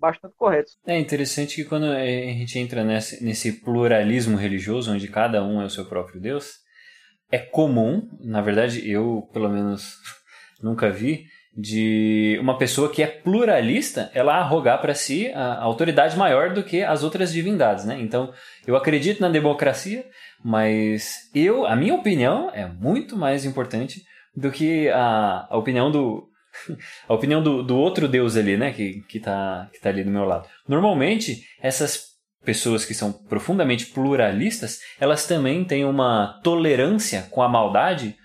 bastante 0.01 0.35
corretos. 0.35 0.73
É 0.85 0.99
interessante 0.99 1.55
que 1.55 1.63
quando 1.63 1.85
a 1.85 2.03
gente 2.03 2.57
entra 2.57 2.83
nesse, 2.83 3.23
nesse 3.23 3.51
pluralismo 3.61 4.35
religioso, 4.35 4.91
onde 4.91 5.07
cada 5.07 5.43
um 5.43 5.61
é 5.61 5.65
o 5.65 5.69
seu 5.69 5.85
próprio 5.85 6.19
Deus, 6.19 6.55
é 7.31 7.37
comum, 7.37 8.09
na 8.19 8.41
verdade, 8.41 8.89
eu 8.89 9.29
pelo 9.31 9.47
menos 9.47 9.93
nunca 10.61 10.89
vi, 10.89 11.25
de 11.55 12.37
uma 12.41 12.57
pessoa 12.57 12.89
que 12.89 13.03
é 13.03 13.07
pluralista, 13.07 14.09
ela 14.13 14.35
arrogar 14.35 14.79
para 14.81 14.95
si 14.95 15.29
a 15.33 15.61
autoridade 15.61 16.17
maior 16.17 16.53
do 16.53 16.63
que 16.63 16.81
as 16.81 17.03
outras 17.03 17.31
divindades, 17.31 17.83
né? 17.83 17.99
Então, 17.99 18.33
eu 18.65 18.75
acredito 18.75 19.19
na 19.19 19.27
democracia, 19.27 20.05
mas 20.43 21.29
eu, 21.35 21.65
a 21.65 21.75
minha 21.75 21.93
opinião 21.93 22.49
é 22.53 22.65
muito 22.65 23.17
mais 23.17 23.43
importante 23.43 24.01
do 24.35 24.49
que 24.49 24.87
a, 24.89 25.45
a 25.49 25.57
opinião 25.57 25.91
do, 25.91 26.30
a 27.07 27.13
opinião 27.13 27.41
do, 27.41 27.63
do 27.63 27.77
outro 27.77 28.07
Deus 28.07 28.35
ali, 28.35 28.57
né? 28.57 28.71
Que, 28.71 29.01
que, 29.01 29.19
tá, 29.19 29.69
que 29.71 29.79
tá 29.79 29.89
ali 29.89 30.03
do 30.03 30.11
meu 30.11 30.25
lado. 30.25 30.47
Normalmente, 30.67 31.45
essas 31.61 32.11
pessoas 32.43 32.85
que 32.85 32.93
são 32.93 33.11
profundamente 33.11 33.87
pluralistas, 33.87 34.79
elas 34.99 35.27
também 35.27 35.63
têm 35.63 35.85
uma 35.85 36.39
tolerância 36.43 37.27
com 37.29 37.41
a 37.41 37.49
maldade 37.49 38.17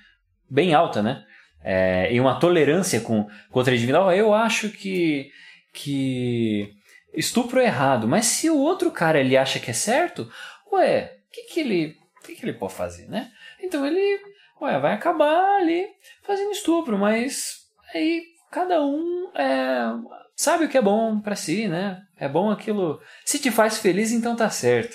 bem 0.49 0.75
alta, 0.75 1.03
né? 1.03 1.25
É, 1.63 2.13
e 2.13 2.21
uma 2.21 2.39
tolerância 2.39 3.01
com, 3.01 3.27
contra 3.51 3.75
a 3.75 3.77
divindade. 3.77 4.19
Eu 4.19 4.33
acho 4.33 4.71
que, 4.71 5.31
que 5.73 6.73
estupro 7.15 7.61
é 7.61 7.65
errado, 7.65 8.07
mas 8.07 8.27
se 8.27 8.49
o 8.49 8.57
outro 8.57 8.91
cara 8.91 9.21
ele 9.21 9.37
acha 9.37 9.59
que 9.59 9.71
é 9.71 9.75
certo, 9.75 10.31
ué, 10.73 11.17
o 11.29 11.33
que, 11.33 11.43
que, 11.43 11.61
ele, 11.61 11.97
que, 12.25 12.35
que 12.37 12.45
ele 12.45 12.53
pode 12.53 12.75
fazer, 12.75 13.09
né? 13.09 13.31
Então 13.61 13.85
ele 13.85 14.21
ué, 14.61 14.79
vai 14.79 14.95
acabar 14.95 15.59
ali 15.59 15.87
fazendo 16.23 16.53
estupro, 16.53 16.97
mas 16.97 17.66
Aí 17.97 18.25
cada 18.51 18.85
um 18.85 19.31
é, 19.35 19.91
sabe 20.37 20.67
o 20.67 20.69
que 20.69 20.77
é 20.77 20.83
bom 20.83 21.19
para 21.19 21.35
si, 21.35 21.67
né? 21.67 22.03
É 22.19 22.29
bom 22.29 22.51
aquilo. 22.51 23.01
Se 23.25 23.39
te 23.39 23.51
faz 23.51 23.79
feliz, 23.79 24.13
então 24.13 24.37
tá 24.37 24.51
certo. 24.51 24.95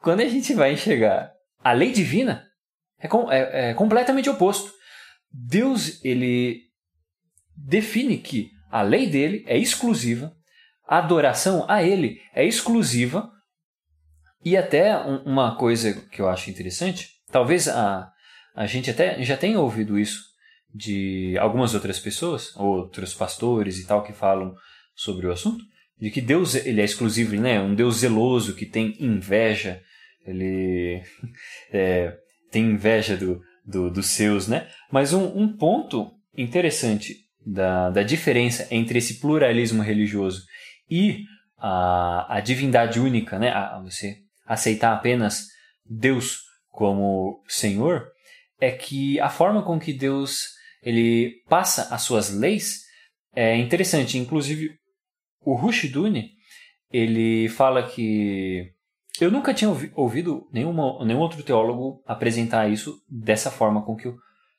Quando 0.00 0.20
a 0.20 0.28
gente 0.28 0.54
vai 0.54 0.72
enxergar 0.72 1.30
a 1.62 1.72
lei 1.72 1.92
divina, 1.92 2.48
é, 2.98 3.06
com, 3.06 3.30
é, 3.30 3.70
é 3.70 3.74
completamente 3.74 4.30
oposto. 4.30 4.72
Deus, 5.30 6.02
ele 6.02 6.62
define 7.54 8.16
que 8.16 8.50
a 8.70 8.80
lei 8.80 9.06
dele 9.06 9.44
é 9.46 9.58
exclusiva, 9.58 10.34
a 10.88 10.98
adoração 10.98 11.66
a 11.68 11.82
ele 11.82 12.18
é 12.34 12.44
exclusiva, 12.44 13.30
e 14.42 14.56
até 14.56 14.96
uma 14.96 15.54
coisa 15.56 15.92
que 16.10 16.20
eu 16.20 16.28
acho 16.28 16.50
interessante, 16.50 17.10
talvez 17.30 17.68
a, 17.68 18.10
a 18.54 18.66
gente 18.66 18.90
até 18.90 19.22
já 19.22 19.36
tenha 19.36 19.60
ouvido 19.60 19.98
isso 19.98 20.31
de 20.74 21.36
algumas 21.38 21.74
outras 21.74 21.98
pessoas, 21.98 22.54
outros 22.56 23.14
pastores 23.14 23.78
e 23.78 23.86
tal, 23.86 24.02
que 24.02 24.12
falam 24.12 24.54
sobre 24.94 25.26
o 25.26 25.32
assunto, 25.32 25.64
de 25.98 26.10
que 26.10 26.20
Deus 26.20 26.54
ele 26.54 26.80
é 26.80 26.84
exclusivo, 26.84 27.36
né? 27.36 27.60
Um 27.60 27.74
Deus 27.74 27.98
zeloso 27.98 28.54
que 28.54 28.66
tem 28.66 28.96
inveja, 28.98 29.80
ele 30.26 31.02
é, 31.72 32.16
tem 32.50 32.64
inveja 32.64 33.16
do, 33.16 33.40
do, 33.64 33.90
dos 33.90 34.06
seus, 34.06 34.48
né? 34.48 34.68
Mas 34.90 35.12
um, 35.12 35.24
um 35.38 35.56
ponto 35.56 36.10
interessante 36.36 37.16
da, 37.44 37.90
da 37.90 38.02
diferença 38.02 38.66
entre 38.70 38.98
esse 38.98 39.20
pluralismo 39.20 39.82
religioso 39.82 40.44
e 40.90 41.24
a, 41.58 42.36
a 42.36 42.40
divindade 42.40 42.98
única, 42.98 43.38
né? 43.38 43.50
A, 43.50 43.80
você 43.80 44.18
aceitar 44.46 44.92
apenas 44.92 45.46
Deus 45.84 46.40
como 46.68 47.42
Senhor, 47.46 48.08
é 48.58 48.70
que 48.70 49.20
a 49.20 49.28
forma 49.28 49.62
com 49.62 49.78
que 49.78 49.92
Deus 49.92 50.48
ele 50.82 51.42
passa 51.48 51.94
as 51.94 52.02
suas 52.02 52.30
leis 52.30 52.82
é 53.34 53.56
interessante. 53.56 54.18
Inclusive, 54.18 54.76
o 55.40 55.54
Rushduni, 55.54 56.32
ele 56.90 57.48
fala 57.48 57.88
que 57.88 58.72
eu 59.20 59.30
nunca 59.30 59.54
tinha 59.54 59.70
ouvido 59.94 60.48
nenhuma, 60.52 61.04
nenhum 61.04 61.20
outro 61.20 61.42
teólogo 61.42 62.02
apresentar 62.06 62.70
isso 62.70 63.00
dessa 63.08 63.50
forma 63.50 63.84
com 63.84 63.96
que 63.96 64.08
o, 64.08 64.16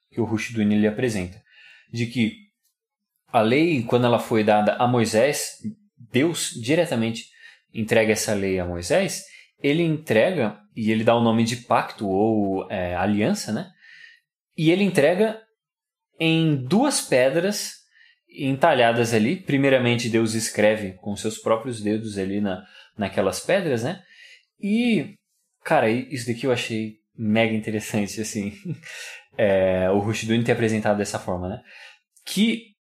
que 0.09 0.21
o 0.21 0.25
Rushduni 0.25 0.75
ele 0.75 0.87
apresenta. 0.87 1.41
De 1.91 2.07
que 2.07 2.37
a 3.27 3.41
lei, 3.41 3.83
quando 3.83 4.05
ela 4.05 4.19
foi 4.19 4.43
dada 4.43 4.75
a 4.75 4.87
Moisés, 4.87 5.57
Deus 6.11 6.51
diretamente 6.61 7.25
entrega 7.73 8.13
essa 8.13 8.33
lei 8.33 8.59
a 8.59 8.65
Moisés, 8.65 9.23
ele 9.61 9.81
entrega, 9.81 10.59
e 10.75 10.91
ele 10.91 11.03
dá 11.03 11.15
o 11.15 11.23
nome 11.23 11.43
de 11.43 11.57
pacto 11.57 12.07
ou 12.07 12.69
é, 12.69 12.95
aliança, 12.95 13.51
né? 13.51 13.71
E 14.55 14.69
ele 14.69 14.83
entrega 14.83 15.41
em 16.19 16.55
duas 16.55 17.01
pedras 17.01 17.83
entalhadas 18.29 19.13
ali. 19.13 19.35
Primeiramente, 19.35 20.09
Deus 20.09 20.33
escreve 20.33 20.93
com 20.93 21.15
seus 21.15 21.37
próprios 21.37 21.81
dedos 21.81 22.17
ali 22.17 22.41
na, 22.41 22.63
naquelas 22.97 23.39
pedras, 23.39 23.83
né? 23.83 24.01
E, 24.59 25.15
cara, 25.63 25.89
isso 25.89 26.27
daqui 26.27 26.45
eu 26.45 26.51
achei 26.51 26.97
mega 27.15 27.53
interessante, 27.53 28.19
assim. 28.21 28.53
É, 29.37 29.89
o 29.89 29.99
Rushduni 29.99 30.43
ter 30.43 30.51
apresentado 30.51 30.97
dessa 30.97 31.19
forma, 31.19 31.49
né? 31.49 31.61
Que 32.25 32.73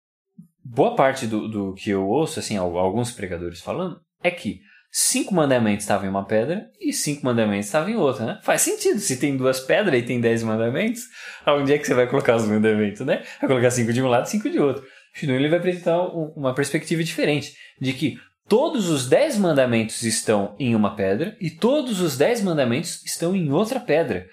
boa 0.64 0.94
parte 0.94 1.26
do, 1.26 1.48
do 1.48 1.74
que 1.74 1.90
eu 1.90 2.06
ouço, 2.06 2.38
assim, 2.38 2.56
alguns 2.56 3.10
pregadores 3.12 3.60
falando, 3.60 4.00
é 4.22 4.30
que 4.30 4.60
cinco 4.90 5.34
mandamentos 5.34 5.84
estavam 5.84 6.06
em 6.06 6.10
uma 6.10 6.26
pedra 6.26 6.68
e 6.80 6.92
cinco 6.92 7.24
mandamentos 7.24 7.66
estavam 7.66 7.90
em 7.90 7.96
outra, 7.96 8.26
né? 8.26 8.40
Faz 8.42 8.62
sentido. 8.62 8.98
Se 8.98 9.18
tem 9.18 9.36
duas 9.36 9.60
pedras 9.60 9.98
e 9.98 10.02
tem 10.02 10.20
dez 10.20 10.42
mandamentos, 10.42 11.02
aonde 11.44 11.72
é 11.72 11.78
que 11.78 11.86
você 11.86 11.94
vai 11.94 12.06
colocar 12.06 12.36
os 12.36 12.46
mandamentos, 12.46 13.06
né? 13.06 13.22
Vai 13.40 13.48
colocar 13.48 13.70
cinco 13.70 13.92
de 13.92 14.02
um 14.02 14.08
lado 14.08 14.26
e 14.26 14.30
cinco 14.30 14.50
de 14.50 14.58
outro. 14.58 14.84
Senão 15.14 15.34
ele 15.34 15.48
vai 15.48 15.58
apresentar 15.58 16.00
uma 16.00 16.54
perspectiva 16.54 17.02
diferente, 17.02 17.54
de 17.80 17.92
que 17.92 18.16
todos 18.48 18.88
os 18.88 19.08
dez 19.08 19.36
mandamentos 19.36 20.02
estão 20.02 20.54
em 20.58 20.74
uma 20.74 20.96
pedra 20.96 21.36
e 21.40 21.50
todos 21.50 22.00
os 22.00 22.16
dez 22.16 22.40
mandamentos 22.42 23.04
estão 23.04 23.34
em 23.34 23.50
outra 23.52 23.80
pedra. 23.80 24.26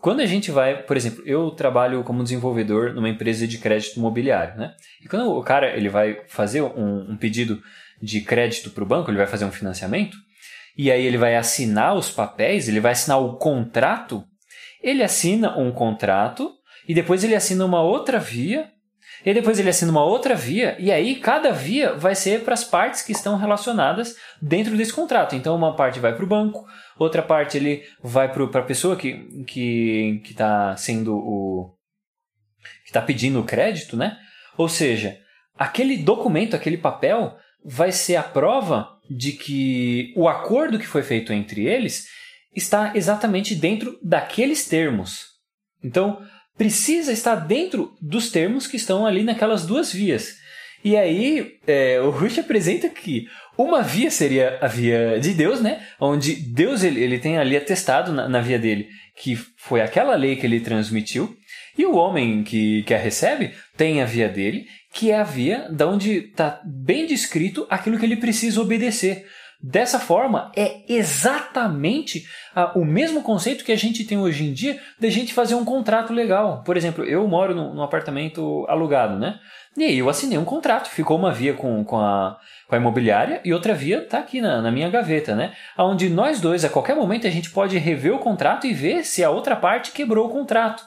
Quando 0.00 0.20
a 0.20 0.26
gente 0.26 0.50
vai, 0.50 0.82
por 0.82 0.96
exemplo, 0.96 1.22
eu 1.26 1.50
trabalho 1.50 2.02
como 2.02 2.22
desenvolvedor 2.22 2.94
numa 2.94 3.08
empresa 3.08 3.46
de 3.46 3.58
crédito 3.58 3.98
imobiliário, 3.98 4.56
né? 4.56 4.72
E 5.04 5.08
quando 5.08 5.30
o 5.30 5.42
cara 5.42 5.76
ele 5.76 5.90
vai 5.90 6.22
fazer 6.26 6.62
um, 6.62 7.10
um 7.10 7.16
pedido 7.18 7.60
de 8.00 8.20
crédito 8.20 8.70
para 8.70 8.84
o 8.84 8.86
banco, 8.86 9.10
ele 9.10 9.18
vai 9.18 9.26
fazer 9.26 9.44
um 9.44 9.52
financiamento, 9.52 10.16
e 10.76 10.90
aí 10.90 11.04
ele 11.04 11.18
vai 11.18 11.36
assinar 11.36 11.94
os 11.94 12.10
papéis, 12.10 12.68
ele 12.68 12.80
vai 12.80 12.92
assinar 12.92 13.20
o 13.20 13.36
contrato, 13.36 14.24
ele 14.82 15.02
assina 15.02 15.58
um 15.58 15.70
contrato 15.70 16.52
e 16.88 16.94
depois 16.94 17.22
ele 17.22 17.34
assina 17.34 17.64
uma 17.64 17.82
outra 17.82 18.18
via, 18.18 18.70
e 19.24 19.34
depois 19.34 19.58
ele 19.58 19.68
assina 19.68 19.90
uma 19.90 20.04
outra 20.04 20.34
via, 20.34 20.76
e 20.78 20.90
aí 20.90 21.16
cada 21.16 21.52
via 21.52 21.92
vai 21.92 22.14
ser 22.14 22.42
para 22.42 22.54
as 22.54 22.64
partes 22.64 23.02
que 23.02 23.12
estão 23.12 23.36
relacionadas 23.36 24.16
dentro 24.40 24.76
desse 24.76 24.92
contrato. 24.92 25.36
Então 25.36 25.54
uma 25.54 25.76
parte 25.76 26.00
vai 26.00 26.14
para 26.14 26.24
o 26.24 26.28
banco, 26.28 26.64
outra 26.98 27.22
parte 27.22 27.58
ele 27.58 27.82
vai 28.02 28.32
para 28.32 28.60
a 28.60 28.64
pessoa 28.64 28.96
que 28.96 29.08
está 29.08 29.44
que, 29.46 30.22
que 30.24 30.34
tá 30.34 30.76
sendo 30.76 31.14
o. 31.14 31.76
que 32.84 32.88
está 32.88 33.02
pedindo 33.02 33.40
o 33.40 33.44
crédito, 33.44 33.96
né? 33.96 34.16
Ou 34.56 34.68
seja, 34.68 35.18
aquele 35.58 35.98
documento, 35.98 36.56
aquele 36.56 36.78
papel 36.78 37.36
vai 37.64 37.92
ser 37.92 38.16
a 38.16 38.22
prova 38.22 38.88
de 39.08 39.32
que 39.32 40.12
o 40.16 40.28
acordo 40.28 40.78
que 40.78 40.86
foi 40.86 41.02
feito 41.02 41.32
entre 41.32 41.66
eles 41.66 42.06
está 42.54 42.92
exatamente 42.94 43.54
dentro 43.54 43.98
daqueles 44.02 44.66
termos. 44.66 45.26
Então, 45.82 46.22
precisa 46.56 47.12
estar 47.12 47.36
dentro 47.36 47.94
dos 48.00 48.30
termos 48.30 48.66
que 48.66 48.76
estão 48.76 49.06
ali 49.06 49.22
naquelas 49.22 49.66
duas 49.66 49.92
vias. 49.92 50.36
E 50.82 50.96
aí, 50.96 51.58
é, 51.66 52.00
o 52.00 52.10
Rush 52.10 52.38
apresenta 52.38 52.88
que 52.88 53.26
uma 53.56 53.82
via 53.82 54.10
seria 54.10 54.58
a 54.62 54.66
via 54.66 55.18
de 55.20 55.34
Deus, 55.34 55.60
né? 55.60 55.86
Onde 56.00 56.34
Deus 56.34 56.82
ele, 56.82 57.02
ele 57.02 57.18
tem 57.18 57.36
ali 57.36 57.56
atestado 57.56 58.12
na, 58.12 58.28
na 58.28 58.40
via 58.40 58.58
dele 58.58 58.88
que 59.20 59.36
foi 59.56 59.82
aquela 59.82 60.16
lei 60.16 60.36
que 60.36 60.46
ele 60.46 60.60
transmitiu. 60.60 61.36
E 61.76 61.86
o 61.86 61.94
homem 61.94 62.42
que, 62.42 62.82
que 62.82 62.94
a 62.94 62.98
recebe 62.98 63.54
tem 63.76 64.02
a 64.02 64.04
via 64.04 64.28
dele, 64.28 64.66
que 64.92 65.10
é 65.10 65.18
a 65.18 65.24
via 65.24 65.68
da 65.70 65.86
onde 65.86 66.10
está 66.18 66.60
bem 66.64 67.06
descrito 67.06 67.66
aquilo 67.70 67.98
que 67.98 68.04
ele 68.04 68.16
precisa 68.16 68.60
obedecer. 68.60 69.26
Dessa 69.62 70.00
forma, 70.00 70.50
é 70.56 70.80
exatamente 70.88 72.24
ah, 72.54 72.72
o 72.74 72.82
mesmo 72.82 73.22
conceito 73.22 73.62
que 73.62 73.72
a 73.72 73.76
gente 73.76 74.04
tem 74.04 74.16
hoje 74.16 74.44
em 74.44 74.54
dia 74.54 74.80
de 74.98 75.10
gente 75.10 75.34
fazer 75.34 75.54
um 75.54 75.66
contrato 75.66 76.14
legal. 76.14 76.62
Por 76.64 76.78
exemplo, 76.78 77.04
eu 77.04 77.28
moro 77.28 77.54
num, 77.54 77.74
num 77.74 77.82
apartamento 77.82 78.64
alugado, 78.68 79.18
né? 79.18 79.38
E 79.76 79.84
aí 79.84 79.98
eu 79.98 80.08
assinei 80.08 80.38
um 80.38 80.46
contrato, 80.46 80.88
ficou 80.88 81.18
uma 81.18 81.30
via 81.30 81.52
com, 81.52 81.84
com, 81.84 81.98
a, 81.98 82.38
com 82.66 82.74
a 82.74 82.78
imobiliária 82.78 83.40
e 83.44 83.52
outra 83.52 83.74
via 83.74 83.98
está 83.98 84.18
aqui 84.18 84.40
na, 84.40 84.62
na 84.62 84.70
minha 84.72 84.88
gaveta, 84.88 85.36
né? 85.36 85.52
Onde 85.78 86.08
nós 86.08 86.40
dois, 86.40 86.64
a 86.64 86.70
qualquer 86.70 86.96
momento, 86.96 87.26
a 87.26 87.30
gente 87.30 87.50
pode 87.50 87.76
rever 87.76 88.14
o 88.14 88.18
contrato 88.18 88.66
e 88.66 88.72
ver 88.72 89.04
se 89.04 89.22
a 89.22 89.30
outra 89.30 89.54
parte 89.54 89.92
quebrou 89.92 90.26
o 90.26 90.32
contrato. 90.32 90.82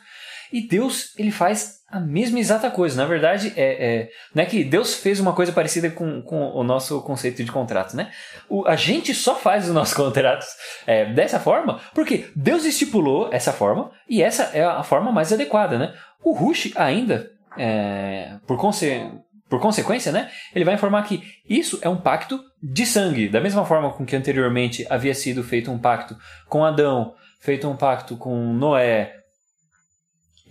E 0.54 0.62
Deus, 0.62 1.16
ele 1.18 1.32
faz 1.32 1.80
a 1.90 2.00
mesma 2.00 2.40
exata 2.40 2.70
coisa. 2.70 3.02
Na 3.02 3.08
verdade, 3.08 3.52
é, 3.56 3.64
é, 3.64 4.10
não 4.36 4.44
é 4.44 4.46
que 4.46 4.64
Deus 4.64 4.94
fez 4.94 5.20
uma 5.20 5.34
coisa 5.34 5.52
parecida 5.52 5.90
com, 5.90 6.22
com 6.22 6.52
o 6.52 6.64
nosso 6.64 7.02
conceito 7.02 7.44
de 7.44 7.52
contrato, 7.52 7.96
né? 7.96 8.12
O, 8.48 8.64
a 8.68 8.76
gente 8.76 9.16
só 9.16 9.36
faz 9.36 9.68
os 9.68 9.74
nossos 9.74 9.96
contratos 9.98 10.46
é, 10.86 11.12
dessa 11.12 11.40
forma 11.40 11.82
porque 11.96 12.30
Deus 12.36 12.66
estipulou 12.66 13.30
essa 13.34 13.52
forma 13.52 13.90
e 14.08 14.22
essa 14.22 14.44
é 14.54 14.64
a 14.64 14.84
forma 14.84 15.12
mais 15.12 15.34
adequada, 15.34 15.80
né? 15.80 15.92
O 16.24 16.34
Rush 16.34 16.72
ainda, 16.76 17.32
é, 17.58 18.36
por, 18.46 18.56
conse 18.56 19.10
por 19.50 19.60
consequência, 19.60 20.12
né? 20.12 20.30
Ele 20.54 20.66
vai 20.66 20.76
informar 20.76 21.02
que 21.02 21.24
isso 21.50 21.80
é 21.82 21.90
um 21.90 21.98
pacto 21.98 22.40
de 22.62 22.86
sangue. 22.86 23.28
Da 23.28 23.42
mesma 23.42 23.66
forma 23.66 23.92
com 23.92 24.06
que 24.06 24.16
anteriormente 24.16 24.86
havia 24.88 25.16
sido 25.16 25.44
feito 25.44 25.72
um 25.72 25.80
pacto 25.80 26.16
com 26.48 26.64
Adão, 26.64 27.16
feito 27.40 27.68
um 27.68 27.76
pacto 27.76 28.16
com 28.16 28.54
Noé, 28.54 29.23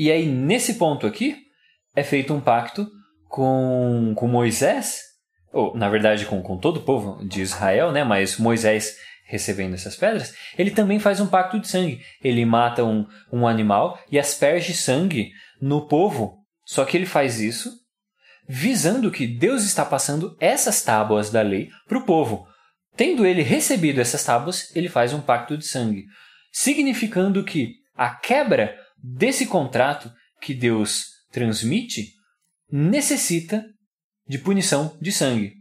e 0.03 0.11
aí, 0.11 0.27
nesse 0.27 0.75
ponto 0.75 1.07
aqui, 1.07 1.37
é 1.95 2.03
feito 2.03 2.35
um 2.35 2.41
pacto 2.41 2.91
com, 3.29 4.13
com 4.17 4.27
Moisés, 4.27 5.01
ou 5.53 5.77
na 5.77 5.89
verdade 5.89 6.27
com, 6.27 6.43
com 6.43 6.59
todo 6.59 6.79
o 6.79 6.83
povo 6.83 7.25
de 7.25 7.41
Israel, 7.41 7.93
né? 7.93 8.03
mas 8.03 8.37
Moisés 8.37 8.97
recebendo 9.25 9.75
essas 9.75 9.95
pedras, 9.95 10.35
ele 10.59 10.73
também 10.73 10.99
faz 10.99 11.21
um 11.21 11.29
pacto 11.29 11.61
de 11.61 11.69
sangue. 11.69 12.03
Ele 12.23 12.45
mata 12.45 12.83
um, 12.85 13.07
um 13.33 13.47
animal 13.47 13.97
e 14.11 14.19
asperge 14.19 14.75
sangue 14.75 15.31
no 15.61 15.87
povo. 15.87 16.39
Só 16.65 16.85
que 16.85 16.97
ele 16.97 17.07
faz 17.07 17.41
isso 17.41 17.71
visando 18.49 19.11
que 19.11 19.25
Deus 19.25 19.63
está 19.63 19.85
passando 19.85 20.37
essas 20.41 20.83
tábuas 20.83 21.31
da 21.31 21.43
lei 21.43 21.71
para 21.87 21.99
o 21.99 22.05
povo. 22.05 22.47
Tendo 22.97 23.25
ele 23.25 23.43
recebido 23.43 24.01
essas 24.01 24.25
tábuas, 24.25 24.75
ele 24.75 24.89
faz 24.89 25.13
um 25.13 25.21
pacto 25.21 25.57
de 25.57 25.65
sangue, 25.65 26.07
significando 26.53 27.45
que 27.45 27.77
a 27.97 28.11
quebra 28.11 28.77
desse 29.03 29.47
contrato 29.47 30.11
que 30.41 30.55
Deus 30.55 31.07
transmite 31.31 32.13
necessita 32.71 33.65
de 34.27 34.39
punição 34.39 34.97
de 35.01 35.11
sangue. 35.11 35.55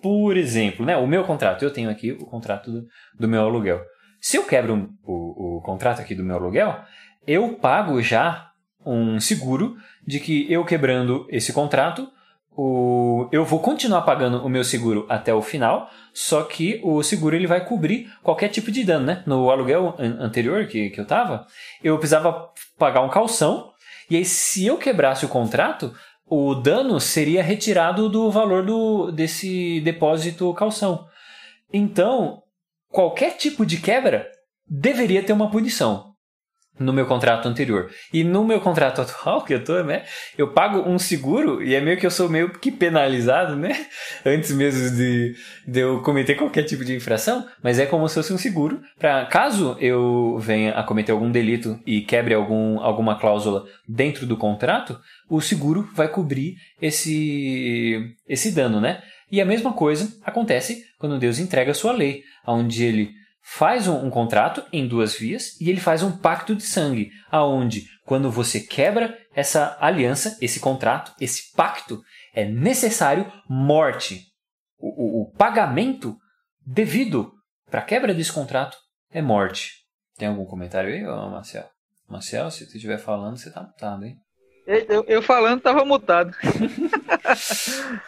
Por 0.00 0.36
exemplo, 0.36 0.84
né, 0.84 0.96
o 0.96 1.06
meu 1.06 1.24
contrato, 1.24 1.64
eu 1.64 1.72
tenho 1.72 1.88
aqui 1.88 2.12
o 2.12 2.26
contrato 2.26 2.70
do, 2.70 2.86
do 3.18 3.28
meu 3.28 3.42
aluguel. 3.42 3.80
Se 4.20 4.36
eu 4.36 4.44
quebro 4.44 4.90
o, 5.02 5.58
o 5.58 5.62
contrato 5.62 6.00
aqui 6.00 6.14
do 6.14 6.24
meu 6.24 6.36
aluguel, 6.36 6.84
eu 7.26 7.54
pago 7.54 8.00
já 8.02 8.50
um 8.84 9.20
seguro 9.20 9.76
de 10.06 10.18
que 10.18 10.50
eu 10.52 10.64
quebrando 10.64 11.26
esse 11.30 11.52
contrato, 11.52 12.08
o, 12.56 13.28
eu 13.32 13.44
vou 13.44 13.60
continuar 13.60 14.02
pagando 14.02 14.44
o 14.44 14.48
meu 14.48 14.62
seguro 14.62 15.06
até 15.08 15.32
o 15.32 15.40
final, 15.40 15.90
só 16.12 16.42
que 16.42 16.80
o 16.84 17.02
seguro 17.02 17.34
ele 17.34 17.46
vai 17.46 17.64
cobrir 17.64 18.12
qualquer 18.22 18.48
tipo 18.48 18.70
de 18.70 18.84
dano, 18.84 19.06
né? 19.06 19.22
No 19.26 19.50
aluguel 19.50 19.96
anterior 19.98 20.66
que, 20.66 20.90
que 20.90 21.00
eu 21.00 21.06
tava, 21.06 21.46
eu 21.82 21.96
precisava 21.98 22.50
pagar 22.78 23.00
um 23.00 23.08
calção, 23.08 23.70
e 24.10 24.16
aí 24.16 24.24
se 24.24 24.66
eu 24.66 24.76
quebrasse 24.76 25.24
o 25.24 25.28
contrato, 25.28 25.94
o 26.26 26.54
dano 26.54 27.00
seria 27.00 27.42
retirado 27.42 28.08
do 28.08 28.30
valor 28.30 28.64
do, 28.64 29.10
desse 29.10 29.80
depósito 29.80 30.52
calção. 30.54 31.06
Então, 31.72 32.42
qualquer 32.90 33.36
tipo 33.36 33.64
de 33.64 33.78
quebra 33.78 34.28
deveria 34.68 35.22
ter 35.22 35.32
uma 35.32 35.50
punição 35.50 36.11
no 36.82 36.92
meu 36.92 37.06
contrato 37.06 37.48
anterior. 37.48 37.90
E 38.12 38.24
no 38.24 38.44
meu 38.44 38.60
contrato 38.60 39.00
atual, 39.00 39.44
que 39.44 39.54
eu 39.54 39.64
tô, 39.64 39.82
né, 39.82 40.04
eu 40.36 40.48
pago 40.48 40.88
um 40.88 40.98
seguro 40.98 41.62
e 41.62 41.74
é 41.74 41.80
meio 41.80 41.96
que 41.96 42.06
eu 42.06 42.10
sou 42.10 42.28
meio 42.28 42.50
que 42.50 42.70
penalizado, 42.70 43.56
né, 43.56 43.86
antes 44.26 44.52
mesmo 44.52 44.96
de, 44.96 45.34
de 45.66 45.80
eu 45.80 46.00
cometer 46.02 46.34
qualquer 46.34 46.64
tipo 46.64 46.84
de 46.84 46.94
infração, 46.94 47.46
mas 47.62 47.78
é 47.78 47.86
como 47.86 48.08
se 48.08 48.16
fosse 48.16 48.32
um 48.32 48.38
seguro 48.38 48.80
para 48.98 49.24
caso 49.26 49.76
eu 49.80 50.38
venha 50.38 50.72
a 50.72 50.82
cometer 50.82 51.12
algum 51.12 51.30
delito 51.30 51.78
e 51.86 52.00
quebre 52.00 52.34
algum, 52.34 52.80
alguma 52.80 53.18
cláusula 53.18 53.64
dentro 53.88 54.26
do 54.26 54.36
contrato, 54.36 54.98
o 55.28 55.40
seguro 55.40 55.88
vai 55.94 56.08
cobrir 56.08 56.56
esse, 56.80 58.14
esse 58.28 58.52
dano, 58.52 58.80
né? 58.80 59.02
E 59.30 59.40
a 59.40 59.46
mesma 59.46 59.72
coisa 59.72 60.14
acontece 60.22 60.84
quando 60.98 61.18
Deus 61.18 61.38
entrega 61.38 61.70
a 61.70 61.74
sua 61.74 61.92
lei, 61.92 62.22
onde 62.46 62.84
ele 62.84 63.21
faz 63.42 63.88
um, 63.88 64.06
um, 64.06 64.10
contrato 64.10 64.64
em 64.72 64.86
duas 64.86 65.14
vias 65.14 65.60
e 65.60 65.68
ele 65.68 65.80
faz 65.80 66.02
um 66.02 66.16
pacto 66.16 66.54
de 66.54 66.62
sangue, 66.62 67.10
aonde 67.30 67.86
quando 68.04 68.30
você 68.30 68.60
quebra 68.60 69.18
essa 69.34 69.76
aliança, 69.80 70.38
esse 70.40 70.60
contrato, 70.60 71.12
esse 71.20 71.52
pacto, 71.54 72.00
é 72.32 72.44
necessário 72.44 73.30
morte. 73.48 74.26
O, 74.78 75.20
o, 75.20 75.22
o 75.22 75.32
pagamento 75.32 76.16
devido 76.64 77.32
para 77.70 77.82
quebra 77.82 78.14
desse 78.14 78.32
contrato 78.32 78.76
é 79.10 79.20
morte. 79.20 79.82
Tem 80.16 80.28
algum 80.28 80.44
comentário 80.44 80.92
aí, 80.92 81.02
Marcel? 81.02 81.68
Marcel, 82.08 82.50
se 82.50 82.66
você 82.66 82.76
estiver 82.76 82.98
falando, 82.98 83.36
você 83.36 83.50
tá 83.50 83.62
mutado, 83.62 84.04
hein? 84.04 84.16
Eu, 84.66 85.04
eu 85.08 85.22
falando, 85.22 85.60
tava 85.60 85.84
mutado. 85.84 86.36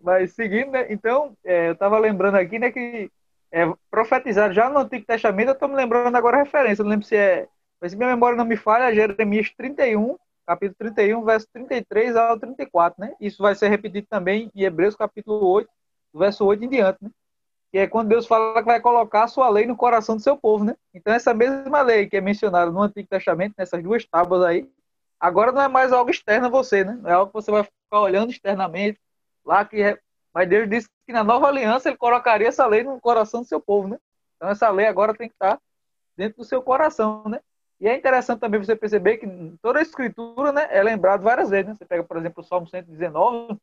Mas 0.00 0.34
seguindo, 0.34 0.70
né? 0.70 0.86
Então, 0.90 1.34
é, 1.44 1.70
eu 1.70 1.76
tava 1.76 1.98
lembrando 1.98 2.34
aqui, 2.36 2.58
né, 2.58 2.70
que 2.70 3.10
é, 3.52 3.72
profetizado 3.90 4.52
já 4.52 4.68
no 4.68 4.78
Antigo 4.78 5.06
Testamento, 5.06 5.48
eu 5.48 5.54
estou 5.54 5.68
me 5.68 5.74
lembrando 5.74 6.14
agora 6.16 6.38
a 6.38 6.42
referência, 6.42 6.82
não 6.82 6.90
lembro 6.90 7.06
se 7.06 7.16
é, 7.16 7.48
mas 7.80 7.92
se 7.92 7.96
minha 7.96 8.08
memória 8.08 8.36
não 8.36 8.44
me 8.44 8.56
falha, 8.56 8.94
Jeremias 8.94 9.50
31, 9.56 10.16
capítulo 10.46 10.76
31, 10.78 11.24
verso 11.24 11.48
33 11.52 12.16
ao 12.16 12.38
34, 12.38 13.00
né? 13.00 13.14
Isso 13.20 13.42
vai 13.42 13.54
ser 13.54 13.68
repetido 13.68 14.06
também 14.08 14.50
em 14.54 14.62
Hebreus 14.62 14.94
capítulo 14.94 15.46
8, 15.46 15.68
verso 16.14 16.44
8 16.44 16.64
em 16.64 16.68
diante, 16.68 16.98
né? 17.02 17.10
Que 17.70 17.78
é 17.78 17.86
quando 17.86 18.08
Deus 18.08 18.26
fala 18.26 18.60
que 18.60 18.66
vai 18.66 18.80
colocar 18.80 19.24
a 19.24 19.28
sua 19.28 19.48
lei 19.48 19.66
no 19.66 19.76
coração 19.76 20.16
do 20.16 20.22
seu 20.22 20.36
povo, 20.36 20.64
né? 20.64 20.76
Então 20.94 21.12
essa 21.12 21.34
mesma 21.34 21.82
lei 21.82 22.06
que 22.06 22.16
é 22.16 22.20
mencionada 22.20 22.70
no 22.70 22.80
Antigo 22.80 23.08
Testamento, 23.08 23.54
nessas 23.58 23.82
duas 23.82 24.04
tábuas 24.04 24.42
aí, 24.42 24.70
agora 25.18 25.52
não 25.52 25.62
é 25.62 25.68
mais 25.68 25.92
algo 25.92 26.10
externo 26.10 26.46
a 26.46 26.50
você, 26.50 26.84
né? 26.84 26.98
É 27.04 27.12
algo 27.12 27.32
que 27.32 27.34
você 27.34 27.50
vai 27.50 27.64
ficar 27.64 28.00
olhando 28.00 28.30
externamente, 28.30 28.98
lá 29.44 29.64
que 29.64 29.82
é 29.82 29.98
mas 30.36 30.50
Deus 30.50 30.68
disse 30.68 30.86
que 31.06 31.14
na 31.14 31.24
nova 31.24 31.48
aliança 31.48 31.88
ele 31.88 31.96
colocaria 31.96 32.48
essa 32.48 32.66
lei 32.66 32.82
no 32.82 33.00
coração 33.00 33.40
do 33.40 33.48
seu 33.48 33.58
povo, 33.58 33.88
né? 33.88 33.96
Então 34.36 34.50
essa 34.50 34.68
lei 34.68 34.84
agora 34.84 35.14
tem 35.14 35.30
que 35.30 35.34
estar 35.34 35.58
dentro 36.14 36.36
do 36.36 36.44
seu 36.44 36.60
coração, 36.60 37.24
né? 37.26 37.40
E 37.80 37.88
é 37.88 37.96
interessante 37.96 38.40
também 38.40 38.62
você 38.62 38.76
perceber 38.76 39.16
que 39.16 39.26
toda 39.62 39.78
a 39.78 39.82
escritura, 39.82 40.52
né, 40.52 40.68
é 40.68 40.82
lembrado 40.82 41.22
várias 41.22 41.48
vezes, 41.48 41.68
né? 41.68 41.74
Você 41.74 41.86
pega, 41.86 42.04
por 42.04 42.18
exemplo, 42.18 42.42
o 42.42 42.46
Salmo 42.46 42.68
119, 42.68 43.56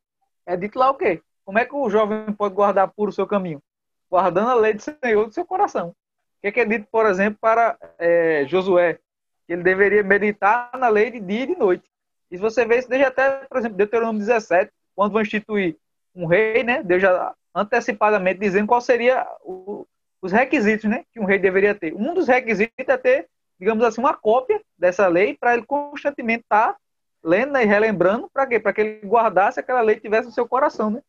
é 0.48 0.58
dito 0.58 0.80
lá 0.80 0.90
o 0.90 0.96
quê? 0.96 1.22
Como 1.46 1.60
é 1.60 1.66
que 1.66 1.76
o 1.76 1.88
jovem 1.92 2.34
pode 2.34 2.56
guardar 2.56 2.88
puro 2.88 3.12
o 3.12 3.14
seu 3.14 3.28
caminho? 3.28 3.62
Guardando 4.10 4.50
a 4.50 4.56
lei 4.56 4.74
do 4.74 4.82
Senhor 4.82 5.28
do 5.28 5.32
seu 5.32 5.46
coração. 5.46 5.90
O 5.90 5.96
que 6.42 6.48
é, 6.48 6.52
que 6.52 6.60
é 6.60 6.66
dito, 6.66 6.88
por 6.92 7.06
exemplo, 7.06 7.38
para 7.40 7.78
é, 8.00 8.46
Josué? 8.48 8.98
Que 9.46 9.54
ele 9.54 9.62
deveria 9.62 10.02
meditar 10.02 10.72
na 10.80 10.88
lei 10.88 11.12
de 11.12 11.20
dia 11.20 11.44
e 11.44 11.48
de 11.48 11.56
noite. 11.56 11.88
E 12.32 12.36
se 12.36 12.42
você 12.42 12.66
vê 12.66 12.80
isso 12.80 12.90
desde 12.90 13.06
até, 13.06 13.46
por 13.46 13.60
exemplo, 13.60 13.78
Deuteronômio 13.78 14.20
17, 14.20 14.72
quando 14.96 15.12
vão 15.12 15.22
instituir 15.22 15.78
um 16.16 16.26
rei, 16.26 16.64
né? 16.64 16.84
Deus 16.84 17.02
já 17.02 17.34
antecipadamente 17.56 18.40
dizendo 18.40 18.68
qual 18.68 18.82
seria 18.82 19.28
o, 19.42 19.86
os 20.22 20.32
requisitos, 20.32 20.90
né? 20.90 21.04
Que 21.12 21.20
um 21.20 21.26
rei 21.26 21.40
deveria 21.40 21.76
ter. 21.76 21.94
Um 21.94 22.14
dos 22.14 22.28
requisitos 22.28 22.74
é 22.78 22.98
ter, 22.98 23.28
digamos 23.60 23.84
assim, 23.84 24.02
uma 24.02 24.14
cópia 24.14 24.62
dessa 24.78 25.08
lei 25.08 25.36
para 25.38 25.54
ele 25.54 25.66
constantemente 25.66 26.44
estar 26.44 26.74
tá 26.74 26.78
lendo 27.24 27.58
e 27.58 27.66
relembrando 27.66 28.30
para 28.32 28.48
quê? 28.48 28.60
Para 28.60 28.74
que 28.74 28.82
ele 28.82 29.08
guardasse 29.08 29.60
aquela 29.60 29.82
lei 29.82 30.00
tivesse 30.00 30.28
no 30.28 30.34
seu 30.34 30.48
coração, 30.48 30.90
né? 30.90 31.02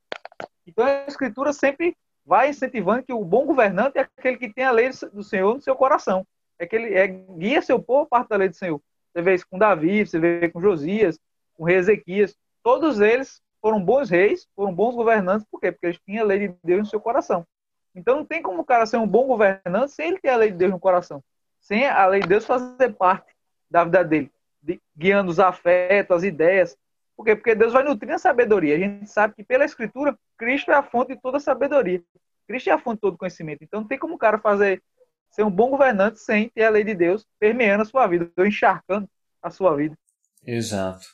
Então 0.67 0.85
a 0.85 1.05
escritura 1.07 1.53
sempre 1.53 1.97
vai 2.25 2.49
incentivando 2.49 3.03
que 3.03 3.13
o 3.13 3.25
bom 3.25 3.45
governante 3.45 3.99
é 3.99 4.09
aquele 4.17 4.37
que 4.39 4.53
tem 4.53 4.65
a 4.65 4.71
lei 4.71 4.91
do 5.13 5.23
Senhor 5.23 5.55
no 5.55 5.61
seu 5.61 5.77
coração. 5.77 6.27
É 6.59 6.67
que 6.67 6.77
ele 6.77 6.95
é, 6.95 7.07
guia 7.07 7.61
seu 7.61 7.81
povo 7.83 8.07
parte 8.07 8.29
da 8.29 8.37
lei 8.37 8.49
do 8.49 8.57
Senhor. 8.57 8.81
Você 9.13 9.23
vê 9.23 9.35
isso 9.35 9.47
com 9.49 9.59
Davi, 9.59 10.07
você 10.07 10.19
vê 10.19 10.49
com 10.49 10.61
Josias, 10.61 11.19
com 11.55 11.69
Ezequias. 11.69 12.35
Todos 12.63 13.01
eles 13.01 13.43
foram 13.65 13.83
bons 13.83 14.11
reis, 14.11 14.47
foram 14.55 14.75
bons 14.75 14.95
governantes, 14.95 15.47
por 15.51 15.59
quê? 15.59 15.73
Porque 15.73 15.87
eles 15.87 15.99
tinham 16.05 16.23
a 16.23 16.27
lei 16.27 16.49
de 16.49 16.55
Deus 16.63 16.81
no 16.81 16.87
seu 16.87 17.01
coração. 17.01 17.47
Então 17.95 18.17
não 18.17 18.25
tem 18.27 18.43
como 18.43 18.61
o 18.61 18.65
cara 18.65 18.85
ser 18.85 18.99
um 18.99 19.07
bom 19.07 19.27
governante 19.27 19.91
sem 19.91 20.09
ele 20.09 20.19
ter 20.19 20.29
a 20.29 20.37
lei 20.37 20.51
de 20.51 20.59
Deus 20.59 20.71
no 20.71 20.79
coração. 20.79 21.25
Sem 21.63 21.87
a 21.87 22.05
lei 22.07 22.21
de 22.21 22.29
Deus 22.29 22.45
fazer 22.45 22.93
parte 22.93 23.35
da 23.71 23.83
vida 23.83 24.05
dele, 24.05 24.31
de, 24.63 24.79
guiando 24.95 25.31
os 25.31 25.41
afetos, 25.41 26.15
as 26.15 26.23
ideias. 26.25 26.77
Por 27.17 27.25
quê? 27.25 27.35
Porque 27.35 27.55
Deus 27.55 27.73
vai 27.73 27.83
nutrir 27.83 28.13
a 28.13 28.19
sabedoria. 28.19 28.75
A 28.75 28.79
gente 28.79 29.07
sabe 29.09 29.35
que 29.35 29.43
pela 29.43 29.65
Escritura, 29.65 30.15
Cristo 30.37 30.71
é 30.71 30.75
a 30.75 30.83
fonte 30.83 31.15
de 31.15 31.23
toda 31.23 31.39
a 31.39 31.41
sabedoria. 31.41 32.03
Cristo 32.47 32.69
é 32.69 32.73
a 32.75 32.79
fonte 32.79 32.97
de 32.97 33.01
todo 33.01 33.17
conhecimento. 33.17 33.65
Então 33.65 33.81
não 33.81 33.89
tem 33.89 33.99
como 33.99 34.17
o 34.17 34.19
cara 34.19 34.37
fazer 34.37 34.83
ser 35.31 35.43
um 35.43 35.51
bom 35.51 35.71
governante 35.71 36.19
sem 36.19 36.51
ter 36.51 36.65
a 36.65 36.71
lei 36.71 36.85
de 36.85 36.95
Deus 36.95 37.27
permeando 37.41 37.81
a 37.81 37.87
sua 37.87 38.07
vida, 38.09 38.31
encharcando 38.41 39.09
a 39.43 39.49
sua 39.49 39.75
vida. 39.75 39.97
Exato. 40.45 41.07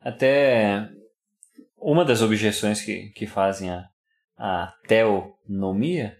Até 0.00 0.88
uma 1.84 2.02
das 2.02 2.22
objeções 2.22 2.80
que, 2.80 3.10
que 3.10 3.26
fazem 3.26 3.68
a, 3.68 3.84
a 4.38 4.72
teonomia 4.88 6.16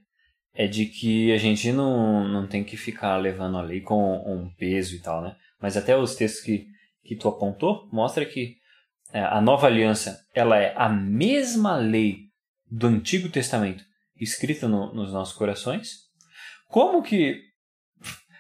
é 0.53 0.67
de 0.67 0.85
que 0.85 1.33
a 1.33 1.39
gente 1.39 1.73
não, 1.73 2.29
não 2.29 2.47
tem 2.47 2.63
que 2.63 2.77
ficar 2.77 3.17
levando 3.17 3.57
a 3.57 3.63
lei 3.63 3.81
com 3.81 4.15
um 4.27 4.51
peso 4.57 4.95
e 4.95 5.01
tal, 5.01 5.23
né? 5.23 5.35
Mas 5.61 5.77
até 5.77 5.97
os 5.97 6.15
textos 6.15 6.43
que, 6.43 6.67
que 7.03 7.17
tu 7.17 7.29
apontou 7.29 7.89
mostra 7.91 8.27
que 8.27 8.57
é, 9.11 9.21
a 9.21 9.41
nova 9.41 9.67
aliança 9.67 10.21
ela 10.35 10.59
é 10.59 10.75
a 10.77 10.89
mesma 10.89 11.77
lei 11.77 12.19
do 12.71 12.87
Antigo 12.87 13.31
Testamento 13.31 13.83
escrita 14.21 14.69
no, 14.69 14.93
nos 14.93 15.13
nossos 15.13 15.35
corações. 15.35 16.05
Como 16.69 17.03
que 17.03 17.41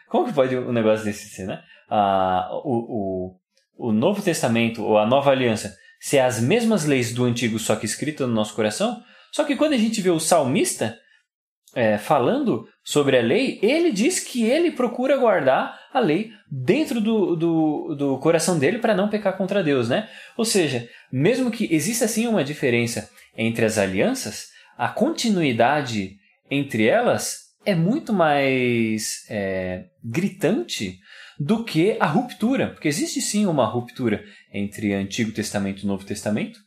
como 0.08 0.26
que 0.26 0.32
pode 0.34 0.56
um 0.56 0.72
negócio 0.72 1.04
desse 1.04 1.30
ser, 1.30 1.46
né? 1.46 1.64
Ah, 1.88 2.48
o, 2.64 3.34
o, 3.78 3.88
o 3.88 3.92
Novo 3.92 4.22
Testamento 4.22 4.84
ou 4.84 4.98
a 4.98 5.06
Nova 5.06 5.30
Aliança 5.30 5.74
ser 6.04 6.18
as 6.18 6.38
mesmas 6.38 6.84
leis 6.84 7.14
do 7.14 7.24
antigo, 7.24 7.58
só 7.58 7.74
que 7.76 7.86
escritas 7.86 8.28
no 8.28 8.34
nosso 8.34 8.54
coração. 8.54 9.02
Só 9.32 9.42
que 9.42 9.56
quando 9.56 9.72
a 9.72 9.78
gente 9.78 10.02
vê 10.02 10.10
o 10.10 10.20
salmista 10.20 10.98
é, 11.74 11.96
falando 11.96 12.68
sobre 12.84 13.18
a 13.18 13.22
lei, 13.22 13.58
ele 13.62 13.90
diz 13.90 14.20
que 14.20 14.44
ele 14.44 14.70
procura 14.70 15.16
guardar 15.16 15.80
a 15.94 16.00
lei 16.00 16.30
dentro 16.50 17.00
do, 17.00 17.34
do, 17.34 17.94
do 17.94 18.18
coração 18.18 18.58
dele 18.58 18.80
para 18.80 18.94
não 18.94 19.08
pecar 19.08 19.34
contra 19.38 19.62
Deus, 19.62 19.88
né? 19.88 20.06
Ou 20.36 20.44
seja, 20.44 20.86
mesmo 21.10 21.50
que 21.50 21.74
exista 21.74 22.04
assim 22.04 22.26
uma 22.26 22.44
diferença 22.44 23.08
entre 23.34 23.64
as 23.64 23.78
alianças, 23.78 24.48
a 24.76 24.88
continuidade 24.88 26.16
entre 26.50 26.86
elas 26.86 27.44
é 27.64 27.74
muito 27.74 28.12
mais 28.12 29.24
é, 29.30 29.86
gritante 30.04 30.98
do 31.38 31.64
que 31.64 31.96
a 31.98 32.06
ruptura, 32.06 32.68
porque 32.68 32.88
existe 32.88 33.22
sim 33.22 33.46
uma 33.46 33.66
ruptura 33.66 34.22
entre 34.54 34.94
Antigo 34.94 35.32
Testamento 35.32 35.82
e 35.82 35.86
Novo 35.86 36.04
Testamento, 36.04 36.58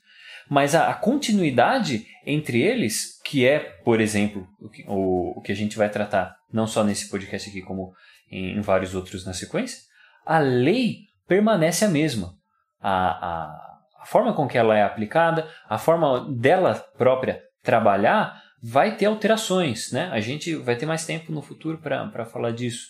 mas 0.49 0.75
a, 0.75 0.89
a 0.89 0.93
continuidade 0.93 2.05
entre 2.25 2.61
eles, 2.61 3.19
que 3.23 3.47
é, 3.47 3.59
por 3.59 3.99
exemplo, 3.99 4.47
o 4.59 4.69
que, 4.69 4.83
o, 4.87 5.39
o 5.39 5.41
que 5.41 5.51
a 5.51 5.55
gente 5.55 5.77
vai 5.77 5.89
tratar 5.89 6.35
não 6.51 6.67
só 6.67 6.83
nesse 6.83 7.09
podcast 7.09 7.49
aqui, 7.49 7.61
como 7.61 7.93
em, 8.29 8.57
em 8.57 8.61
vários 8.61 8.93
outros 8.93 9.25
na 9.25 9.33
sequência, 9.33 9.79
a 10.25 10.39
lei 10.39 10.99
permanece 11.27 11.85
a 11.85 11.89
mesma. 11.89 12.33
A, 12.79 12.91
a, 12.91 13.77
a 14.01 14.05
forma 14.05 14.33
com 14.33 14.47
que 14.47 14.57
ela 14.57 14.77
é 14.77 14.83
aplicada, 14.83 15.49
a 15.67 15.77
forma 15.77 16.29
dela 16.35 16.75
própria 16.97 17.41
trabalhar, 17.63 18.41
vai 18.61 18.95
ter 18.95 19.05
alterações, 19.05 19.91
né? 19.91 20.09
A 20.11 20.19
gente 20.19 20.55
vai 20.55 20.75
ter 20.75 20.85
mais 20.85 21.05
tempo 21.05 21.31
no 21.31 21.41
futuro 21.41 21.77
para 21.77 22.25
falar 22.25 22.51
disso 22.51 22.87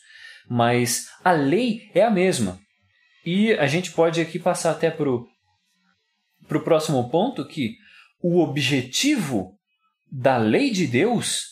mas 0.49 1.07
a 1.23 1.31
lei 1.31 1.91
é 1.93 2.03
a 2.03 2.09
mesma. 2.09 2.59
E 3.27 3.51
a 3.55 3.67
gente 3.67 3.91
pode 3.91 4.21
aqui 4.21 4.39
passar 4.39 4.71
até 4.71 4.89
para 4.89 5.11
o 5.11 5.27
próximo 6.63 7.09
ponto 7.09 7.45
que 7.45 7.75
o 8.21 8.39
objetivo 8.39 9.59
da 10.09 10.37
lei 10.37 10.71
de 10.71 10.87
Deus 10.87 11.47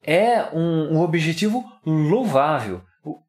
é 0.00 0.44
um, 0.56 0.94
um, 0.94 1.00
objetivo 1.00 1.64
louvável. 1.84 2.82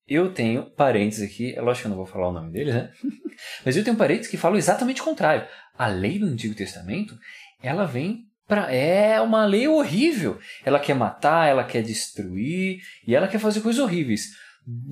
Eu 0.08 0.32
tenho 0.32 0.70
parentes 0.70 1.20
aqui, 1.20 1.56
é 1.56 1.62
lógico 1.62 1.82
que 1.82 1.88
eu 1.88 1.90
não 1.90 1.98
vou 1.98 2.06
falar 2.06 2.28
o 2.28 2.32
nome 2.32 2.52
deles, 2.52 2.76
né? 2.76 2.92
Mas 3.66 3.76
eu 3.76 3.84
tenho 3.84 3.98
parentes 3.98 4.30
que 4.30 4.38
falam 4.38 4.60
exatamente 4.60 5.02
o 5.02 5.06
contrário. 5.06 5.48
A 5.76 5.88
lei 5.88 6.20
do 6.20 6.28
Antigo 6.28 6.54
Testamento, 6.54 7.18
ela 7.60 7.86
vem 7.86 8.28
para 8.48 8.72
é 8.72 9.20
uma 9.20 9.46
lei 9.46 9.68
horrível. 9.68 10.38
Ela 10.64 10.80
quer 10.80 10.94
matar, 10.94 11.50
ela 11.50 11.64
quer 11.64 11.82
destruir 11.82 12.82
e 13.08 13.16
ela 13.16 13.28
quer 13.28 13.40
fazer 13.40 13.62
coisas 13.62 13.82
horríveis. 13.82 14.28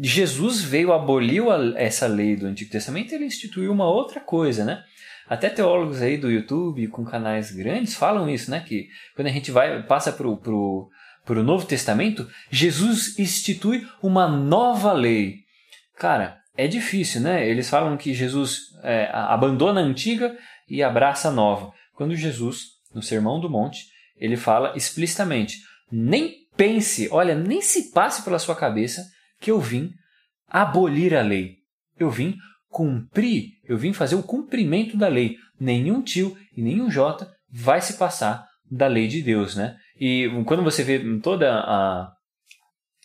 Jesus 0.02 0.62
veio 0.62 0.92
abolir 0.92 1.44
essa 1.76 2.08
lei 2.08 2.36
do 2.36 2.48
Antigo 2.48 2.72
Testamento 2.72 3.12
e 3.12 3.16
ele 3.16 3.26
instituiu 3.26 3.72
uma 3.72 3.88
outra 3.88 4.20
coisa, 4.20 4.66
né? 4.66 4.84
Até 5.30 5.50
teólogos 5.50 6.02
aí 6.02 6.18
do 6.18 6.32
YouTube 6.32 6.88
com 6.88 7.04
canais 7.04 7.52
grandes 7.52 7.96
falam 7.96 8.30
isso, 8.30 8.50
né? 8.50 8.64
Que 8.66 8.88
quando 9.16 9.28
a 9.28 9.32
gente 9.32 9.52
vai 9.52 9.84
passa 9.84 10.12
pro, 10.12 10.38
pro, 10.38 10.90
pro 11.26 11.44
Novo 11.44 11.66
Testamento, 11.66 12.28
Jesus 12.50 13.20
institui 13.20 13.86
uma 14.02 14.28
nova 14.28 14.94
lei. 14.94 15.40
Cara, 15.98 16.40
é 16.56 16.68
difícil, 16.68 17.22
né? 17.22 17.48
Eles 17.48 17.70
falam 17.70 17.98
que 17.98 18.14
Jesus 18.14 18.70
é, 18.84 19.10
abandona 19.12 19.82
a 19.82 19.84
antiga 19.84 20.36
e 20.68 20.82
abraça 20.82 21.28
a 21.28 21.32
nova. 21.32 21.72
Quando 21.94 22.16
Jesus, 22.16 22.68
no 22.94 23.02
Sermão 23.02 23.40
do 23.40 23.50
Monte, 23.50 23.86
ele 24.16 24.38
fala 24.38 24.74
explicitamente: 24.76 25.58
nem 25.92 26.48
pense, 26.56 27.10
olha, 27.12 27.36
nem 27.36 27.62
se 27.62 27.92
passe 27.92 28.24
pela 28.24 28.40
sua 28.40 28.56
cabeça 28.56 29.06
que 29.40 29.52
eu 29.52 29.60
vim 29.60 29.92
abolir 30.48 31.16
a 31.16 31.22
lei. 31.22 31.58
Eu 32.00 32.10
vim 32.10 32.36
cumprir, 32.70 33.54
eu 33.68 33.78
vim 33.78 33.94
fazer 33.94 34.16
o 34.16 34.24
cumprimento 34.24 34.98
da 34.98 35.08
lei. 35.08 35.36
Nenhum 35.60 36.02
tio 36.02 36.38
e 36.56 36.62
nenhum 36.62 36.90
jota 36.92 37.32
vai 37.50 37.82
se 37.82 37.98
passar 37.98 38.46
da 38.70 38.88
lei 38.88 39.08
de 39.08 39.22
Deus, 39.22 39.56
né? 39.56 39.76
E 40.00 40.30
quando 40.46 40.64
você 40.64 40.84
vê 40.84 41.20
toda 41.20 41.52
a, 41.52 42.12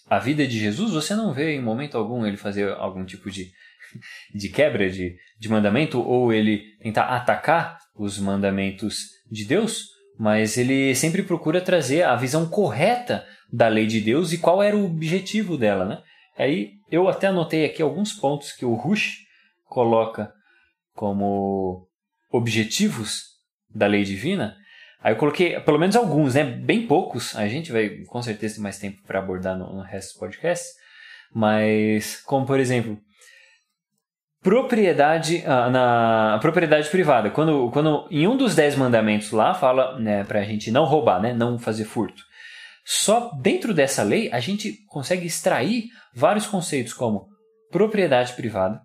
a 0.08 0.18
vida 0.18 0.46
de 0.46 0.58
Jesus, 0.58 0.92
você 0.92 1.14
não 1.14 1.32
vê 1.32 1.54
em 1.54 1.62
momento 1.62 1.96
algum 1.96 2.26
ele 2.26 2.36
fazer 2.36 2.70
algum 2.72 3.04
tipo 3.04 3.30
de, 3.30 3.50
de 4.34 4.48
quebra 4.48 4.90
de, 4.90 5.16
de 5.38 5.48
mandamento 5.48 6.00
ou 6.00 6.32
ele 6.32 6.62
tentar 6.82 7.04
atacar 7.04 7.78
os 7.96 8.18
mandamentos 8.18 9.06
de 9.30 9.44
Deus, 9.44 9.86
mas 10.18 10.58
ele 10.58 10.94
sempre 10.94 11.22
procura 11.22 11.60
trazer 11.60 12.02
a 12.02 12.16
visão 12.16 12.48
correta 12.48 13.24
da 13.50 13.68
lei 13.68 13.86
de 13.86 14.00
Deus 14.00 14.32
e 14.32 14.38
qual 14.38 14.62
era 14.62 14.76
o 14.76 14.84
objetivo 14.84 15.56
dela, 15.56 15.84
né? 15.84 16.02
Aí 16.42 16.72
eu 16.90 17.08
até 17.08 17.28
anotei 17.28 17.64
aqui 17.64 17.80
alguns 17.80 18.12
pontos 18.12 18.52
que 18.52 18.64
o 18.64 18.74
Rush 18.74 19.18
coloca 19.64 20.32
como 20.94 21.86
objetivos 22.30 23.22
da 23.72 23.86
lei 23.86 24.02
divina. 24.02 24.56
Aí 25.00 25.12
eu 25.12 25.16
coloquei 25.16 25.58
pelo 25.60 25.78
menos 25.78 25.94
alguns, 25.94 26.34
né? 26.34 26.44
Bem 26.44 26.86
poucos. 26.86 27.36
A 27.36 27.46
gente 27.46 27.70
vai 27.70 27.90
com 28.08 28.20
certeza 28.20 28.56
ter 28.56 28.60
mais 28.60 28.78
tempo 28.78 29.02
para 29.06 29.20
abordar 29.20 29.56
no, 29.56 29.72
no 29.72 29.82
resto 29.82 30.14
do 30.14 30.20
podcast. 30.20 30.66
Mas, 31.32 32.20
como 32.22 32.44
por 32.44 32.58
exemplo, 32.58 32.98
propriedade 34.42 35.44
ah, 35.46 35.70
na 35.70 36.38
propriedade 36.40 36.88
privada. 36.90 37.30
Quando, 37.30 37.70
quando 37.70 38.08
em 38.10 38.26
um 38.26 38.36
dos 38.36 38.56
dez 38.56 38.74
mandamentos 38.74 39.30
lá 39.30 39.54
fala 39.54 39.98
né, 39.98 40.24
para 40.24 40.40
a 40.40 40.44
gente 40.44 40.72
não 40.72 40.84
roubar, 40.84 41.22
né, 41.22 41.32
não 41.32 41.58
fazer 41.58 41.84
furto. 41.84 42.22
Só 42.84 43.30
dentro 43.40 43.72
dessa 43.72 44.02
lei 44.02 44.30
a 44.32 44.40
gente 44.40 44.84
consegue 44.88 45.26
extrair 45.26 45.84
vários 46.14 46.46
conceitos 46.46 46.92
como 46.92 47.28
propriedade 47.70 48.32
privada, 48.34 48.80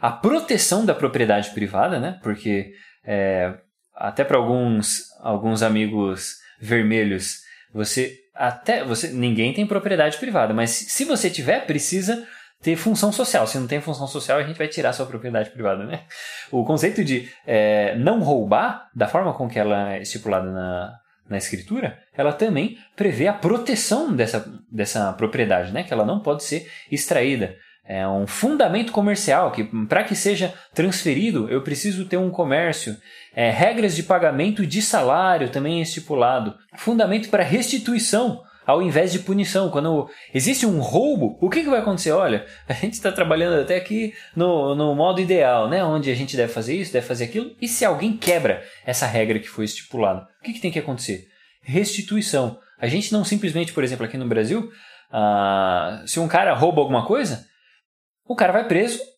a 0.00 0.10
proteção 0.10 0.84
da 0.84 0.94
propriedade 0.94 1.50
privada, 1.50 2.00
né? 2.00 2.18
Porque 2.22 2.72
é, 3.04 3.54
até 3.94 4.24
para 4.24 4.36
alguns 4.36 5.02
alguns 5.20 5.62
amigos 5.62 6.36
vermelhos, 6.60 7.38
você 7.72 8.16
até 8.34 8.84
você 8.84 9.08
ninguém 9.08 9.52
tem 9.52 9.66
propriedade 9.66 10.16
privada, 10.18 10.54
mas 10.54 10.70
se 10.70 11.04
você 11.04 11.28
tiver 11.28 11.66
precisa 11.66 12.26
ter 12.62 12.76
função 12.76 13.12
social. 13.12 13.46
Se 13.46 13.58
não 13.58 13.66
tem 13.66 13.80
função 13.80 14.06
social, 14.06 14.38
a 14.38 14.44
gente 14.44 14.56
vai 14.56 14.68
tirar 14.68 14.92
sua 14.92 15.04
propriedade 15.04 15.50
privada, 15.50 15.84
né? 15.84 16.04
O 16.50 16.64
conceito 16.64 17.04
de 17.04 17.28
é, 17.44 17.96
não 17.96 18.22
roubar, 18.22 18.88
da 18.94 19.08
forma 19.08 19.34
com 19.34 19.48
que 19.48 19.58
ela 19.58 19.94
é 19.94 20.02
estipulada 20.02 20.50
na, 20.50 20.94
na 21.32 21.38
escritura, 21.38 21.98
ela 22.14 22.32
também 22.32 22.78
prevê 22.94 23.26
a 23.26 23.32
proteção 23.32 24.14
dessa, 24.14 24.46
dessa 24.70 25.12
propriedade, 25.14 25.72
né? 25.72 25.82
Que 25.82 25.92
ela 25.92 26.04
não 26.04 26.20
pode 26.20 26.44
ser 26.44 26.70
extraída. 26.90 27.56
É 27.84 28.06
um 28.06 28.28
fundamento 28.28 28.92
comercial 28.92 29.50
que, 29.50 29.64
para 29.64 30.04
que 30.04 30.14
seja 30.14 30.54
transferido, 30.72 31.48
eu 31.48 31.62
preciso 31.62 32.04
ter 32.04 32.16
um 32.16 32.30
comércio. 32.30 32.96
É, 33.34 33.50
regras 33.50 33.96
de 33.96 34.04
pagamento 34.04 34.64
de 34.64 34.80
salário 34.80 35.50
também 35.50 35.80
é 35.80 35.82
estipulado. 35.82 36.54
Fundamento 36.76 37.28
para 37.28 37.42
restituição 37.42 38.40
ao 38.66 38.82
invés 38.82 39.12
de 39.12 39.18
punição. 39.18 39.70
Quando 39.70 40.08
existe 40.32 40.66
um 40.66 40.80
roubo, 40.80 41.36
o 41.40 41.50
que, 41.50 41.62
que 41.62 41.70
vai 41.70 41.80
acontecer? 41.80 42.12
Olha, 42.12 42.46
a 42.68 42.72
gente 42.72 42.94
está 42.94 43.10
trabalhando 43.12 43.60
até 43.60 43.76
aqui 43.76 44.14
no, 44.34 44.74
no 44.74 44.94
modo 44.94 45.20
ideal, 45.20 45.68
né? 45.68 45.84
Onde 45.84 46.10
a 46.10 46.14
gente 46.14 46.36
deve 46.36 46.52
fazer 46.52 46.76
isso, 46.76 46.92
deve 46.92 47.06
fazer 47.06 47.24
aquilo. 47.24 47.54
E 47.60 47.68
se 47.68 47.84
alguém 47.84 48.16
quebra 48.16 48.62
essa 48.84 49.06
regra 49.06 49.38
que 49.38 49.48
foi 49.48 49.64
estipulada, 49.64 50.26
o 50.40 50.44
que, 50.44 50.52
que 50.52 50.60
tem 50.60 50.70
que 50.70 50.78
acontecer? 50.78 51.26
Restituição. 51.62 52.58
A 52.78 52.86
gente 52.86 53.12
não 53.12 53.24
simplesmente, 53.24 53.72
por 53.72 53.84
exemplo, 53.84 54.04
aqui 54.04 54.16
no 54.16 54.28
Brasil, 54.28 54.70
ah, 55.10 56.02
se 56.06 56.18
um 56.18 56.26
cara 56.26 56.54
rouba 56.54 56.80
alguma 56.80 57.06
coisa, 57.06 57.46
o 58.26 58.34
cara 58.34 58.52
vai 58.52 58.66
preso 58.66 59.11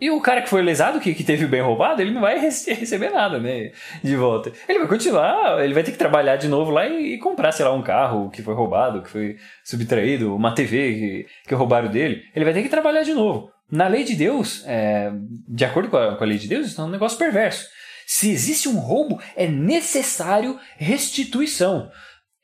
e 0.00 0.10
o 0.10 0.20
cara 0.20 0.40
que 0.40 0.48
foi 0.48 0.62
lesado, 0.62 0.98
que, 0.98 1.14
que 1.14 1.22
teve 1.22 1.44
o 1.44 1.48
bem 1.48 1.60
roubado, 1.60 2.00
ele 2.00 2.10
não 2.10 2.22
vai 2.22 2.38
receber 2.38 3.10
nada, 3.10 3.38
né? 3.38 3.70
De 4.02 4.16
volta. 4.16 4.50
Ele 4.66 4.78
vai 4.78 4.88
continuar, 4.88 5.62
ele 5.62 5.74
vai 5.74 5.82
ter 5.82 5.92
que 5.92 5.98
trabalhar 5.98 6.36
de 6.36 6.48
novo 6.48 6.70
lá 6.70 6.86
e, 6.86 7.14
e 7.14 7.18
comprar, 7.18 7.52
sei 7.52 7.66
lá, 7.66 7.72
um 7.74 7.82
carro 7.82 8.30
que 8.30 8.42
foi 8.42 8.54
roubado, 8.54 9.02
que 9.02 9.10
foi 9.10 9.36
subtraído, 9.62 10.34
uma 10.34 10.54
TV 10.54 10.94
que, 10.94 11.26
que 11.48 11.54
roubaram 11.54 11.90
dele. 11.90 12.22
Ele 12.34 12.46
vai 12.46 12.54
ter 12.54 12.62
que 12.62 12.68
trabalhar 12.70 13.02
de 13.02 13.12
novo. 13.12 13.50
Na 13.70 13.88
lei 13.88 14.02
de 14.02 14.16
Deus, 14.16 14.64
é, 14.66 15.12
de 15.46 15.64
acordo 15.64 15.90
com 15.90 15.98
a, 15.98 16.16
com 16.16 16.24
a 16.24 16.26
lei 16.26 16.38
de 16.38 16.48
Deus, 16.48 16.68
isso 16.68 16.80
é 16.80 16.84
um 16.84 16.90
negócio 16.90 17.18
perverso. 17.18 17.66
Se 18.06 18.30
existe 18.30 18.68
um 18.68 18.78
roubo, 18.78 19.20
é 19.36 19.46
necessário 19.46 20.58
restituição. 20.78 21.90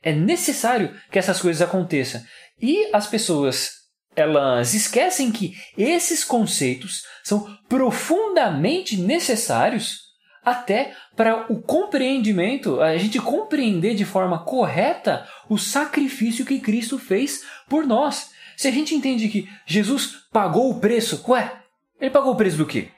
É 0.03 0.13
necessário 0.13 0.95
que 1.11 1.19
essas 1.19 1.41
coisas 1.41 1.63
aconteçam. 1.63 2.21
E 2.61 2.91
as 2.93 3.07
pessoas 3.07 3.86
elas 4.17 4.75
esquecem 4.75 5.31
que 5.31 5.55
esses 5.77 6.25
conceitos 6.25 7.05
são 7.23 7.47
profundamente 7.69 8.97
necessários 8.97 10.07
até 10.45 10.93
para 11.17 11.53
o 11.53 11.61
compreendimento, 11.61 12.81
a 12.81 12.97
gente 12.97 13.19
compreender 13.19 13.95
de 13.95 14.05
forma 14.05 14.39
correta 14.39 15.27
o 15.49 15.59
sacrifício 15.59 16.47
que 16.47 16.61
Cristo 16.61 16.99
fez 16.99 17.43
por 17.69 17.85
nós. 17.85 18.31
Se 18.57 18.69
a 18.69 18.71
gente 18.71 18.95
entende 18.95 19.29
que 19.29 19.49
Jesus 19.67 20.13
pagou 20.33 20.71
o 20.71 20.81
preço, 20.81 21.23
ué, 21.29 21.53
ele 22.01 22.11
pagou 22.11 22.33
o 22.33 22.37
preço 22.37 22.57
do 22.57 22.65
quê? 22.65 22.89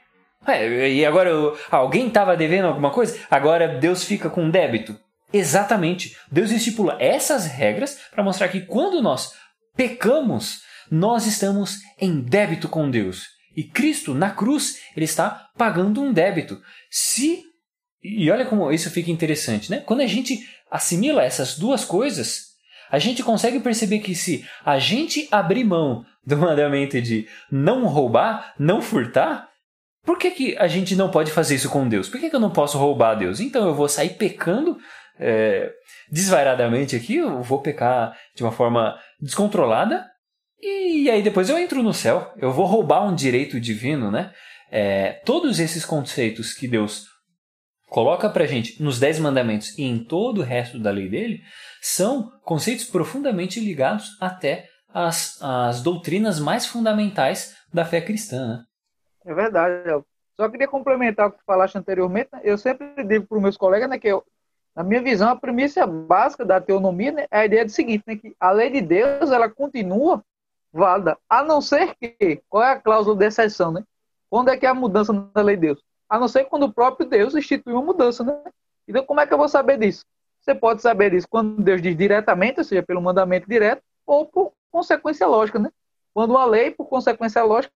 Ué, 0.47 0.89
e 0.91 1.05
agora 1.05 1.31
alguém 1.71 2.07
estava 2.07 2.37
devendo 2.37 2.67
alguma 2.67 2.91
coisa? 2.91 3.19
Agora 3.31 3.67
Deus 3.79 4.03
fica 4.03 4.29
com 4.29 4.49
débito? 4.49 4.97
Exatamente. 5.33 6.15
Deus 6.31 6.51
estipula 6.51 6.97
essas 6.99 7.45
regras 7.47 7.99
para 8.11 8.23
mostrar 8.23 8.47
que 8.49 8.61
quando 8.61 9.01
nós 9.01 9.33
pecamos, 9.75 10.61
nós 10.91 11.25
estamos 11.25 11.77
em 11.99 12.21
débito 12.21 12.67
com 12.67 12.89
Deus. 12.89 13.27
E 13.55 13.63
Cristo, 13.63 14.13
na 14.13 14.29
cruz, 14.29 14.77
ele 14.95 15.05
está 15.05 15.49
pagando 15.57 16.01
um 16.01 16.13
débito. 16.13 16.61
Se 16.89 17.43
e 18.01 18.31
olha 18.31 18.45
como 18.45 18.71
isso 18.71 18.89
fica 18.89 19.11
interessante, 19.11 19.69
né? 19.69 19.81
Quando 19.81 20.01
a 20.01 20.07
gente 20.07 20.39
assimila 20.71 21.23
essas 21.23 21.57
duas 21.57 21.83
coisas, 21.83 22.49
a 22.89 22.97
gente 22.97 23.23
consegue 23.23 23.59
perceber 23.59 23.99
que 23.99 24.15
se 24.15 24.45
a 24.65 24.79
gente 24.79 25.27
abrir 25.31 25.63
mão 25.63 26.05
do 26.25 26.37
mandamento 26.37 27.01
de 27.01 27.27
não 27.51 27.85
roubar, 27.85 28.53
não 28.57 28.81
furtar, 28.81 29.49
por 30.05 30.17
que, 30.17 30.31
que 30.31 30.57
a 30.57 30.67
gente 30.67 30.95
não 30.95 31.11
pode 31.11 31.31
fazer 31.31 31.55
isso 31.55 31.69
com 31.69 31.87
Deus? 31.87 32.07
Por 32.07 32.19
que, 32.19 32.29
que 32.29 32.35
eu 32.35 32.39
não 32.39 32.51
posso 32.51 32.77
roubar 32.77 33.11
a 33.11 33.15
Deus? 33.15 33.39
Então 33.39 33.67
eu 33.67 33.75
vou 33.75 33.89
sair 33.89 34.11
pecando 34.11 34.77
é, 35.19 35.71
desvairadamente 36.09 36.95
aqui, 36.95 37.17
eu 37.17 37.43
vou 37.43 37.61
pecar 37.61 38.17
de 38.33 38.43
uma 38.43 38.51
forma 38.51 38.97
descontrolada 39.19 40.07
e 40.61 41.09
aí 41.09 41.21
depois 41.21 41.49
eu 41.49 41.57
entro 41.57 41.81
no 41.81 41.93
céu, 41.93 42.31
eu 42.37 42.51
vou 42.51 42.65
roubar 42.65 43.05
um 43.05 43.15
direito 43.15 43.59
divino, 43.59 44.11
né? 44.11 44.33
É, 44.71 45.13
todos 45.25 45.59
esses 45.59 45.85
conceitos 45.85 46.53
que 46.53 46.67
Deus 46.67 47.07
coloca 47.89 48.29
pra 48.29 48.45
gente 48.45 48.81
nos 48.81 48.99
Dez 48.99 49.19
Mandamentos 49.19 49.77
e 49.77 49.83
em 49.83 50.03
todo 50.03 50.39
o 50.39 50.43
resto 50.43 50.79
da 50.79 50.91
lei 50.91 51.09
dele 51.09 51.41
são 51.81 52.31
conceitos 52.43 52.85
profundamente 52.85 53.59
ligados 53.59 54.17
até 54.21 54.67
às, 54.93 55.41
às 55.41 55.81
doutrinas 55.81 56.39
mais 56.39 56.65
fundamentais 56.65 57.55
da 57.73 57.85
fé 57.85 58.01
cristã. 58.01 58.47
Né? 58.47 58.63
É 59.25 59.33
verdade. 59.33 59.89
Eu 59.89 60.05
só 60.35 60.47
queria 60.49 60.67
complementar 60.67 61.27
o 61.27 61.31
que 61.31 61.43
falaste 61.45 61.77
anteriormente. 61.77 62.29
Né? 62.31 62.41
Eu 62.43 62.57
sempre 62.57 63.03
digo 63.03 63.25
para 63.27 63.37
os 63.37 63.41
meus 63.41 63.57
colegas 63.57 63.89
né, 63.89 63.97
que 63.97 64.07
eu, 64.07 64.23
na 64.75 64.83
minha 64.83 65.01
visão, 65.01 65.29
a 65.29 65.35
premissa 65.35 65.85
básica 65.87 66.45
da 66.45 66.61
teonomia 66.61 67.11
né, 67.11 67.27
é 67.31 67.39
a 67.39 67.45
ideia 67.45 67.65
do 67.65 67.71
seguinte, 67.71 68.03
né, 68.05 68.15
que 68.15 68.35
a 68.39 68.51
lei 68.51 68.69
de 68.69 68.81
Deus 68.81 69.31
ela 69.31 69.49
continua 69.49 70.23
válida, 70.71 71.17
a 71.29 71.43
não 71.43 71.61
ser 71.61 71.95
que, 71.95 72.41
qual 72.49 72.63
é 72.63 72.71
a 72.71 72.79
cláusula 72.79 73.17
de 73.17 73.25
exceção, 73.25 73.71
né? 73.71 73.83
Quando 74.29 74.49
é 74.49 74.57
que 74.57 74.65
é 74.65 74.69
a 74.69 74.73
mudança 74.73 75.11
na 75.13 75.41
lei 75.41 75.55
de 75.55 75.61
Deus? 75.61 75.83
A 76.07 76.19
não 76.19 76.27
ser 76.27 76.45
quando 76.45 76.63
o 76.63 76.73
próprio 76.73 77.07
Deus 77.07 77.35
institui 77.35 77.73
uma 77.73 77.81
mudança, 77.81 78.23
né? 78.23 78.43
Então, 78.87 79.03
como 79.05 79.19
é 79.19 79.27
que 79.27 79.33
eu 79.33 79.37
vou 79.37 79.47
saber 79.47 79.77
disso? 79.77 80.05
Você 80.39 80.55
pode 80.55 80.81
saber 80.81 81.11
disso 81.11 81.27
quando 81.29 81.61
Deus 81.61 81.81
diz 81.81 81.95
diretamente, 81.95 82.59
ou 82.59 82.63
seja, 82.63 82.83
pelo 82.83 83.01
mandamento 83.01 83.47
direto, 83.47 83.83
ou 84.05 84.25
por 84.25 84.53
consequência 84.71 85.27
lógica, 85.27 85.59
né? 85.59 85.69
Quando 86.13 86.31
uma 86.31 86.45
lei, 86.45 86.71
por 86.71 86.85
consequência 86.85 87.43
lógica, 87.43 87.73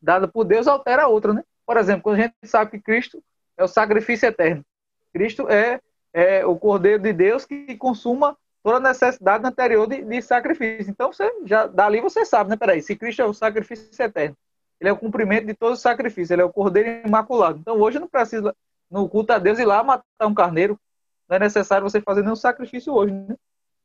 dada 0.00 0.28
por 0.28 0.44
Deus, 0.44 0.66
altera 0.66 1.04
a 1.04 1.08
outra, 1.08 1.32
né? 1.32 1.44
Por 1.66 1.76
exemplo, 1.76 2.02
quando 2.02 2.16
a 2.16 2.22
gente 2.22 2.34
sabe 2.44 2.70
que 2.72 2.80
Cristo 2.80 3.22
é 3.56 3.64
o 3.64 3.68
sacrifício 3.68 4.26
eterno. 4.26 4.64
Cristo 5.12 5.48
é, 5.48 5.80
é 6.12 6.46
o 6.46 6.56
Cordeiro 6.56 7.02
de 7.02 7.12
Deus 7.12 7.44
que 7.44 7.76
consuma 7.76 8.36
toda 8.68 8.86
a 8.86 8.92
necessidade 8.92 9.46
anterior 9.46 9.86
de, 9.86 10.04
de, 10.04 10.20
sacrifício. 10.20 10.90
Então, 10.90 11.10
você 11.10 11.30
já 11.46 11.66
dali 11.66 12.02
você 12.02 12.22
sabe, 12.26 12.50
né? 12.50 12.56
Peraí, 12.56 12.82
se 12.82 12.94
Cristo 12.94 13.22
é 13.22 13.24
o 13.24 13.32
sacrifício 13.32 14.02
eterno, 14.02 14.36
ele 14.78 14.90
é 14.90 14.92
o 14.92 14.96
cumprimento 14.96 15.46
de 15.46 15.54
todo 15.54 15.72
o 15.72 15.76
sacrifício, 15.76 16.34
ele 16.34 16.42
é 16.42 16.44
o 16.44 16.52
cordeiro 16.52 17.06
imaculado. 17.06 17.58
Então, 17.58 17.80
hoje 17.80 17.98
não 17.98 18.06
preciso 18.06 18.54
no 18.90 19.08
culto 19.08 19.32
a 19.32 19.38
Deus 19.38 19.58
ir 19.58 19.64
lá 19.64 19.82
matar 19.82 20.26
um 20.26 20.34
carneiro. 20.34 20.78
Não 21.26 21.36
é 21.36 21.40
necessário 21.40 21.88
você 21.88 21.98
fazer 22.02 22.20
nenhum 22.20 22.36
sacrifício 22.36 22.92
hoje, 22.92 23.14
né? 23.14 23.36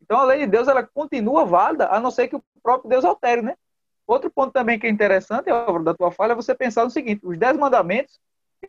Então 0.01 0.17
a 0.17 0.25
lei 0.25 0.39
de 0.39 0.47
Deus 0.47 0.67
ela 0.67 0.83
continua 0.83 1.45
válida, 1.45 1.87
a 1.87 1.97
não 1.97 2.11
ser 2.11 2.27
que 2.27 2.35
o 2.35 2.43
próprio 2.61 2.89
Deus 2.89 3.05
altere, 3.05 3.41
né? 3.41 3.55
Outro 4.05 4.29
ponto 4.29 4.51
também 4.51 4.77
que 4.77 4.85
é 4.85 4.89
interessante, 4.89 5.49
obra 5.49 5.81
da 5.81 5.93
tua 5.93 6.11
falha, 6.11 6.33
é 6.33 6.35
você 6.35 6.53
pensar 6.53 6.83
no 6.83 6.89
seguinte: 6.89 7.25
os 7.25 7.37
dez 7.37 7.57
mandamentos 7.57 8.19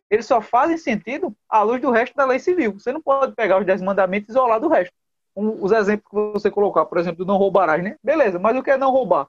eles 0.09 0.27
só 0.27 0.41
fazem 0.41 0.77
sentido 0.77 1.35
à 1.49 1.63
luz 1.63 1.81
do 1.81 1.91
resto 1.91 2.15
da 2.15 2.25
lei 2.25 2.39
civil. 2.39 2.75
Você 2.75 2.93
não 2.93 3.01
pode 3.01 3.35
pegar 3.35 3.59
os 3.59 3.67
dez 3.67 3.83
mandamentos 3.83 4.29
e 4.29 4.33
isolar 4.33 4.61
do 4.61 4.69
resto. 4.69 4.95
Um, 5.37 5.63
os 5.63 5.73
exemplos 5.73 6.09
que 6.09 6.33
você 6.33 6.51
colocar, 6.51 6.85
por 6.87 6.99
exemplo, 6.99 7.25
não 7.25 7.37
roubarás, 7.37 7.83
né? 7.83 7.97
Beleza, 8.03 8.39
mas 8.39 8.57
o 8.57 8.63
que 8.63 8.71
é 8.71 8.77
não 8.77 8.91
roubar? 8.91 9.29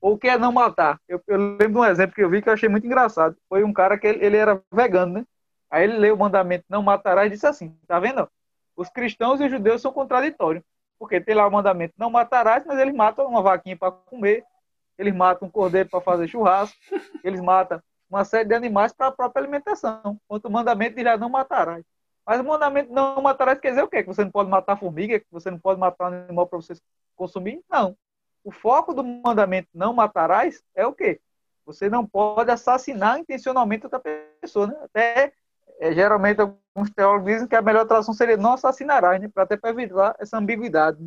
Ou 0.00 0.14
o 0.14 0.18
que 0.18 0.28
é 0.28 0.38
não 0.38 0.52
matar? 0.52 1.00
Eu, 1.08 1.20
eu, 1.26 1.38
lembro 1.38 1.72
de 1.72 1.78
um 1.78 1.84
exemplo 1.84 2.14
que 2.14 2.22
eu 2.22 2.28
vi 2.28 2.42
que 2.42 2.48
eu 2.48 2.52
achei 2.52 2.68
muito 2.68 2.86
engraçado. 2.86 3.36
Foi 3.48 3.64
um 3.64 3.72
cara 3.72 3.98
que 3.98 4.06
ele, 4.06 4.24
ele 4.24 4.36
era 4.36 4.62
vegano, 4.70 5.14
né? 5.14 5.26
Aí 5.70 5.84
ele 5.84 5.96
leu 5.96 6.14
o 6.14 6.18
mandamento 6.18 6.64
não 6.68 6.82
matarás 6.82 7.26
e 7.28 7.30
disse 7.30 7.46
assim: 7.46 7.76
tá 7.86 7.98
vendo? 7.98 8.28
Os 8.76 8.88
cristãos 8.90 9.40
e 9.40 9.44
os 9.44 9.50
judeus 9.50 9.80
são 9.80 9.92
contraditórios. 9.92 10.62
Porque 10.98 11.20
tem 11.20 11.34
lá 11.34 11.46
o 11.46 11.50
mandamento 11.50 11.94
não 11.98 12.10
matarás, 12.10 12.64
mas 12.66 12.78
eles 12.78 12.94
matam 12.94 13.26
uma 13.26 13.42
vaquinha 13.42 13.76
para 13.76 13.90
comer, 13.90 14.44
eles 14.98 15.14
matam 15.14 15.48
um 15.48 15.50
cordeiro 15.50 15.88
para 15.88 16.00
fazer 16.00 16.28
churrasco, 16.28 16.76
eles 17.24 17.40
matam 17.40 17.82
uma 18.08 18.24
série 18.24 18.48
de 18.48 18.54
animais 18.54 18.92
para 18.92 19.08
a 19.08 19.12
própria 19.12 19.42
alimentação. 19.42 20.20
Quanto 20.28 20.46
o 20.46 20.50
mandamento 20.50 20.96
dirá 20.96 21.16
não 21.16 21.28
matarás. 21.28 21.84
Mas 22.26 22.40
o 22.40 22.44
mandamento 22.44 22.92
não 22.92 23.20
matarás 23.20 23.58
quer 23.58 23.70
dizer 23.70 23.82
o 23.82 23.88
quê? 23.88 24.02
Que 24.02 24.08
você 24.08 24.24
não 24.24 24.30
pode 24.30 24.48
matar 24.48 24.76
formiga, 24.76 25.20
que 25.20 25.26
você 25.30 25.50
não 25.50 25.58
pode 25.58 25.78
matar 25.78 26.10
um 26.10 26.14
animal 26.24 26.46
para 26.46 26.58
você 26.58 26.74
consumir? 27.14 27.62
Não. 27.70 27.96
O 28.42 28.50
foco 28.50 28.94
do 28.94 29.04
mandamento 29.04 29.68
não 29.74 29.92
matarás 29.92 30.62
é 30.74 30.86
o 30.86 30.92
quê? 30.92 31.20
Você 31.66 31.88
não 31.88 32.06
pode 32.06 32.50
assassinar 32.50 33.18
intencionalmente 33.18 33.86
outra 33.86 34.00
pessoa. 34.40 34.66
Né? 34.66 34.76
Até, 34.82 35.32
é, 35.80 35.92
geralmente, 35.92 36.40
alguns 36.40 36.90
teólogos 36.94 37.32
dizem 37.32 37.48
que 37.48 37.56
a 37.56 37.62
melhor 37.62 37.86
tradução 37.86 38.14
seria 38.14 38.36
não 38.36 38.54
assassinarás, 38.54 39.20
né? 39.20 39.28
para 39.28 39.44
até 39.44 39.56
para 39.56 39.70
evitar 39.70 40.14
essa 40.18 40.38
ambiguidade. 40.38 40.98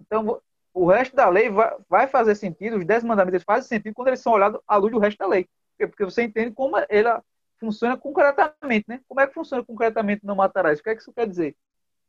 Então, 0.00 0.40
o 0.72 0.86
resto 0.86 1.14
da 1.14 1.28
lei 1.28 1.50
vai, 1.50 1.74
vai 1.88 2.06
fazer 2.06 2.34
sentido, 2.34 2.76
os 2.76 2.84
dez 2.84 3.04
mandamentos 3.04 3.44
fazem 3.44 3.68
sentido 3.68 3.94
quando 3.94 4.08
eles 4.08 4.20
são 4.20 4.32
olhados 4.32 4.60
à 4.66 4.76
luz 4.76 4.92
do 4.92 4.98
resto 4.98 5.18
da 5.18 5.26
lei. 5.26 5.48
Porque 5.78 6.04
você 6.04 6.22
entende 6.22 6.50
como 6.52 6.76
ela 6.88 7.22
funciona 7.58 7.96
concretamente, 7.96 8.86
né? 8.88 9.00
Como 9.08 9.20
é 9.20 9.26
que 9.26 9.34
funciona 9.34 9.64
concretamente 9.64 10.24
não 10.24 10.36
matarás? 10.36 10.80
O 10.80 10.82
que 10.82 10.90
é 10.90 10.94
que 10.94 11.02
isso 11.02 11.12
quer 11.12 11.26
dizer? 11.26 11.56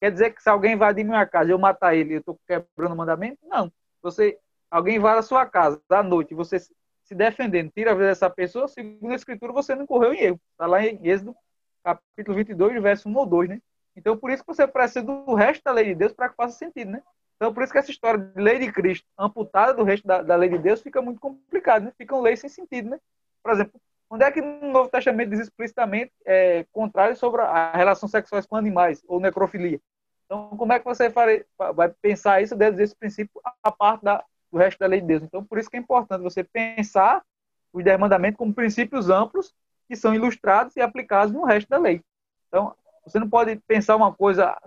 Quer 0.02 0.12
dizer 0.12 0.32
que 0.32 0.42
se 0.42 0.50
alguém 0.50 0.74
invadir 0.74 1.04
minha 1.04 1.26
casa 1.26 1.52
eu 1.52 1.58
matar 1.58 1.96
ele, 1.96 2.16
eu 2.16 2.20
estou 2.20 2.40
quebrando 2.48 2.94
o 2.94 2.98
mandamento? 2.98 3.40
Não. 3.44 3.72
Você, 4.02 4.38
alguém 4.70 4.98
invade 4.98 5.20
a 5.20 5.24
sua 5.24 5.46
casa 5.46 5.82
à 5.90 6.04
noite, 6.04 6.34
você 6.34 6.60
se 6.60 7.14
defendendo, 7.14 7.72
tira 7.72 7.92
a 7.92 7.94
vida 7.94 8.08
dessa 8.08 8.30
pessoa, 8.30 8.68
segundo 8.68 9.12
a 9.12 9.16
Escritura, 9.16 9.54
você 9.54 9.76
não 9.76 9.86
correu 9.86 10.14
em 10.14 10.20
erro. 10.20 10.40
Está 10.52 10.66
lá 10.66 10.84
em 10.84 11.00
Êxodo, 11.08 11.36
capítulo 11.84 12.36
22, 12.36 12.82
verso 12.82 13.08
1 13.08 13.16
ou 13.16 13.26
2, 13.26 13.50
né? 13.50 13.62
Então, 13.96 14.18
por 14.18 14.32
isso 14.32 14.44
que 14.44 14.48
você 14.48 14.68
precisa 14.68 15.04
do 15.04 15.34
resto 15.36 15.64
da 15.64 15.72
lei 15.72 15.86
de 15.86 15.96
Deus 15.96 16.12
para 16.12 16.30
que 16.30 16.36
faça 16.36 16.58
sentido, 16.58 16.92
né? 16.92 17.02
Então, 17.36 17.54
por 17.54 17.64
isso 17.64 17.72
que 17.72 17.78
essa 17.78 17.92
história 17.92 18.20
de 18.20 18.42
lei 18.42 18.60
de 18.60 18.72
Cristo 18.72 19.06
amputada 19.18 19.74
do 19.74 19.84
resto 19.84 20.06
da, 20.08 20.22
da 20.22 20.36
lei 20.36 20.50
de 20.50 20.58
Deus 20.58 20.82
fica 20.82 21.02
muito 21.02 21.20
complicada, 21.20 21.86
né? 21.86 21.94
Ficam 21.98 22.22
leis 22.22 22.40
sem 22.40 22.50
sentido, 22.50 22.90
né? 22.90 23.00
Por 23.44 23.52
exemplo, 23.52 23.80
onde 24.10 24.24
é 24.24 24.32
que 24.32 24.42
no 24.42 24.72
Novo 24.72 24.90
Testamento 24.90 25.30
diz 25.30 25.40
explicitamente 25.40 26.12
é, 26.26 26.66
contrário 26.72 27.16
sobre 27.16 27.42
a 27.42 27.72
relação 27.76 28.08
sexual 28.08 28.42
com 28.48 28.56
animais 28.56 29.04
ou 29.08 29.20
necrofilia? 29.20 29.80
Então, 30.26 30.50
como 30.58 30.74
é 30.74 30.80
que 30.80 30.86
você 30.86 31.10
vai 31.10 31.90
pensar 32.02 32.42
isso 32.42 32.56
dentro 32.56 32.78
desse 32.78 32.96
princípio 32.96 33.40
a 33.64 33.72
parte 33.72 34.04
da, 34.04 34.24
do 34.52 34.58
resto 34.58 34.80
da 34.80 34.88
lei 34.88 35.02
de 35.02 35.08
Deus? 35.08 35.24
Então, 35.24 35.44
por 35.44 35.58
isso 35.58 35.70
que 35.70 35.78
é 35.78 35.80
importante 35.80 36.22
você 36.22 36.44
pensar 36.44 37.24
os 37.72 37.84
dez 37.84 38.00
mandamentos 38.00 38.38
como 38.38 38.54
princípios 38.54 39.10
amplos 39.10 39.54
que 39.88 39.96
são 39.96 40.16
ilustrados 40.16 40.76
e 40.76 40.82
aplicados 40.82 41.34
no 41.34 41.44
resto 41.44 41.70
da 41.70 41.78
lei. 41.78 42.02
Então, 42.48 42.74
você 43.06 43.20
não 43.20 43.30
pode 43.30 43.58
pensar 43.68 43.96
uma 43.96 44.12
coisa 44.12 44.58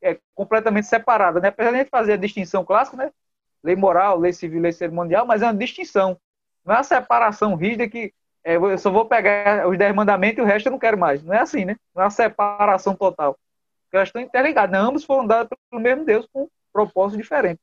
é, 0.00 0.18
completamente 0.34 0.86
separada, 0.86 1.40
né? 1.40 1.48
Apesar 1.48 1.70
de 1.70 1.76
a 1.76 1.78
gente 1.80 1.90
fazer 1.90 2.12
a 2.12 2.16
distinção 2.16 2.64
clássica, 2.64 2.96
né? 2.96 3.10
Lei 3.64 3.74
moral, 3.74 4.18
lei 4.18 4.32
civil, 4.32 4.60
lei 4.60 4.72
cerimonial, 4.72 5.26
mas 5.26 5.42
é 5.42 5.46
uma 5.46 5.54
distinção. 5.54 6.16
Não 6.64 6.74
é 6.74 6.78
uma 6.78 6.84
separação 6.84 7.56
rígida 7.56 7.88
que 7.88 8.14
eu 8.44 8.78
só 8.78 8.90
vou 8.90 9.04
pegar 9.04 9.68
os 9.68 9.76
dez 9.76 9.94
mandamentos 9.94 10.38
e 10.38 10.42
o 10.42 10.44
resto 10.44 10.66
eu 10.66 10.72
não 10.72 10.78
quero 10.78 10.98
mais. 10.98 11.22
Não 11.22 11.34
é 11.34 11.40
assim, 11.40 11.64
né? 11.64 11.76
Não 11.94 12.02
é 12.02 12.04
uma 12.06 12.10
separação 12.10 12.94
total. 12.94 13.38
Porque 13.84 13.96
elas 13.96 14.08
estão 14.08 14.22
interligadas. 14.22 14.70
Né? 14.70 14.78
Ambos 14.78 15.04
foram 15.04 15.26
dados 15.26 15.50
pelo 15.70 15.82
mesmo 15.82 16.04
Deus 16.04 16.26
com 16.32 16.48
propósito 16.72 17.20
diferente. 17.20 17.60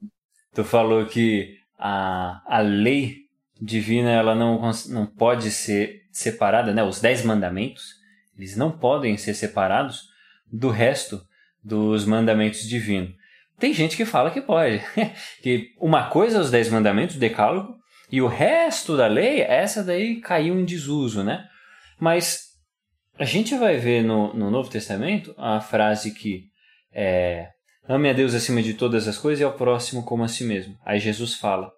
Tu 0.54 0.64
falou 0.64 1.06
que 1.06 1.60
a, 1.78 2.42
a 2.46 2.60
lei 2.60 3.28
divina 3.60 4.12
ela 4.12 4.36
não, 4.36 4.72
não 4.90 5.06
pode 5.06 5.52
ser 5.52 6.04
separada, 6.12 6.74
né? 6.74 6.84
Os 6.84 7.00
dez 7.00 7.24
mandamentos, 7.24 7.96
eles 8.36 8.56
não 8.56 8.72
podem 8.72 9.18
ser 9.18 9.34
separados 9.34 10.10
do 10.52 10.70
resto 10.70 11.22
dos 11.64 12.06
mandamentos 12.06 12.68
divinos. 12.68 13.16
Tem 13.60 13.74
gente 13.74 13.98
que 13.98 14.06
fala 14.06 14.32
que 14.32 14.42
pode. 14.42 14.82
que 15.42 15.74
uma 15.80 16.10
coisa 16.10 16.38
é 16.38 16.42
os 16.42 16.52
dez 16.52 16.70
mandamentos, 16.70 17.16
o 17.16 17.20
decálogo, 17.20 17.76
e 18.12 18.22
o 18.22 18.28
resto 18.28 18.96
da 18.96 19.08
lei, 19.08 19.42
essa 19.42 19.84
daí 19.84 20.22
caiu 20.22 20.60
em 20.60 20.66
desuso, 20.66 21.24
né? 21.24 21.46
Mas 22.00 22.48
a 23.20 23.26
gente 23.26 23.56
vai 23.56 23.78
ver 23.78 24.04
no, 24.04 24.34
no 24.34 24.50
Novo 24.50 24.70
Testamento 24.70 25.34
a 25.38 25.60
frase 25.60 26.14
que 26.14 26.46
é, 26.94 27.50
ame 27.88 28.10
a 28.10 28.14
Deus 28.14 28.34
acima 28.34 28.62
de 28.62 28.74
todas 28.74 29.08
as 29.08 29.18
coisas 29.18 29.42
e 29.42 29.44
ao 29.44 29.54
próximo 29.54 30.04
como 30.04 30.24
a 30.24 30.28
si 30.28 30.44
mesmo. 30.44 30.78
Aí 30.86 31.00
Jesus 31.00 31.34
fala: 31.34 31.72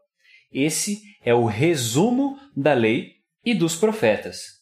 esse 0.52 1.02
é 1.24 1.34
o 1.34 1.46
resumo 1.46 2.38
da 2.56 2.74
lei 2.74 3.14
e 3.44 3.54
dos 3.54 3.76
profetas. 3.76 4.60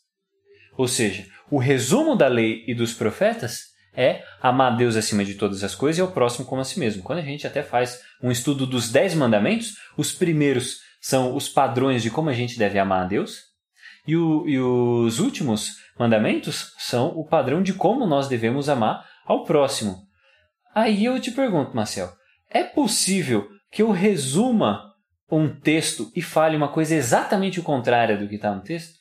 Ou 0.78 0.88
seja, 0.88 1.26
o 1.50 1.58
resumo 1.58 2.16
da 2.16 2.28
lei 2.28 2.64
e 2.68 2.74
dos 2.74 2.94
profetas 2.94 3.76
é 3.94 4.24
amar 4.40 4.74
a 4.74 4.76
Deus 4.76 4.96
acima 4.96 5.26
de 5.26 5.34
todas 5.34 5.64
as 5.64 5.74
coisas 5.74 5.98
e 5.98 6.02
ao 6.02 6.12
próximo 6.12 6.46
como 6.46 6.62
a 6.62 6.64
si 6.64 6.80
mesmo. 6.80 7.02
Quando 7.02 7.20
a 7.20 7.24
gente 7.24 7.48
até 7.48 7.64
faz 7.64 8.00
um 8.22 8.32
estudo 8.32 8.68
dos 8.68 8.92
dez 8.92 9.16
mandamentos, 9.16 9.74
os 9.98 10.12
primeiros 10.12 10.87
são 11.08 11.38
os 11.38 11.48
padrões 11.48 12.04
de 12.04 12.12
como 12.12 12.30
a 12.30 12.34
gente 12.34 12.60
deve 12.60 12.78
amar 12.78 13.06
a 13.06 13.08
Deus, 13.08 13.44
e, 14.06 14.18
o, 14.18 14.46
e 14.46 14.60
os 14.60 15.22
últimos 15.22 15.78
mandamentos 15.98 16.74
são 16.78 17.18
o 17.18 17.24
padrão 17.24 17.64
de 17.64 17.74
como 17.74 18.06
nós 18.06 18.28
devemos 18.28 18.68
amar 18.68 19.08
ao 19.26 19.46
próximo. 19.46 20.06
Aí 20.76 21.06
eu 21.06 21.18
te 21.18 21.32
pergunto, 21.32 21.74
Marcel, 21.74 22.10
é 22.50 22.62
possível 22.62 23.48
que 23.72 23.82
eu 23.82 23.92
resuma 23.92 24.96
um 25.32 25.48
texto 25.48 26.12
e 26.14 26.22
fale 26.22 26.58
uma 26.58 26.68
coisa 26.68 26.94
exatamente 26.94 27.58
o 27.58 27.64
contrário 27.64 28.20
do 28.20 28.28
que 28.28 28.36
está 28.36 28.54
no 28.54 28.62
texto? 28.62 29.00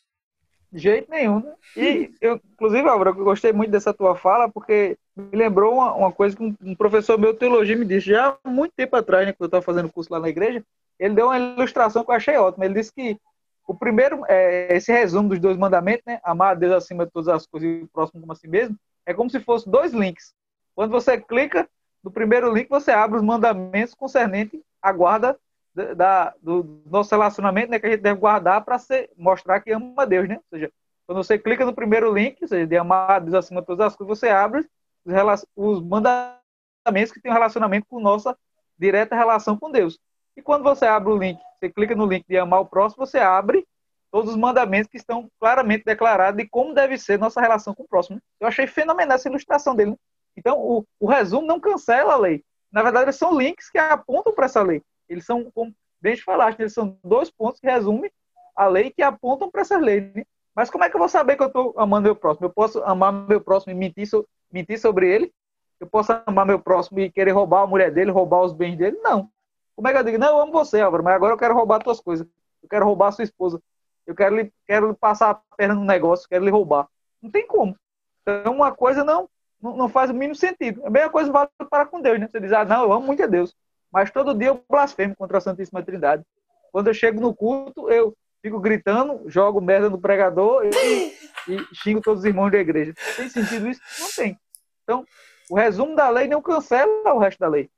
De 0.70 0.78
jeito 0.78 1.10
nenhum, 1.10 1.40
né? 1.40 1.54
E 1.76 2.12
eu, 2.20 2.40
inclusive, 2.52 2.88
Álvaro, 2.88 3.10
eu 3.18 3.24
gostei 3.24 3.52
muito 3.52 3.72
dessa 3.72 3.92
tua 3.92 4.14
fala, 4.14 4.48
porque 4.48 4.96
me 5.16 5.36
lembrou 5.36 5.74
uma, 5.74 5.92
uma 5.92 6.12
coisa 6.12 6.36
que 6.36 6.42
um, 6.44 6.54
um 6.62 6.74
professor 6.76 7.18
meu 7.18 7.32
de 7.32 7.40
teologia 7.40 7.76
me 7.76 7.84
disse 7.84 8.10
já 8.10 8.38
há 8.44 8.48
muito 8.48 8.74
tempo 8.76 8.94
atrás, 8.94 9.26
né, 9.26 9.32
quando 9.32 9.46
eu 9.46 9.58
estava 9.58 9.62
fazendo 9.62 9.92
curso 9.92 10.12
lá 10.12 10.20
na 10.20 10.28
igreja 10.28 10.62
ele 10.98 11.14
deu 11.14 11.26
uma 11.26 11.38
ilustração 11.38 12.04
que 12.04 12.10
eu 12.10 12.14
achei 12.14 12.36
ótima. 12.36 12.64
Ele 12.64 12.74
disse 12.74 12.92
que 12.92 13.18
o 13.66 13.74
primeiro, 13.74 14.24
é, 14.28 14.76
esse 14.76 14.92
resumo 14.92 15.28
dos 15.28 15.40
dois 15.40 15.56
mandamentos, 15.56 16.04
né, 16.06 16.20
amar 16.22 16.52
a 16.52 16.54
Deus 16.54 16.72
acima 16.72 17.04
de 17.04 17.12
todas 17.12 17.28
as 17.28 17.46
coisas 17.46 17.68
e 17.68 17.82
o 17.82 17.88
próximo 17.88 18.20
como 18.20 18.32
a 18.32 18.36
si 18.36 18.46
mesmo, 18.46 18.76
é 19.04 19.12
como 19.12 19.28
se 19.28 19.40
fosse 19.40 19.68
dois 19.68 19.92
links. 19.92 20.32
Quando 20.74 20.90
você 20.90 21.20
clica 21.20 21.68
no 22.02 22.10
primeiro 22.10 22.52
link, 22.52 22.68
você 22.68 22.92
abre 22.92 23.16
os 23.16 23.22
mandamentos 23.22 23.94
concernentes 23.94 24.60
à 24.80 24.92
guarda 24.92 25.38
da, 25.74 25.94
da, 25.94 26.34
do 26.40 26.82
nosso 26.86 27.10
relacionamento, 27.10 27.70
né, 27.70 27.78
que 27.78 27.86
a 27.86 27.90
gente 27.90 28.02
deve 28.02 28.20
guardar 28.20 28.64
para 28.64 28.78
mostrar 29.16 29.60
que 29.60 29.72
ama 29.72 30.02
a 30.02 30.04
Deus, 30.04 30.28
né? 30.28 30.36
Ou 30.36 30.58
seja, 30.58 30.72
quando 31.06 31.22
você 31.22 31.38
clica 31.38 31.64
no 31.64 31.74
primeiro 31.74 32.12
link, 32.12 32.38
ou 32.42 32.48
seja, 32.48 32.66
de 32.66 32.76
amar 32.76 33.10
a 33.10 33.18
Deus 33.18 33.34
acima 33.34 33.60
de 33.60 33.66
todas 33.66 33.86
as 33.86 33.96
coisas, 33.96 34.18
você 34.18 34.28
abre 34.28 34.66
os, 35.04 35.46
os 35.54 35.82
mandamentos 35.82 37.12
que 37.12 37.20
têm 37.20 37.30
um 37.30 37.34
relacionamento 37.34 37.86
com 37.88 38.00
nossa 38.00 38.36
direta 38.78 39.14
relação 39.14 39.56
com 39.56 39.70
Deus. 39.70 39.98
E 40.36 40.42
quando 40.42 40.62
você 40.62 40.84
abre 40.84 41.10
o 41.10 41.16
link, 41.16 41.40
você 41.58 41.70
clica 41.70 41.94
no 41.94 42.06
link 42.06 42.24
de 42.28 42.36
amar 42.36 42.60
o 42.60 42.66
próximo, 42.66 43.06
você 43.06 43.18
abre 43.18 43.66
todos 44.10 44.30
os 44.30 44.36
mandamentos 44.36 44.90
que 44.90 44.96
estão 44.96 45.28
claramente 45.40 45.84
declarados 45.84 46.42
de 46.42 46.48
como 46.48 46.74
deve 46.74 46.96
ser 46.98 47.18
nossa 47.18 47.40
relação 47.40 47.74
com 47.74 47.82
o 47.82 47.88
próximo. 47.88 48.20
Eu 48.40 48.46
achei 48.46 48.66
fenomenal 48.66 49.16
essa 49.16 49.28
ilustração 49.28 49.74
dele. 49.74 49.90
Né? 49.92 49.96
Então, 50.36 50.58
o, 50.58 50.86
o, 51.00 51.06
resumo 51.06 51.46
não 51.46 51.58
cancela 51.58 52.14
a 52.14 52.16
lei. 52.16 52.44
Na 52.70 52.82
verdade, 52.82 53.12
são 53.12 53.36
links 53.36 53.70
que 53.70 53.78
apontam 53.78 54.34
para 54.34 54.46
essa 54.46 54.62
lei. 54.62 54.82
Eles 55.08 55.24
são, 55.24 55.50
como 55.52 55.74
bem 56.00 56.16
falaste, 56.16 56.60
eles 56.60 56.74
são 56.74 56.98
dois 57.02 57.30
pontos 57.30 57.60
que 57.60 57.66
resumem 57.66 58.10
a 58.54 58.66
lei 58.66 58.90
que 58.90 59.02
apontam 59.02 59.50
para 59.50 59.62
essa 59.62 59.78
lei. 59.78 60.12
Né? 60.14 60.24
Mas 60.54 60.70
como 60.70 60.84
é 60.84 60.90
que 60.90 60.96
eu 60.96 61.00
vou 61.00 61.08
saber 61.08 61.36
que 61.36 61.42
eu 61.42 61.48
estou 61.48 61.74
amando 61.76 62.04
meu 62.04 62.16
próximo? 62.16 62.46
Eu 62.46 62.50
posso 62.50 62.82
amar 62.84 63.12
meu 63.12 63.40
próximo 63.40 63.72
e 63.72 63.74
mentir, 63.74 64.08
mentir 64.50 64.78
sobre 64.78 65.10
ele? 65.10 65.32
Eu 65.78 65.86
posso 65.86 66.12
amar 66.24 66.46
meu 66.46 66.58
próximo 66.58 67.00
e 67.00 67.10
querer 67.10 67.32
roubar 67.32 67.62
a 67.62 67.66
mulher 67.66 67.90
dele, 67.90 68.10
roubar 68.10 68.42
os 68.42 68.52
bens 68.52 68.76
dele? 68.76 68.98
Não. 69.02 69.30
Como 69.76 69.86
é 69.88 69.92
que 69.92 69.98
eu 69.98 70.04
digo? 70.04 70.18
Não, 70.18 70.28
eu 70.28 70.40
amo 70.40 70.52
você, 70.52 70.80
Álvaro, 70.80 71.04
mas 71.04 71.14
agora 71.14 71.34
eu 71.34 71.38
quero 71.38 71.54
roubar 71.54 71.82
tuas 71.82 72.00
coisas. 72.00 72.26
Eu 72.62 72.68
quero 72.68 72.86
roubar 72.86 73.08
a 73.08 73.12
sua 73.12 73.24
esposa. 73.24 73.62
Eu 74.06 74.14
quero 74.14 74.34
lhe, 74.34 74.52
quero 74.66 74.88
lhe 74.88 74.94
passar 74.94 75.30
a 75.30 75.56
perna 75.56 75.74
no 75.74 75.84
negócio, 75.84 76.28
quero 76.28 76.44
lhe 76.44 76.50
roubar. 76.50 76.88
Não 77.22 77.30
tem 77.30 77.46
como. 77.46 77.76
Então, 78.22 78.54
uma 78.54 78.72
coisa 78.72 79.04
não, 79.04 79.28
não, 79.60 79.88
faz 79.88 80.10
o 80.10 80.14
mínimo 80.14 80.34
sentido. 80.34 80.84
A 80.84 80.90
mesma 80.90 81.10
coisa 81.10 81.30
vale 81.30 81.50
para 81.70 81.86
com 81.86 82.00
Deus, 82.00 82.18
né? 82.18 82.26
Você 82.26 82.40
diz, 82.40 82.52
ah, 82.52 82.64
não, 82.64 82.84
eu 82.84 82.92
amo 82.92 83.06
muito 83.06 83.22
a 83.22 83.26
Deus. 83.26 83.54
Mas 83.92 84.10
todo 84.10 84.34
dia 84.34 84.48
eu 84.48 84.64
blasfemo 84.68 85.14
contra 85.14 85.38
a 85.38 85.40
Santíssima 85.40 85.82
Trindade. 85.82 86.24
Quando 86.72 86.88
eu 86.88 86.94
chego 86.94 87.20
no 87.20 87.34
culto, 87.34 87.90
eu 87.90 88.14
fico 88.42 88.58
gritando, 88.60 89.22
jogo 89.28 89.60
merda 89.60 89.90
no 89.90 90.00
pregador 90.00 90.64
e, 90.64 91.14
e 91.48 91.74
xingo 91.74 92.00
todos 92.00 92.20
os 92.20 92.24
irmãos 92.24 92.50
da 92.50 92.58
igreja. 92.58 92.94
Tem 93.16 93.28
sentido 93.28 93.68
isso? 93.68 93.80
Não 94.00 94.10
tem. 94.12 94.38
Então, 94.82 95.04
o 95.50 95.56
resumo 95.56 95.94
da 95.96 96.08
lei 96.08 96.28
não 96.28 96.42
cancela 96.42 97.14
o 97.14 97.18
resto 97.18 97.38
da 97.38 97.48
lei. 97.48 97.70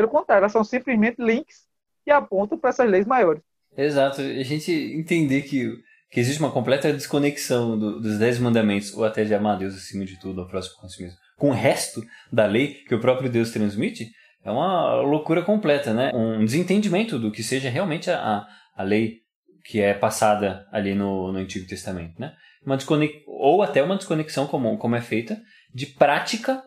Pelo 0.00 0.08
contrário, 0.08 0.40
elas 0.40 0.52
são 0.52 0.64
simplesmente 0.64 1.16
links 1.18 1.66
que 2.02 2.10
apontam 2.10 2.56
para 2.56 2.70
essas 2.70 2.88
leis 2.88 3.06
maiores. 3.06 3.42
Exato. 3.76 4.22
A 4.22 4.42
gente 4.42 4.72
entender 4.72 5.42
que, 5.42 5.76
que 6.10 6.18
existe 6.18 6.40
uma 6.40 6.50
completa 6.50 6.90
desconexão 6.90 7.78
do, 7.78 8.00
dos 8.00 8.18
dez 8.18 8.38
mandamentos, 8.38 8.94
ou 8.96 9.04
até 9.04 9.24
de 9.24 9.34
amar 9.34 9.56
a 9.56 9.58
Deus 9.58 9.74
acima 9.74 10.06
de 10.06 10.18
tudo, 10.18 10.40
ao 10.40 10.48
próximo 10.48 10.80
com 10.80 10.88
si 10.88 11.02
mesmo, 11.02 11.18
com 11.36 11.50
o 11.50 11.52
resto 11.52 12.02
da 12.32 12.46
lei 12.46 12.76
que 12.88 12.94
o 12.94 13.00
próprio 13.00 13.28
Deus 13.28 13.50
transmite, 13.50 14.10
é 14.42 14.50
uma 14.50 15.02
loucura 15.02 15.42
completa, 15.42 15.92
né? 15.92 16.10
Um 16.14 16.46
desentendimento 16.46 17.18
do 17.18 17.30
que 17.30 17.42
seja 17.42 17.68
realmente 17.68 18.10
a, 18.10 18.46
a 18.74 18.82
lei 18.82 19.18
que 19.66 19.82
é 19.82 19.92
passada 19.92 20.66
ali 20.72 20.94
no, 20.94 21.30
no 21.30 21.38
Antigo 21.38 21.68
Testamento, 21.68 22.18
né? 22.18 22.32
Uma 22.64 22.78
desconex... 22.78 23.22
Ou 23.26 23.62
até 23.62 23.82
uma 23.82 23.96
desconexão, 23.96 24.46
como, 24.46 24.78
como 24.78 24.96
é 24.96 25.02
feita, 25.02 25.38
de 25.74 25.84
prática 25.84 26.62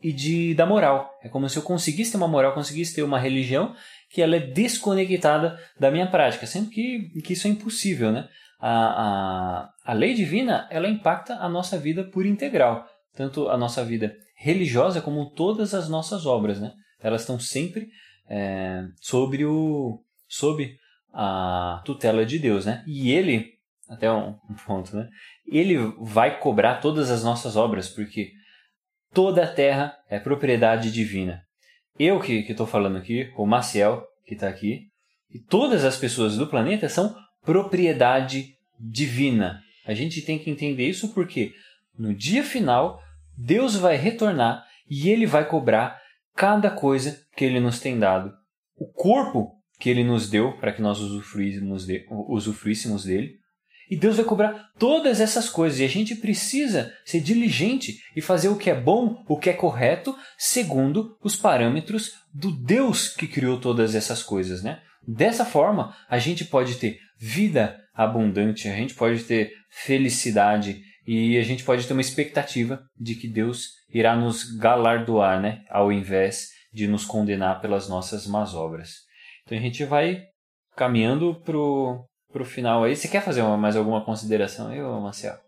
e 0.00 0.12
de 0.12 0.54
da 0.54 0.66
moral. 0.66 1.10
É 1.22 1.28
como 1.28 1.48
se 1.48 1.56
eu 1.56 1.62
conseguisse 1.62 2.12
ter 2.12 2.16
uma 2.16 2.28
moral, 2.28 2.54
conseguisse 2.54 2.94
ter 2.94 3.02
uma 3.02 3.18
religião 3.18 3.74
que 4.10 4.22
ela 4.22 4.36
é 4.36 4.40
desconectada 4.40 5.58
da 5.78 5.90
minha 5.90 6.06
prática, 6.06 6.46
sendo 6.46 6.70
que, 6.70 7.10
que 7.22 7.32
isso 7.32 7.46
é 7.46 7.50
impossível, 7.50 8.10
né? 8.10 8.28
A, 8.60 8.70
a, 8.70 9.70
a 9.84 9.92
lei 9.92 10.14
divina, 10.14 10.66
ela 10.70 10.88
impacta 10.88 11.34
a 11.34 11.48
nossa 11.48 11.78
vida 11.78 12.04
por 12.04 12.26
integral, 12.26 12.86
tanto 13.14 13.48
a 13.48 13.56
nossa 13.56 13.84
vida 13.84 14.16
religiosa 14.36 15.00
como 15.00 15.30
todas 15.30 15.74
as 15.74 15.88
nossas 15.88 16.26
obras, 16.26 16.60
né? 16.60 16.72
Elas 17.00 17.22
estão 17.22 17.38
sempre 17.38 17.88
é, 18.28 18.84
sobre 19.00 19.44
o 19.44 20.02
sob 20.28 20.76
a 21.12 21.82
tutela 21.84 22.24
de 22.24 22.38
Deus, 22.38 22.66
né? 22.66 22.82
E 22.86 23.10
ele, 23.10 23.54
até 23.88 24.10
um, 24.10 24.36
um 24.48 24.54
ponto, 24.66 24.96
né? 24.96 25.08
Ele 25.46 25.76
vai 26.00 26.38
cobrar 26.38 26.76
todas 26.76 27.10
as 27.10 27.24
nossas 27.24 27.56
obras, 27.56 27.88
porque 27.88 28.32
toda 29.12 29.44
a 29.44 29.52
terra 29.52 29.96
é 30.08 30.18
propriedade 30.18 30.90
divina. 30.90 31.42
Eu 31.98 32.20
que 32.20 32.44
estou 32.48 32.66
falando 32.66 32.96
aqui, 32.96 33.32
o 33.36 33.46
Maciel, 33.46 34.04
que 34.24 34.34
está 34.34 34.48
aqui, 34.48 34.86
e 35.30 35.38
todas 35.38 35.84
as 35.84 35.96
pessoas 35.96 36.36
do 36.36 36.46
planeta 36.46 36.88
são 36.88 37.14
propriedade 37.42 38.54
divina. 38.78 39.60
A 39.84 39.94
gente 39.94 40.22
tem 40.22 40.38
que 40.38 40.50
entender 40.50 40.88
isso 40.88 41.12
porque 41.12 41.52
no 41.98 42.14
dia 42.14 42.44
final, 42.44 43.02
Deus 43.36 43.74
vai 43.74 43.96
retornar 43.96 44.64
e 44.88 45.10
ele 45.10 45.26
vai 45.26 45.46
cobrar 45.46 46.00
cada 46.34 46.70
coisa 46.70 47.20
que 47.36 47.44
ele 47.44 47.58
nos 47.58 47.80
tem 47.80 47.98
dado. 47.98 48.32
O 48.76 48.86
corpo 48.86 49.52
que 49.80 49.90
ele 49.90 50.04
nos 50.04 50.30
deu 50.30 50.56
para 50.58 50.72
que 50.72 50.80
nós 50.80 51.00
usufruíssemos, 51.00 51.86
de, 51.86 52.06
usufruíssemos 52.28 53.04
dele, 53.04 53.34
e 53.90 53.96
Deus 53.96 54.16
vai 54.16 54.24
cobrar 54.24 54.70
todas 54.78 55.20
essas 55.20 55.48
coisas. 55.48 55.80
E 55.80 55.84
a 55.84 55.88
gente 55.88 56.14
precisa 56.14 56.92
ser 57.04 57.20
diligente 57.20 57.98
e 58.14 58.20
fazer 58.20 58.48
o 58.48 58.56
que 58.56 58.70
é 58.70 58.74
bom, 58.74 59.24
o 59.28 59.38
que 59.38 59.50
é 59.50 59.52
correto, 59.52 60.16
segundo 60.36 61.16
os 61.22 61.36
parâmetros 61.36 62.12
do 62.32 62.52
Deus 62.52 63.08
que 63.08 63.26
criou 63.26 63.58
todas 63.58 63.94
essas 63.94 64.22
coisas, 64.22 64.62
né? 64.62 64.80
Dessa 65.06 65.44
forma, 65.44 65.96
a 66.08 66.18
gente 66.18 66.44
pode 66.44 66.74
ter 66.74 66.98
vida 67.18 67.78
abundante, 67.94 68.68
a 68.68 68.76
gente 68.76 68.94
pode 68.94 69.24
ter 69.24 69.52
felicidade 69.70 70.82
e 71.06 71.38
a 71.38 71.42
gente 71.42 71.64
pode 71.64 71.86
ter 71.86 71.92
uma 71.94 72.02
expectativa 72.02 72.82
de 72.98 73.14
que 73.14 73.26
Deus 73.26 73.68
irá 73.92 74.14
nos 74.14 74.44
galardoar, 74.58 75.40
né? 75.40 75.62
Ao 75.70 75.90
invés 75.90 76.48
de 76.72 76.86
nos 76.86 77.04
condenar 77.04 77.60
pelas 77.60 77.88
nossas 77.88 78.26
más 78.26 78.54
obras. 78.54 78.90
Então 79.44 79.56
a 79.56 79.60
gente 79.60 79.84
vai 79.84 80.22
caminhando 80.76 81.40
pro 81.40 82.04
pro 82.32 82.44
final 82.44 82.84
aí. 82.84 82.94
Você 82.94 83.08
quer 83.08 83.22
fazer 83.22 83.42
uma, 83.42 83.56
mais 83.56 83.76
alguma 83.76 84.04
consideração 84.04 84.68
aí, 84.68 84.80
Marcel? 84.80 85.38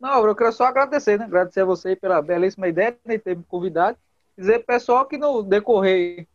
Não, 0.00 0.26
eu 0.26 0.34
quero 0.34 0.52
só 0.52 0.64
agradecer, 0.64 1.18
né? 1.18 1.24
Agradecer 1.24 1.60
a 1.60 1.64
você 1.64 1.96
pela 1.96 2.20
belíssima 2.20 2.68
ideia 2.68 2.96
de 3.06 3.18
ter 3.18 3.36
me 3.36 3.44
convidado. 3.44 3.96
Dizer 4.36 4.64
pessoal 4.64 5.06
que 5.06 5.16
no 5.16 5.42
decorrer 5.42 6.26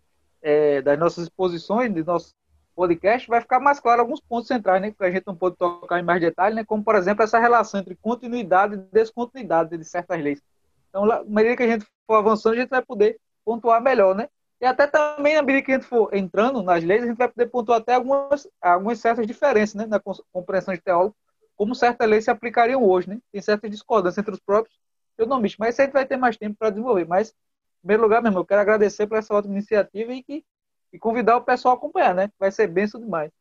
é, 0.42 0.82
das 0.82 0.98
nossas 0.98 1.26
exposições, 1.26 1.94
de 1.94 2.04
nosso 2.04 2.34
podcast, 2.76 3.28
vai 3.28 3.42
ficar 3.42 3.60
mais 3.60 3.80
claro 3.80 4.02
alguns 4.02 4.22
pontos 4.22 4.48
centrais, 4.48 4.82
né? 4.82 4.92
Que 4.92 5.04
a 5.04 5.12
gente 5.12 5.28
não 5.28 5.36
pode 5.36 5.58
tocar 5.58 6.00
em 6.00 6.04
mais 6.04 6.22
detalhes, 6.22 6.56
né? 6.56 6.64
Como, 6.64 6.84
por 6.84 6.96
exemplo, 6.96 7.24
essa 7.24 7.38
relação 7.38 7.80
entre 7.80 7.96
continuidade 7.96 8.76
e 8.76 8.78
descontinuidade 8.78 9.78
de 9.78 9.84
certas 9.84 10.20
leis. 10.22 10.42
Então, 10.90 11.12
à 11.12 11.24
medida 11.26 11.58
que 11.58 11.64
a 11.64 11.68
gente 11.68 11.86
for 12.08 12.16
avançando, 12.16 12.54
a 12.54 12.62
gente 12.62 12.70
vai 12.70 12.82
poder 12.82 13.20
pontuar 13.44 13.82
melhor, 13.82 14.16
né? 14.16 14.30
E 14.62 14.66
até 14.66 14.88
também, 14.88 15.36
na 15.36 15.42
medida 15.42 15.66
que 15.66 15.72
a 15.72 15.76
gente 15.76 15.88
for 15.88 16.14
entrando 16.14 16.62
nas 16.62 16.84
leis, 16.84 17.04
a 17.04 17.08
gente 17.08 17.18
vai 17.18 17.30
poder 17.30 17.48
pontuar 17.48 17.80
até 17.80 17.94
algumas, 17.94 18.48
algumas 18.62 19.00
certas 19.00 19.26
diferenças 19.26 19.76
né, 19.76 19.86
na 19.86 20.02
compreensão 20.34 20.74
de 20.74 20.82
teólogo, 20.82 21.16
como 21.56 21.74
certas 21.74 22.10
leis 22.10 22.26
se 22.26 22.32
aplicariam 22.32 22.84
hoje. 22.84 23.10
Né? 23.10 23.20
Tem 23.32 23.42
certas 23.42 23.72
discordâncias 23.72 24.18
entre 24.18 24.34
os 24.34 24.40
próprios 24.40 24.78
economistas, 25.18 25.58
mas 25.60 25.76
isso 25.76 25.82
a 25.82 25.86
gente 25.86 25.94
vai 25.94 26.06
ter 26.06 26.18
mais 26.18 26.36
tempo 26.36 26.58
para 26.58 26.72
desenvolver. 26.72 27.06
Mas, 27.08 27.30
em 27.30 27.82
primeiro 27.82 28.04
lugar, 28.04 28.22
mesmo, 28.22 28.40
eu 28.40 28.46
quero 28.46 28.62
agradecer 28.62 29.08
por 29.08 29.18
essa 29.18 29.34
outra 29.34 29.50
iniciativa 29.50 30.14
e, 30.14 30.22
que, 30.22 30.44
e 30.92 31.00
convidar 31.00 31.38
o 31.38 31.42
pessoal 31.42 31.76
a 31.76 31.78
acompanhar, 31.78 32.14
né? 32.14 32.30
Vai 32.38 32.52
ser 32.52 32.68
benção 32.68 33.00
demais. 33.00 33.32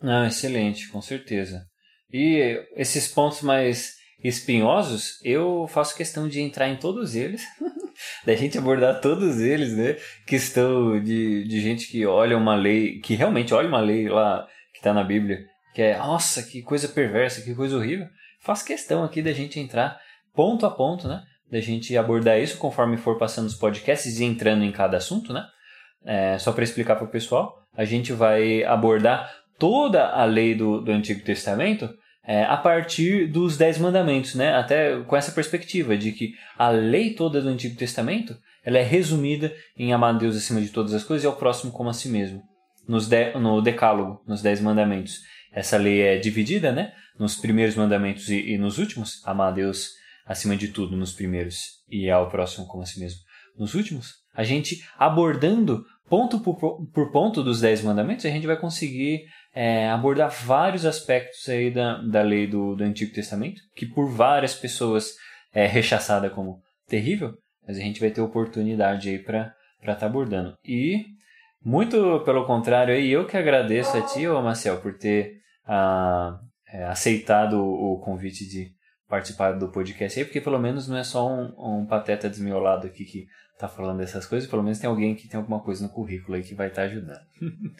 Não, 0.00 0.24
excelente, 0.24 0.88
com 0.88 1.02
certeza. 1.02 1.66
E 2.12 2.64
esses 2.76 3.08
pontos 3.08 3.42
mais 3.42 3.98
espinhosos, 4.22 5.20
eu 5.24 5.66
faço 5.68 5.96
questão 5.96 6.28
de 6.28 6.40
entrar 6.40 6.68
em 6.68 6.76
todos 6.76 7.14
eles 7.14 7.42
da 8.24 8.34
gente 8.34 8.58
abordar 8.58 9.00
todos 9.00 9.40
eles, 9.40 9.76
né? 9.76 9.96
Questão 10.26 11.00
de, 11.02 11.44
de 11.44 11.60
gente 11.60 11.88
que 11.88 12.06
olha 12.06 12.36
uma 12.36 12.54
lei, 12.54 13.00
que 13.00 13.14
realmente 13.14 13.54
olha 13.54 13.68
uma 13.68 13.80
lei 13.80 14.08
lá 14.08 14.46
que 14.72 14.78
está 14.78 14.92
na 14.92 15.04
Bíblia, 15.04 15.44
que 15.74 15.82
é, 15.82 15.98
nossa, 15.98 16.42
que 16.42 16.62
coisa 16.62 16.88
perversa, 16.88 17.42
que 17.42 17.54
coisa 17.54 17.76
horrível. 17.76 18.06
Faz 18.40 18.62
questão 18.62 19.04
aqui 19.04 19.20
da 19.22 19.32
gente 19.32 19.58
entrar 19.58 19.98
ponto 20.34 20.64
a 20.64 20.70
ponto, 20.70 21.08
né? 21.08 21.22
Da 21.50 21.60
gente 21.60 21.96
abordar 21.96 22.38
isso 22.38 22.58
conforme 22.58 22.96
for 22.96 23.18
passando 23.18 23.46
os 23.46 23.54
podcasts 23.54 24.20
e 24.20 24.24
entrando 24.24 24.62
em 24.64 24.72
cada 24.72 24.96
assunto, 24.96 25.32
né? 25.32 25.44
É, 26.04 26.38
só 26.38 26.52
para 26.52 26.64
explicar 26.64 26.96
para 26.96 27.06
o 27.06 27.10
pessoal, 27.10 27.66
a 27.76 27.84
gente 27.84 28.12
vai 28.12 28.62
abordar 28.62 29.30
toda 29.58 30.08
a 30.08 30.24
lei 30.24 30.54
do, 30.54 30.80
do 30.80 30.92
Antigo 30.92 31.24
Testamento 31.24 31.92
é, 32.28 32.44
a 32.44 32.58
partir 32.58 33.26
dos 33.26 33.56
Dez 33.56 33.78
Mandamentos, 33.78 34.34
né? 34.34 34.54
Até 34.54 35.00
com 35.00 35.16
essa 35.16 35.32
perspectiva 35.32 35.96
de 35.96 36.12
que 36.12 36.34
a 36.58 36.68
lei 36.68 37.14
toda 37.14 37.40
do 37.40 37.48
Antigo 37.48 37.74
Testamento 37.74 38.36
ela 38.62 38.76
é 38.76 38.82
resumida 38.82 39.50
em 39.74 39.94
amar 39.94 40.14
a 40.14 40.18
Deus 40.18 40.36
acima 40.36 40.60
de 40.60 40.68
todas 40.68 40.92
as 40.92 41.02
coisas 41.02 41.24
e 41.24 41.26
ao 41.26 41.36
próximo 41.36 41.72
como 41.72 41.88
a 41.88 41.94
si 41.94 42.10
mesmo. 42.10 42.42
Nos 42.86 43.08
de, 43.08 43.32
no 43.38 43.62
Decálogo, 43.62 44.22
nos 44.26 44.42
Dez 44.42 44.60
Mandamentos, 44.60 45.20
essa 45.50 45.78
lei 45.78 46.02
é 46.02 46.18
dividida, 46.18 46.70
né? 46.70 46.92
Nos 47.18 47.34
primeiros 47.34 47.74
mandamentos 47.74 48.28
e, 48.28 48.52
e 48.52 48.58
nos 48.58 48.76
últimos, 48.76 49.22
amar 49.24 49.48
a 49.48 49.54
Deus 49.54 49.92
acima 50.26 50.54
de 50.54 50.68
tudo 50.68 50.98
nos 50.98 51.14
primeiros 51.14 51.78
e 51.90 52.10
ao 52.10 52.28
próximo 52.28 52.66
como 52.66 52.82
a 52.82 52.86
si 52.86 53.00
mesmo 53.00 53.20
nos 53.58 53.74
últimos. 53.74 54.14
A 54.34 54.44
gente 54.44 54.86
abordando 54.96 55.84
ponto 56.08 56.40
por, 56.40 56.56
por 56.92 57.12
ponto 57.12 57.42
dos 57.42 57.60
Dez 57.60 57.82
Mandamentos, 57.82 58.24
a 58.24 58.30
gente 58.30 58.46
vai 58.46 58.56
conseguir 58.56 59.24
é, 59.54 59.88
abordar 59.88 60.30
vários 60.30 60.84
aspectos 60.84 61.48
aí 61.48 61.70
da, 61.70 62.00
da 62.02 62.22
lei 62.22 62.46
do, 62.46 62.74
do 62.74 62.84
Antigo 62.84 63.12
Testamento, 63.12 63.60
que 63.76 63.86
por 63.86 64.10
várias 64.10 64.54
pessoas 64.54 65.14
é 65.52 65.66
rechaçada 65.66 66.30
como 66.30 66.60
terrível, 66.86 67.34
mas 67.66 67.76
a 67.76 67.80
gente 67.80 68.00
vai 68.00 68.10
ter 68.10 68.20
oportunidade 68.20 69.08
aí 69.08 69.18
para 69.18 69.54
estar 69.80 69.96
tá 69.96 70.06
abordando. 70.06 70.56
E, 70.64 71.04
muito 71.62 72.20
pelo 72.24 72.46
contrário, 72.46 72.94
aí, 72.94 73.10
eu 73.10 73.26
que 73.26 73.36
agradeço 73.36 73.96
a 73.96 74.02
ti, 74.02 74.26
ô 74.26 74.40
Marcel, 74.42 74.80
por 74.80 74.96
ter 74.96 75.34
ah, 75.66 76.38
é, 76.72 76.84
aceitado 76.84 77.60
o, 77.62 78.00
convite 78.00 78.48
de 78.48 78.70
participar 79.08 79.52
do 79.52 79.70
podcast 79.70 80.18
aí, 80.18 80.24
porque 80.24 80.40
pelo 80.40 80.58
menos 80.58 80.86
não 80.86 80.96
é 80.96 81.04
só 81.04 81.28
um, 81.28 81.80
um 81.80 81.86
pateta 81.86 82.28
desmiolado 82.28 82.86
aqui 82.86 83.04
que 83.04 83.26
tá 83.58 83.68
falando 83.68 83.98
dessas 83.98 84.26
coisas, 84.26 84.48
pelo 84.48 84.62
menos 84.62 84.78
tem 84.78 84.88
alguém 84.88 85.14
que 85.14 85.28
tem 85.28 85.38
alguma 85.38 85.60
coisa 85.60 85.82
no 85.82 85.92
currículo 85.92 86.36
aí 86.36 86.42
que 86.42 86.54
vai 86.54 86.68
estar 86.68 86.82
tá 86.82 86.88
ajudando. 86.88 87.20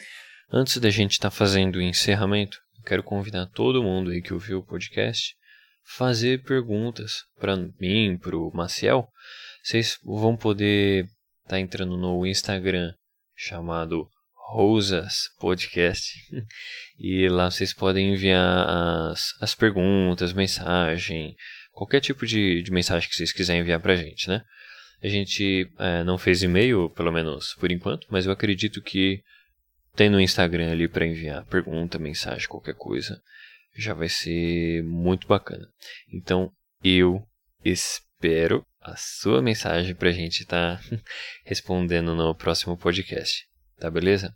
Antes 0.51 0.77
da 0.77 0.89
gente 0.89 1.11
estar 1.11 1.29
tá 1.29 1.35
fazendo 1.35 1.77
o 1.77 1.81
encerramento, 1.81 2.59
quero 2.85 3.03
convidar 3.03 3.45
todo 3.47 3.83
mundo 3.83 4.11
aí 4.11 4.21
que 4.21 4.33
ouviu 4.33 4.59
o 4.59 4.65
podcast 4.65 5.35
fazer 5.83 6.43
perguntas 6.43 7.23
para 7.39 7.55
mim, 7.79 8.17
para 8.17 8.35
o 8.35 8.51
Maciel. 8.53 9.07
Vocês 9.63 9.97
vão 10.03 10.35
poder 10.35 11.05
estar 11.05 11.49
tá 11.49 11.59
entrando 11.59 11.97
no 11.97 12.25
Instagram 12.25 12.93
chamado 13.35 14.07
Rosas 14.49 15.29
Podcast 15.39 16.11
e 16.97 17.27
lá 17.29 17.49
vocês 17.49 17.73
podem 17.73 18.13
enviar 18.13 18.67
as, 19.11 19.33
as 19.41 19.55
perguntas, 19.55 20.33
mensagem, 20.33 21.35
qualquer 21.71 22.01
tipo 22.01 22.25
de, 22.25 22.63
de 22.63 22.71
mensagem 22.71 23.07
que 23.07 23.15
vocês 23.15 23.31
quiserem 23.31 23.61
enviar 23.61 23.79
para 23.79 23.93
a 23.93 23.95
gente, 23.95 24.27
né? 24.27 24.43
A 25.01 25.07
gente 25.07 25.71
é, 25.77 26.03
não 26.03 26.17
fez 26.17 26.43
e-mail, 26.43 26.89
pelo 26.89 27.11
menos 27.11 27.55
por 27.55 27.71
enquanto, 27.71 28.07
mas 28.09 28.25
eu 28.25 28.31
acredito 28.31 28.81
que 28.81 29.23
tem 29.95 30.09
no 30.09 30.19
Instagram 30.19 30.71
ali 30.71 30.87
para 30.87 31.05
enviar 31.05 31.45
pergunta, 31.45 31.97
mensagem, 31.97 32.47
qualquer 32.47 32.75
coisa. 32.75 33.21
Já 33.75 33.93
vai 33.93 34.09
ser 34.09 34.83
muito 34.83 35.27
bacana. 35.27 35.67
Então, 36.11 36.51
eu 36.83 37.23
espero 37.63 38.65
a 38.81 38.95
sua 38.97 39.41
mensagem 39.41 39.95
para 39.95 40.09
a 40.09 40.13
gente 40.13 40.41
estar 40.41 40.77
tá 40.77 40.97
respondendo 41.45 42.15
no 42.15 42.35
próximo 42.35 42.77
podcast. 42.77 43.47
Tá 43.79 43.89
beleza? 43.89 44.35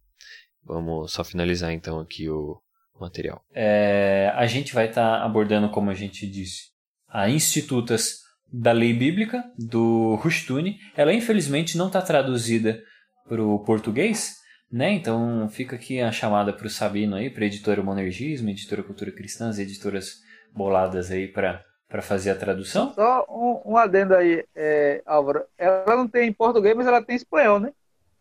Vamos 0.63 1.11
só 1.11 1.23
finalizar 1.23 1.73
então 1.73 1.99
aqui 1.99 2.29
o 2.29 2.61
material. 2.99 3.43
É, 3.53 4.31
a 4.35 4.45
gente 4.45 4.73
vai 4.73 4.87
estar 4.87 5.19
tá 5.19 5.25
abordando, 5.25 5.69
como 5.69 5.89
a 5.89 5.93
gente 5.93 6.25
disse, 6.25 6.71
a 7.07 7.29
Institutas 7.29 8.22
da 8.53 8.71
Lei 8.71 8.93
Bíblica, 8.93 9.43
do 9.57 10.13
Rushtuni. 10.15 10.77
Ela, 10.95 11.11
infelizmente, 11.11 11.75
não 11.75 11.87
está 11.87 11.99
traduzida 12.01 12.79
para 13.27 13.41
o 13.41 13.57
português, 13.63 14.35
né? 14.71 14.91
Então 14.91 15.49
fica 15.49 15.75
aqui 15.75 15.99
a 15.99 16.11
chamada 16.11 16.53
para 16.53 16.67
o 16.67 16.69
Sabino 16.69 17.15
aí, 17.15 17.31
para 17.31 17.43
a 17.43 17.47
editora 17.47 17.81
Monergismo, 17.81 18.49
editora 18.49 18.83
Cultura 18.83 19.11
Cristã, 19.11 19.49
as 19.49 19.57
editoras 19.57 20.17
boladas 20.53 21.09
aí 21.09 21.27
para 21.27 21.63
para 21.89 22.01
fazer 22.01 22.31
a 22.31 22.35
tradução? 22.35 22.91
Só 22.93 23.23
um, 23.29 23.73
um 23.73 23.77
adendo 23.77 24.15
aí, 24.15 24.43
é, 24.55 25.03
Álvaro. 25.05 25.45
Ela 25.55 25.95
não 25.95 26.07
tem 26.07 26.27
em 26.27 26.33
português, 26.33 26.75
mas 26.75 26.87
ela 26.87 27.03
tem 27.03 27.13
em 27.13 27.17
espanhol, 27.17 27.59
né? 27.59 27.71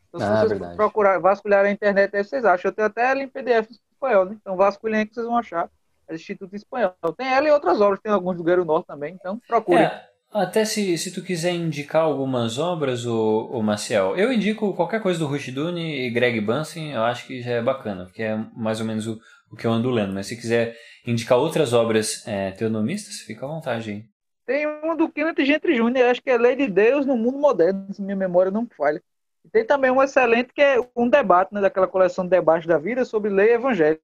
Então, 0.08 0.20
se 0.20 0.26
ah, 0.26 0.36
vocês 0.36 0.50
verdade. 0.50 0.76
procurar, 0.76 1.18
vasculhar 1.18 1.64
a 1.64 1.70
internet, 1.70 2.14
aí 2.14 2.22
vocês 2.22 2.44
acham. 2.44 2.68
Eu 2.68 2.74
tenho 2.74 2.86
até 2.86 3.10
ela 3.10 3.22
em 3.22 3.28
PDF 3.28 3.70
em 3.70 3.74
espanhol, 3.94 4.26
né? 4.26 4.36
Então 4.38 4.56
vasculhem 4.56 5.00
aí 5.00 5.06
que 5.06 5.14
vocês 5.14 5.24
vão 5.24 5.38
achar. 5.38 5.70
É 6.06 6.14
Instituto 6.14 6.54
Espanhol. 6.54 6.92
Tem 7.16 7.28
ela 7.32 7.48
e 7.48 7.50
outras 7.50 7.80
obras, 7.80 7.98
tem 8.00 8.12
alguns 8.12 8.36
do 8.36 8.44
Guerreiro 8.44 8.66
Norte 8.66 8.88
também, 8.88 9.14
então 9.14 9.40
procurem. 9.48 9.84
É, 9.84 10.11
até 10.32 10.64
se, 10.64 10.96
se 10.96 11.12
tu 11.12 11.22
quiser 11.22 11.52
indicar 11.52 12.02
algumas 12.02 12.58
obras, 12.58 13.04
o, 13.04 13.46
o 13.52 13.62
Maciel, 13.62 14.16
eu 14.16 14.32
indico 14.32 14.74
qualquer 14.74 15.02
coisa 15.02 15.18
do 15.18 15.26
Rushduni 15.26 16.06
e 16.06 16.10
Greg 16.10 16.40
Bunsen, 16.40 16.92
eu 16.92 17.02
acho 17.02 17.26
que 17.26 17.42
já 17.42 17.52
é 17.52 17.62
bacana, 17.62 18.04
porque 18.04 18.22
é 18.22 18.36
mais 18.56 18.80
ou 18.80 18.86
menos 18.86 19.06
o, 19.06 19.20
o 19.50 19.56
que 19.56 19.66
eu 19.66 19.72
ando 19.72 19.90
lendo. 19.90 20.12
Mas 20.12 20.26
se 20.26 20.36
quiser 20.36 20.76
indicar 21.06 21.38
outras 21.38 21.72
obras 21.72 22.26
é, 22.26 22.50
teonomistas, 22.52 23.16
fica 23.16 23.44
à 23.44 23.48
vontade 23.48 23.90
aí. 23.90 24.04
Tem 24.46 24.66
um 24.66 24.96
do 24.96 25.08
Kenneth 25.08 25.44
Gentry 25.44 25.76
Jr., 25.76 26.10
acho 26.10 26.22
que 26.22 26.30
é 26.30 26.38
Lei 26.38 26.56
de 26.56 26.66
Deus 26.66 27.06
no 27.06 27.16
Mundo 27.16 27.38
Moderno, 27.38 27.92
se 27.92 28.02
minha 28.02 28.16
memória 28.16 28.50
não 28.50 28.66
falha. 28.66 29.02
E 29.44 29.48
tem 29.48 29.64
também 29.64 29.90
um 29.90 30.02
excelente 30.02 30.52
que 30.52 30.62
é 30.62 30.76
um 30.96 31.08
debate, 31.08 31.52
né, 31.52 31.60
daquela 31.60 31.86
coleção 31.86 32.24
de 32.24 32.30
debates 32.30 32.66
da 32.66 32.78
vida 32.78 33.04
sobre 33.04 33.30
lei 33.30 33.50
e 33.50 33.54
evangelho. 33.54 34.00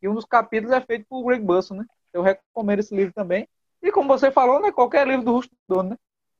E 0.00 0.08
um 0.08 0.14
dos 0.14 0.24
capítulos 0.24 0.74
é 0.74 0.80
feito 0.80 1.04
por 1.08 1.24
Greg 1.24 1.42
Busson, 1.42 1.74
né? 1.74 1.84
Eu 2.12 2.22
recomendo 2.22 2.78
esse 2.78 2.94
livro 2.94 3.12
também. 3.12 3.48
E 3.82 3.92
como 3.92 4.08
você 4.08 4.30
falou, 4.30 4.60
né, 4.60 4.72
qualquer 4.72 5.06
livro 5.06 5.24
do 5.24 5.32
Rushdon, 5.32 5.82
né? 5.90 5.96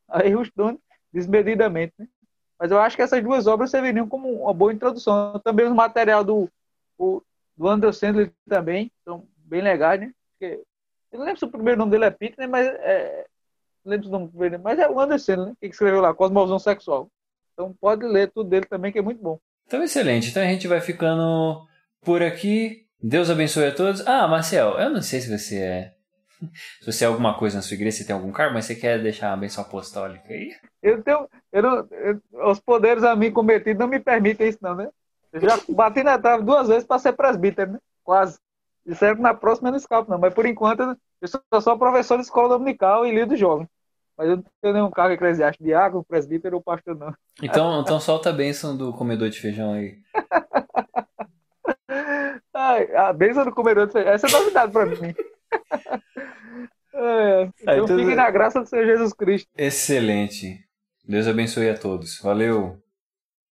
Aí 0.09 0.33
Rushdon, 0.33 0.79
desmedidamente, 1.13 1.95
né? 1.99 2.09
Mas 2.59 2.71
eu 2.71 2.81
acho 2.81 2.97
que 2.97 3.03
essas 3.03 3.23
duas 3.23 3.47
obras 3.47 3.71
serviriam 3.71 4.09
como 4.09 4.43
uma 4.43 4.53
boa 4.53 4.73
introdução. 4.73 5.39
Também 5.45 5.67
o 5.67 5.75
material 5.75 6.25
do, 6.25 6.51
o, 6.99 7.23
do 7.57 7.69
Anderson 7.69 7.99
Sandler 8.07 8.33
também, 8.49 8.91
são 9.05 9.27
bem 9.37 9.61
legais, 9.61 10.01
né? 10.01 10.13
Porque, 10.33 10.61
eu 11.13 11.19
não 11.19 11.25
lembro 11.25 11.39
se 11.39 11.45
o 11.45 11.51
primeiro 11.51 11.79
nome 11.79 11.93
dele 11.93 12.07
é 12.07 12.11
Peter, 12.11 12.39
né? 12.39 12.47
Mas 12.47 12.67
é, 12.67 13.27
não 13.85 13.91
lembro 13.93 14.09
se 14.09 14.15
o 14.15 14.19
nome 14.19 14.29
dele, 14.33 14.59
mas 14.59 14.79
é 14.79 14.89
o 14.89 14.99
Anderson, 14.99 15.37
né? 15.37 15.55
Que 15.61 15.69
escreveu 15.69 16.01
lá, 16.01 16.13
Cosmovisão 16.13 16.59
Sexual. 16.59 17.09
Então 17.53 17.73
pode 17.81 18.05
ler 18.05 18.31
tudo 18.33 18.51
dele 18.51 18.67
também, 18.67 18.91
que 18.91 18.99
é 18.99 19.03
muito 19.03 19.23
bom. 19.23 19.39
Então, 19.67 19.83
excelente. 19.83 20.31
Então 20.31 20.43
a 20.43 20.47
gente 20.47 20.67
vai 20.67 20.81
ficando 20.81 21.67
por 22.01 22.23
aqui. 22.23 22.87
Deus 23.01 23.31
abençoe 23.31 23.67
a 23.67 23.75
todos. 23.75 24.07
Ah, 24.07 24.27
Marcel, 24.27 24.79
eu 24.79 24.91
não 24.91 25.03
sei 25.03 25.21
se 25.21 25.31
você 25.31 25.59
é. 25.59 25.95
Se 26.81 26.93
você 26.93 27.05
é 27.05 27.09
alguma 27.09 27.37
coisa 27.37 27.57
na 27.57 27.63
sua 27.63 27.75
igreja, 27.75 27.99
você 27.99 28.05
tem 28.05 28.15
algum 28.15 28.33
cargo, 28.33 28.55
mas 28.55 28.65
você 28.65 28.75
quer 28.75 29.03
deixar 29.03 29.33
a 29.33 29.37
benção 29.37 29.65
apostólica 29.65 30.33
aí? 30.33 30.55
Eu 30.83 31.03
tenho. 31.03 31.29
Eu 31.53 31.63
não, 31.63 31.89
eu, 31.91 32.51
os 32.51 32.61
poderes 32.61 33.05
a 33.05 33.17
mim 33.17 33.33
cometidos 33.33 33.79
não 33.79 33.89
me 33.89 33.99
permitem 33.99 34.49
isso, 34.49 34.59
não, 34.61 34.75
né? 34.75 34.89
Eu 35.33 35.41
já 35.41 35.59
bati 35.69 36.03
na 36.03 36.19
trave 36.19 36.43
duas 36.43 36.69
vezes 36.69 36.85
para 36.85 36.99
ser 36.99 37.13
presbítero, 37.13 37.73
né? 37.73 37.79
Quase. 38.03 38.39
Isso 38.87 39.05
é 39.05 39.15
na 39.15 39.35
próxima 39.35 39.69
eu 39.69 39.73
não 39.73 39.79
escapo, 39.79 40.11
não. 40.11 40.19
Mas 40.19 40.33
por 40.33 40.47
enquanto 40.47 40.97
eu 41.21 41.29
sou 41.29 41.43
só 41.61 41.77
professor 41.77 42.17
de 42.17 42.23
escola 42.23 42.51
dominical 42.51 43.07
e 43.07 43.13
líder 43.13 43.37
jovem. 43.37 43.69
Mas 44.17 44.31
eu 44.31 44.37
não 44.37 44.45
tenho 44.61 44.75
nenhum 44.75 44.91
cargo 44.91 45.15
eclesiástico, 45.15 45.63
diácono, 45.63 46.05
presbítero 46.05 46.57
ou 46.57 46.63
pastor, 46.63 46.97
não. 46.97 47.15
Então, 47.43 47.81
então 47.81 48.01
solta 48.01 48.31
a 48.31 48.33
bênção 48.33 48.77
do 48.77 48.93
comedor 48.93 49.29
de 49.29 49.41
feijão 49.41 49.75
aí. 49.75 49.99
Ai, 52.53 52.97
a 52.97 53.13
bênção 53.13 53.45
do 53.45 53.53
comedor 53.53 53.87
de 53.87 53.93
feijão. 53.93 54.13
Essa 54.13 54.27
é 54.27 54.31
novidade 54.31 54.73
pra 54.73 54.87
mim. 54.87 55.15
É, 57.01 57.49
então, 57.63 57.85
então 57.85 57.99
fiquem 57.99 58.17
na 58.17 58.29
graça 58.29 58.61
do 58.61 58.67
Senhor 58.67 58.85
Jesus 58.85 59.13
Cristo. 59.13 59.49
Excelente. 59.57 60.65
Deus 61.07 61.29
abençoe 61.29 61.71
a 61.71 61.79
todos. 61.79 62.19
Valeu. 62.21 62.83